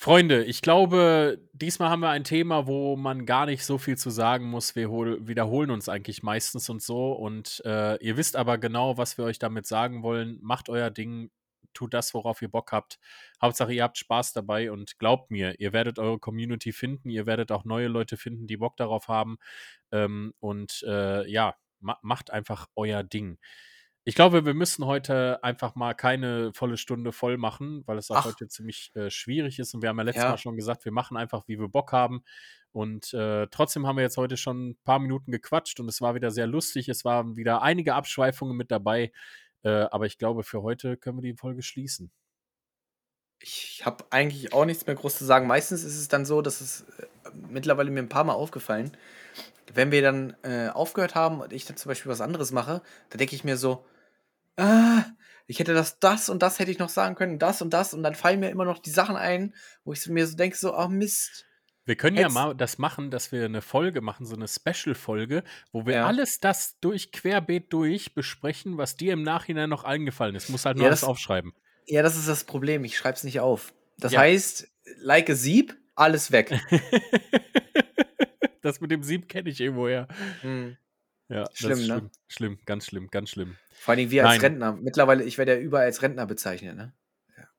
Freunde, 0.00 0.44
ich 0.44 0.62
glaube, 0.62 1.40
diesmal 1.52 1.90
haben 1.90 2.00
wir 2.02 2.10
ein 2.10 2.22
Thema, 2.22 2.68
wo 2.68 2.94
man 2.94 3.26
gar 3.26 3.46
nicht 3.46 3.64
so 3.64 3.78
viel 3.78 3.98
zu 3.98 4.10
sagen 4.10 4.48
muss. 4.48 4.76
Wir 4.76 4.88
hol- 4.90 5.26
wiederholen 5.26 5.70
uns 5.72 5.88
eigentlich 5.88 6.22
meistens 6.22 6.68
und 6.70 6.80
so. 6.80 7.10
Und 7.12 7.60
äh, 7.64 7.96
ihr 7.96 8.16
wisst 8.16 8.36
aber 8.36 8.58
genau, 8.58 8.96
was 8.96 9.18
wir 9.18 9.24
euch 9.24 9.40
damit 9.40 9.66
sagen 9.66 10.04
wollen. 10.04 10.38
Macht 10.40 10.68
euer 10.68 10.90
Ding, 10.90 11.32
tut 11.74 11.94
das, 11.94 12.14
worauf 12.14 12.40
ihr 12.42 12.48
Bock 12.48 12.70
habt. 12.70 13.00
Hauptsache, 13.42 13.72
ihr 13.72 13.82
habt 13.82 13.98
Spaß 13.98 14.32
dabei 14.34 14.70
und 14.70 15.00
glaubt 15.00 15.32
mir, 15.32 15.58
ihr 15.58 15.72
werdet 15.72 15.98
eure 15.98 16.20
Community 16.20 16.70
finden. 16.70 17.10
Ihr 17.10 17.26
werdet 17.26 17.50
auch 17.50 17.64
neue 17.64 17.88
Leute 17.88 18.16
finden, 18.16 18.46
die 18.46 18.56
Bock 18.58 18.76
darauf 18.76 19.08
haben. 19.08 19.36
Ähm, 19.90 20.32
und 20.38 20.80
äh, 20.86 21.28
ja, 21.28 21.56
ma 21.80 21.98
macht 22.02 22.30
einfach 22.30 22.68
euer 22.76 23.02
Ding. 23.02 23.38
Ich 24.08 24.14
glaube, 24.14 24.46
wir 24.46 24.54
müssen 24.54 24.86
heute 24.86 25.44
einfach 25.44 25.74
mal 25.74 25.92
keine 25.92 26.50
volle 26.54 26.78
Stunde 26.78 27.12
voll 27.12 27.36
machen, 27.36 27.82
weil 27.84 27.98
es 27.98 28.10
auch 28.10 28.16
Ach. 28.16 28.24
heute 28.24 28.48
ziemlich 28.48 28.90
äh, 28.94 29.10
schwierig 29.10 29.58
ist. 29.58 29.74
Und 29.74 29.82
wir 29.82 29.90
haben 29.90 29.98
ja 29.98 30.04
letztes 30.04 30.24
Ja. 30.24 30.30
Mal 30.30 30.38
schon 30.38 30.56
gesagt, 30.56 30.86
wir 30.86 30.92
machen 30.92 31.18
einfach, 31.18 31.46
wie 31.46 31.60
wir 31.60 31.68
Bock 31.68 31.92
haben. 31.92 32.24
Und 32.72 33.12
äh, 33.12 33.48
trotzdem 33.50 33.86
haben 33.86 33.96
wir 33.96 34.02
jetzt 34.02 34.16
heute 34.16 34.38
schon 34.38 34.70
ein 34.70 34.78
paar 34.82 34.98
Minuten 34.98 35.30
gequatscht 35.30 35.78
und 35.78 35.90
es 35.90 36.00
war 36.00 36.14
wieder 36.14 36.30
sehr 36.30 36.46
lustig. 36.46 36.88
Es 36.88 37.04
waren 37.04 37.36
wieder 37.36 37.60
einige 37.60 37.94
Abschweifungen 37.94 38.56
mit 38.56 38.70
dabei. 38.70 39.12
Äh, 39.62 39.68
aber 39.90 40.06
ich 40.06 40.16
glaube, 40.16 40.42
für 40.42 40.62
heute 40.62 40.96
können 40.96 41.18
wir 41.18 41.30
die 41.30 41.36
Folge 41.36 41.60
schließen. 41.60 42.10
Ich 43.42 43.82
habe 43.84 44.06
eigentlich 44.08 44.54
auch 44.54 44.64
nichts 44.64 44.86
mehr 44.86 44.96
groß 44.96 45.18
zu 45.18 45.26
sagen. 45.26 45.46
Meistens 45.46 45.84
ist 45.84 45.98
es 45.98 46.08
dann 46.08 46.24
so, 46.24 46.40
dass 46.40 46.62
es 46.62 46.86
äh, 46.98 47.30
mittlerweile 47.50 47.90
mir 47.90 48.00
ein 48.00 48.08
paar 48.08 48.24
Mal 48.24 48.32
aufgefallen, 48.32 48.90
wenn 49.74 49.90
wir 49.90 50.00
dann 50.00 50.34
äh, 50.44 50.70
aufgehört 50.70 51.14
haben 51.14 51.42
und 51.42 51.52
ich 51.52 51.66
dann 51.66 51.76
zum 51.76 51.90
Beispiel 51.90 52.10
was 52.10 52.22
anderes 52.22 52.52
mache, 52.52 52.80
da 53.10 53.18
denke 53.18 53.34
ich 53.34 53.44
mir 53.44 53.58
so, 53.58 53.84
ah, 54.58 55.04
ich 55.46 55.58
hätte 55.58 55.72
das, 55.74 55.98
das 55.98 56.28
und 56.28 56.42
das 56.42 56.58
hätte 56.58 56.70
ich 56.70 56.78
noch 56.78 56.90
sagen 56.90 57.14
können, 57.14 57.38
das 57.38 57.62
und 57.62 57.70
das 57.72 57.94
und 57.94 58.02
dann 58.02 58.14
fallen 58.14 58.40
mir 58.40 58.50
immer 58.50 58.66
noch 58.66 58.78
die 58.78 58.90
Sachen 58.90 59.16
ein, 59.16 59.54
wo 59.84 59.92
ich 59.94 60.06
mir 60.08 60.26
so 60.26 60.36
denke, 60.36 60.56
so, 60.56 60.76
oh 60.76 60.88
Mist. 60.88 61.46
Wir 61.86 61.96
können 61.96 62.16
ja 62.16 62.24
Jetzt- 62.24 62.34
mal 62.34 62.54
das 62.54 62.76
machen, 62.76 63.10
dass 63.10 63.32
wir 63.32 63.46
eine 63.46 63.62
Folge 63.62 64.02
machen, 64.02 64.26
so 64.26 64.36
eine 64.36 64.46
Special-Folge, 64.46 65.42
wo 65.72 65.86
wir 65.86 65.94
Ja. 65.94 66.06
alles 66.06 66.38
das 66.40 66.78
durch 66.80 67.12
querbeet 67.12 67.72
durch 67.72 68.14
besprechen, 68.14 68.76
was 68.76 68.96
dir 68.96 69.14
im 69.14 69.22
Nachhinein 69.22 69.70
noch 69.70 69.84
eingefallen 69.84 70.34
ist. 70.34 70.50
Muss 70.50 70.66
halt 70.66 70.76
Ja, 70.76 70.80
nur 70.80 70.86
alles 70.88 71.00
das- 71.00 71.08
aufschreiben. 71.08 71.54
Ja, 71.86 72.02
das 72.02 72.16
ist 72.18 72.28
das 72.28 72.44
Problem, 72.44 72.84
ich 72.84 72.98
schreibe 72.98 73.16
es 73.16 73.24
nicht 73.24 73.40
auf. 73.40 73.72
Das 73.96 74.12
Ja. 74.12 74.20
heißt, 74.20 74.68
like 75.00 75.30
a 75.30 75.34
Sieb, 75.34 75.74
alles 75.94 76.30
weg. 76.30 76.50
das 78.62 78.80
mit 78.82 78.90
dem 78.90 79.02
Sieb 79.02 79.28
kenne 79.28 79.48
ich 79.48 79.60
irgendwoher. 79.60 80.08
Hm. 80.42 80.76
Ja, 81.28 81.44
Schlimm, 81.52 81.78
ne? 81.78 81.84
schlimm. 81.84 82.10
Schlimm, 82.28 82.58
ganz 82.64 82.86
schlimm, 82.86 83.08
ganz 83.10 83.30
schlimm. 83.30 83.56
Vor 83.72 83.94
allem 83.94 84.10
wir 84.10 84.24
als 84.26 84.36
Nein. 84.36 84.40
Rentner. 84.40 84.72
Mittlerweile, 84.80 85.24
ich 85.24 85.36
werde 85.38 85.54
ja 85.54 85.58
überall 85.60 85.84
als 85.84 86.00
Rentner 86.02 86.26
bezeichnet, 86.26 86.76
ne? 86.76 86.92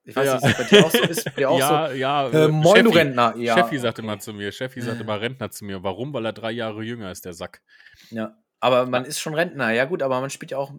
Ich 0.02 0.16
weiß 0.16 0.26
Ja. 0.26 0.46
nicht, 0.46 0.56
bei 0.58 0.64
dir 0.64 0.84
auch 0.86 0.90
so 0.90 1.02
ist. 1.02 1.24
Bei 1.26 1.30
dir 1.32 1.50
auch 1.50 1.58
ja, 1.58 1.92
ja. 1.92 2.30
so. 2.32 2.38
Äh, 2.38 2.48
moin, 2.48 2.84
du 2.84 2.90
Cheffi- 2.90 2.94
Rentner. 2.96 3.34
Ja, 3.36 3.54
Cheffi 3.54 3.78
sagt 3.78 3.98
immer 3.98 4.18
zu 4.18 4.32
mir, 4.32 4.50
Cheffi 4.50 4.80
sagt 4.80 5.00
immer 5.00 5.20
Rentner 5.20 5.50
zu 5.50 5.64
mir. 5.64 5.82
Warum? 5.82 6.12
Weil 6.14 6.24
er 6.24 6.32
drei 6.32 6.50
Jahre 6.52 6.82
jünger 6.82 7.10
ist, 7.12 7.24
der 7.26 7.34
Sack. 7.34 7.60
Ja. 8.10 8.36
Aber 8.60 8.86
man 8.86 9.04
ist 9.04 9.20
schon 9.20 9.34
Rentner. 9.34 9.70
Ja, 9.72 9.84
gut, 9.84 10.02
aber 10.02 10.20
man 10.20 10.30
spielt 10.30 10.50
ja 10.52 10.58
auch. 10.58 10.72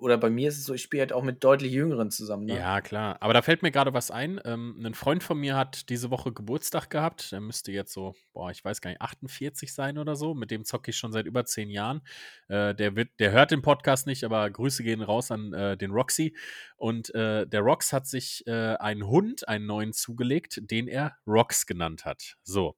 Oder 0.00 0.16
bei 0.16 0.30
mir 0.30 0.48
ist 0.48 0.56
es 0.56 0.64
so, 0.64 0.72
ich 0.72 0.80
spiele 0.80 1.02
halt 1.02 1.12
auch 1.12 1.22
mit 1.22 1.44
deutlich 1.44 1.72
Jüngeren 1.72 2.10
zusammen. 2.10 2.46
Ne? 2.46 2.56
Ja, 2.56 2.80
klar. 2.80 3.18
Aber 3.20 3.34
da 3.34 3.42
fällt 3.42 3.62
mir 3.62 3.70
gerade 3.70 3.92
was 3.92 4.10
ein. 4.10 4.40
Ähm, 4.46 4.80
ein 4.82 4.94
Freund 4.94 5.22
von 5.22 5.38
mir 5.38 5.56
hat 5.56 5.90
diese 5.90 6.10
Woche 6.10 6.32
Geburtstag 6.32 6.88
gehabt. 6.88 7.32
Der 7.32 7.40
müsste 7.40 7.70
jetzt 7.70 7.92
so, 7.92 8.14
boah, 8.32 8.50
ich 8.50 8.64
weiß 8.64 8.80
gar 8.80 8.88
nicht, 8.90 9.02
48 9.02 9.74
sein 9.74 9.98
oder 9.98 10.16
so. 10.16 10.34
Mit 10.34 10.50
dem 10.50 10.64
zocke 10.64 10.90
ich 10.90 10.96
schon 10.96 11.12
seit 11.12 11.26
über 11.26 11.44
zehn 11.44 11.68
Jahren. 11.68 12.00
Äh, 12.48 12.74
der, 12.74 12.96
wird, 12.96 13.10
der 13.18 13.32
hört 13.32 13.50
den 13.50 13.60
Podcast 13.60 14.06
nicht, 14.06 14.24
aber 14.24 14.48
Grüße 14.48 14.82
gehen 14.82 15.02
raus 15.02 15.30
an 15.30 15.52
äh, 15.52 15.76
den 15.76 15.90
Roxy. 15.90 16.34
Und 16.76 17.14
äh, 17.14 17.46
der 17.46 17.60
Rox 17.60 17.92
hat 17.92 18.06
sich 18.06 18.46
äh, 18.46 18.76
einen 18.76 19.06
Hund, 19.06 19.48
einen 19.48 19.66
neuen 19.66 19.92
zugelegt, 19.92 20.62
den 20.70 20.88
er 20.88 21.18
Rox 21.26 21.66
genannt 21.66 22.06
hat. 22.06 22.36
So. 22.42 22.74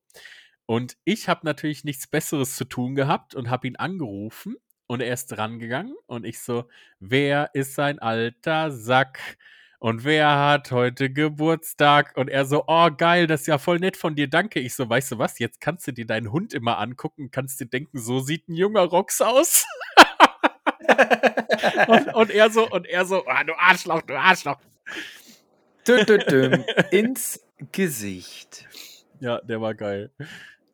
Und 0.66 0.96
ich 1.04 1.28
habe 1.28 1.42
natürlich 1.44 1.84
nichts 1.84 2.08
Besseres 2.08 2.56
zu 2.56 2.64
tun 2.64 2.96
gehabt 2.96 3.36
und 3.36 3.48
habe 3.48 3.68
ihn 3.68 3.76
angerufen 3.76 4.56
und 4.92 5.00
er 5.00 5.14
ist 5.14 5.28
drangegangen 5.28 5.94
und 6.04 6.26
ich 6.26 6.38
so, 6.40 6.68
wer 7.00 7.48
ist 7.54 7.74
sein 7.74 7.98
alter 7.98 8.70
Sack? 8.70 9.38
Und 9.78 10.04
wer 10.04 10.38
hat 10.38 10.70
heute 10.70 11.08
Geburtstag? 11.10 12.14
Und 12.14 12.28
er 12.28 12.44
so, 12.44 12.64
oh 12.66 12.90
geil, 12.94 13.26
das 13.26 13.40
ist 13.40 13.46
ja 13.46 13.56
voll 13.56 13.78
nett 13.78 13.96
von 13.96 14.14
dir, 14.14 14.28
danke. 14.28 14.60
Ich 14.60 14.74
so, 14.74 14.86
weißt 14.86 15.12
du 15.12 15.18
was, 15.18 15.38
jetzt 15.38 15.62
kannst 15.62 15.86
du 15.86 15.92
dir 15.92 16.06
deinen 16.06 16.30
Hund 16.30 16.52
immer 16.52 16.78
angucken, 16.78 17.30
kannst 17.30 17.58
dir 17.58 17.64
denken, 17.64 17.98
so 17.98 18.20
sieht 18.20 18.50
ein 18.50 18.54
junger 18.54 18.82
Rox 18.82 19.22
aus. 19.22 19.64
und, 21.88 22.14
und 22.14 22.30
er 22.30 22.50
so, 22.50 22.68
und 22.68 22.86
er 22.86 23.06
so, 23.06 23.26
ah, 23.26 23.44
du 23.44 23.54
Arschloch, 23.58 24.02
du 24.02 24.14
Arschloch. 24.14 24.60
Düm, 25.88 26.04
düm, 26.04 26.20
düm. 26.28 26.64
Ins 26.90 27.42
Gesicht. 27.72 28.68
Ja, 29.20 29.40
der 29.40 29.58
war 29.62 29.74
geil. 29.74 30.10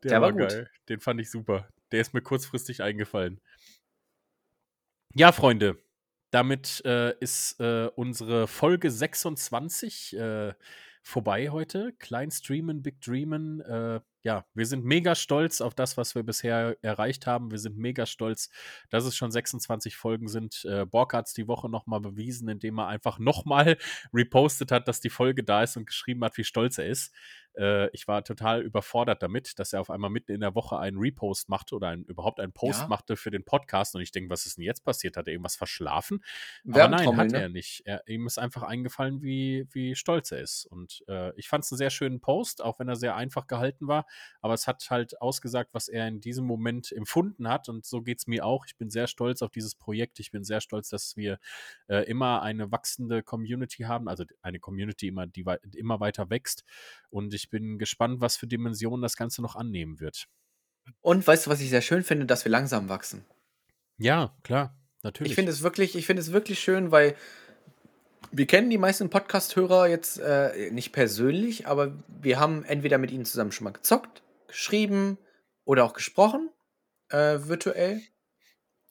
Der, 0.02 0.10
Der 0.10 0.20
war, 0.20 0.22
war 0.22 0.32
gut. 0.32 0.48
geil. 0.50 0.70
Den 0.88 0.98
fand 0.98 1.20
ich 1.20 1.30
super. 1.30 1.68
Der 1.92 2.00
ist 2.00 2.14
mir 2.14 2.20
kurzfristig 2.20 2.82
eingefallen. 2.82 3.40
Ja, 5.14 5.32
Freunde, 5.32 5.78
damit 6.30 6.82
äh, 6.84 7.14
ist 7.18 7.58
äh, 7.60 7.88
unsere 7.96 8.46
Folge 8.46 8.90
26 8.90 10.16
äh, 10.16 10.52
vorbei 11.02 11.48
heute. 11.48 11.94
Klein 11.98 12.30
streamen, 12.30 12.82
big 12.82 13.00
dreamen. 13.00 13.60
Äh, 13.62 14.00
ja, 14.22 14.44
wir 14.52 14.66
sind 14.66 14.84
mega 14.84 15.14
stolz 15.14 15.62
auf 15.62 15.74
das, 15.74 15.96
was 15.96 16.14
wir 16.14 16.22
bisher 16.22 16.76
erreicht 16.82 17.26
haben. 17.26 17.50
Wir 17.50 17.58
sind 17.58 17.78
mega 17.78 18.04
stolz, 18.04 18.50
dass 18.90 19.04
es 19.04 19.16
schon 19.16 19.30
26 19.30 19.96
Folgen 19.96 20.28
sind. 20.28 20.66
Äh, 20.66 20.84
Borg 20.84 21.14
hat 21.14 21.26
es 21.26 21.32
die 21.32 21.48
Woche 21.48 21.70
nochmal 21.70 22.00
bewiesen, 22.00 22.48
indem 22.50 22.78
er 22.78 22.88
einfach 22.88 23.18
nochmal 23.18 23.78
repostet 24.12 24.70
hat, 24.70 24.86
dass 24.88 25.00
die 25.00 25.10
Folge 25.10 25.42
da 25.42 25.62
ist 25.62 25.78
und 25.78 25.86
geschrieben 25.86 26.22
hat, 26.22 26.36
wie 26.36 26.44
stolz 26.44 26.76
er 26.76 26.86
ist. 26.86 27.14
Äh, 27.58 27.88
ich 27.90 28.06
war 28.08 28.24
total 28.24 28.62
überfordert 28.62 29.22
damit, 29.22 29.58
dass 29.58 29.72
er 29.72 29.80
auf 29.80 29.90
einmal 29.90 30.10
mitten 30.10 30.32
in 30.32 30.40
der 30.40 30.54
Woche 30.54 30.78
einen 30.78 30.98
Repost 30.98 31.48
machte 31.48 31.74
oder 31.74 31.88
ein, 31.88 32.04
überhaupt 32.04 32.40
einen 32.40 32.52
Post 32.52 32.82
Ja. 32.82 32.88
machte 32.88 33.16
für 33.16 33.30
den 33.30 33.44
Podcast. 33.44 33.94
Und 33.94 34.02
ich 34.02 34.12
denke, 34.12 34.30
was 34.30 34.46
ist 34.46 34.56
denn 34.58 34.64
jetzt 34.64 34.84
passiert? 34.84 35.16
Hat 35.16 35.26
er 35.26 35.32
irgendwas 35.32 35.56
verschlafen? 35.56 36.22
Aber 36.68 36.88
nein, 36.88 37.16
hat 37.16 37.30
ne? 37.32 37.42
er 37.42 37.48
nicht. 37.48 37.82
Er, 37.84 38.06
ihm 38.06 38.26
ist 38.26 38.38
einfach 38.38 38.62
eingefallen, 38.62 39.22
wie, 39.22 39.66
wie 39.72 39.94
stolz 39.96 40.30
er 40.30 40.40
ist. 40.40 40.66
Und 40.66 41.02
äh, 41.08 41.36
ich 41.38 41.48
fand 41.48 41.64
es 41.64 41.72
einen 41.72 41.78
sehr 41.78 41.90
schönen 41.90 42.20
Post, 42.20 42.62
auch 42.62 42.78
wenn 42.78 42.88
er 42.88 42.96
sehr 42.96 43.16
einfach 43.16 43.46
gehalten 43.46 43.88
war. 43.88 44.06
Aber 44.40 44.54
es 44.54 44.66
hat 44.66 44.86
halt 44.90 45.20
ausgesagt, 45.20 45.70
was 45.74 45.88
er 45.88 46.06
in 46.06 46.20
diesem 46.20 46.44
Moment 46.46 46.92
empfunden 46.92 47.48
hat. 47.48 47.68
Und 47.68 47.84
so 47.84 48.02
geht 48.02 48.18
es 48.20 48.26
mir 48.26 48.44
auch. 48.46 48.66
Ich 48.66 48.76
bin 48.76 48.90
sehr 48.90 49.06
stolz 49.08 49.42
auf 49.42 49.50
dieses 49.50 49.74
Projekt. 49.74 50.20
Ich 50.20 50.30
bin 50.30 50.44
sehr 50.44 50.60
stolz, 50.60 50.88
dass 50.90 51.16
wir 51.16 51.38
äh, 51.88 52.04
immer 52.08 52.42
eine 52.42 52.70
wachsende 52.70 53.22
Community 53.22 53.82
haben. 53.82 54.08
Also 54.08 54.24
eine 54.42 54.60
Community, 54.60 55.08
immer, 55.08 55.26
die 55.26 55.44
wei- 55.44 55.58
immer 55.74 56.00
weiter 56.00 56.30
wächst. 56.30 56.64
Und 57.10 57.34
ich 57.34 57.47
bin 57.50 57.78
gespannt, 57.78 58.20
was 58.20 58.36
für 58.36 58.46
Dimensionen 58.46 59.02
das 59.02 59.16
Ganze 59.16 59.42
noch 59.42 59.56
annehmen 59.56 60.00
wird. 60.00 60.26
Und 61.00 61.26
weißt 61.26 61.46
du, 61.46 61.50
was 61.50 61.60
ich 61.60 61.70
sehr 61.70 61.82
schön 61.82 62.02
finde, 62.02 62.26
dass 62.26 62.44
wir 62.44 62.50
langsam 62.50 62.88
wachsen. 62.88 63.24
Ja, 63.98 64.36
klar. 64.42 64.74
Natürlich. 65.02 65.32
Ich 65.32 65.34
finde 65.36 65.52
es 65.52 65.62
wirklich, 65.62 65.96
ich 65.96 66.06
finde 66.06 66.22
es 66.22 66.32
wirklich 66.32 66.60
schön, 66.60 66.90
weil 66.90 67.14
wir 68.30 68.46
kennen 68.46 68.70
die 68.70 68.78
meisten 68.78 69.10
Podcast-Hörer 69.10 69.88
jetzt 69.88 70.18
äh, 70.18 70.70
nicht 70.70 70.92
persönlich, 70.92 71.66
aber 71.66 71.92
wir 72.08 72.40
haben 72.40 72.64
entweder 72.64 72.98
mit 72.98 73.10
ihnen 73.10 73.24
zusammen 73.24 73.52
schon 73.52 73.64
mal 73.64 73.72
gezockt, 73.72 74.22
geschrieben 74.48 75.18
oder 75.64 75.84
auch 75.84 75.92
gesprochen, 75.92 76.50
äh, 77.10 77.38
virtuell. 77.42 78.02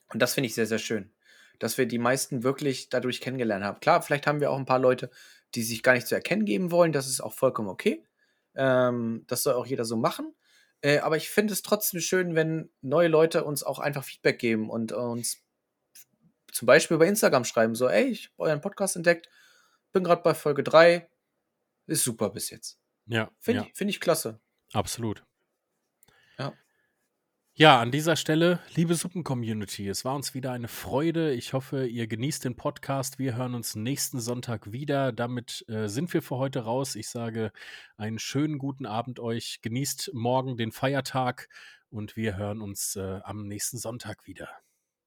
Und 0.10 0.22
das 0.22 0.34
finde 0.34 0.48
ich 0.48 0.56
sehr, 0.56 0.66
sehr 0.66 0.80
schön, 0.80 1.12
dass 1.60 1.78
wir 1.78 1.86
die 1.86 2.00
meisten 2.00 2.44
wirklich 2.44 2.90
dadurch 2.90 3.20
kennengelernt 3.20 3.66
haben. 3.66 3.80
Klar, 3.80 4.02
vielleicht 4.02 4.28
haben 4.28 4.40
wir 4.40 4.52
auch 4.52 4.58
ein 4.58 4.66
paar 4.66 4.80
Leute, 4.80 5.12
die 5.56 5.64
sich 5.64 5.84
gar 5.84 5.94
nicht 5.94 6.08
zu 6.08 6.16
erkennen 6.16 6.46
geben 6.46 6.72
wollen. 6.72 6.94
Das 6.94 7.08
ist 7.08 7.22
auch 7.22 7.34
vollkommen 7.34 7.70
okay. 7.70 8.04
Ähm, 8.58 9.24
das 9.28 9.44
soll 9.44 9.54
auch 9.54 9.66
jeder 9.66 9.86
so 9.86 9.96
machen. 9.96 10.36
Äh, 10.82 11.00
aber 11.00 11.18
ich 11.18 11.30
finde 11.30 11.54
es 11.54 11.62
trotzdem 11.62 12.02
schön, 12.02 12.36
wenn 12.36 12.70
neue 12.82 13.08
Leute 13.08 13.44
uns 13.44 13.64
auch 13.64 13.80
einfach 13.80 14.04
Feedback 14.04 14.40
geben 14.40 14.70
und 14.70 14.92
uns 14.92 15.44
zum 16.52 16.66
Beispiel 16.66 16.98
bei 16.98 17.08
Instagram 17.08 17.46
schreiben, 17.46 17.76
so, 17.76 17.88
ey, 17.88 18.06
ich 18.06 18.26
habe 18.28 18.50
euren 18.50 18.62
Podcast 18.62 18.96
entdeckt, 18.96 19.30
bin 19.92 20.04
gerade 20.04 20.24
bei 20.24 20.34
Folge 20.34 20.64
3, 20.64 21.10
ist 21.88 22.04
super 22.04 22.30
bis 22.30 22.50
jetzt. 22.50 22.80
Ja. 23.06 23.32
Finde 23.40 23.62
ja. 23.62 23.68
ich, 23.68 23.78
find 23.78 23.90
ich 23.90 24.00
klasse. 24.00 24.40
Absolut. 24.74 25.24
Ja. 27.60 27.80
An 27.80 27.90
dieser 27.90 28.16
Stelle, 28.16 28.60
liebe 28.76 28.94
Suppen-Community, 28.94 29.88
es 29.88 30.06
war 30.06 30.16
uns 30.16 30.36
wieder 30.36 30.52
eine 30.52 30.68
Freude. 30.68 31.34
Ich 31.34 31.54
hoffe, 31.54 31.88
ihr 31.88 32.06
genießt 32.06 32.46
den 32.46 32.56
Podcast. 32.56 33.18
Wir 33.18 33.36
hören 33.36 33.56
uns 33.56 33.76
nächsten 33.76 34.20
Sonntag 34.20 34.72
wieder. 34.72 35.12
Damit 35.12 35.66
äh, 35.68 35.88
sind 35.90 36.14
wir 36.14 36.22
für 36.22 36.38
heute 36.38 36.60
raus. 36.66 36.96
Ich 36.96 37.10
sage 37.10 37.52
einen 37.98 38.20
schönen 38.20 38.60
guten 38.60 38.86
Abend 38.86 39.20
euch. 39.20 39.60
Genießt 39.64 40.12
morgen 40.14 40.56
den 40.56 40.72
Feiertag 40.72 41.50
und 41.90 42.16
wir 42.16 42.38
hören 42.38 42.62
uns 42.62 42.96
äh, 42.96 43.22
am 43.24 43.48
nächsten 43.48 43.80
Sonntag 43.80 44.28
wieder. 44.28 44.50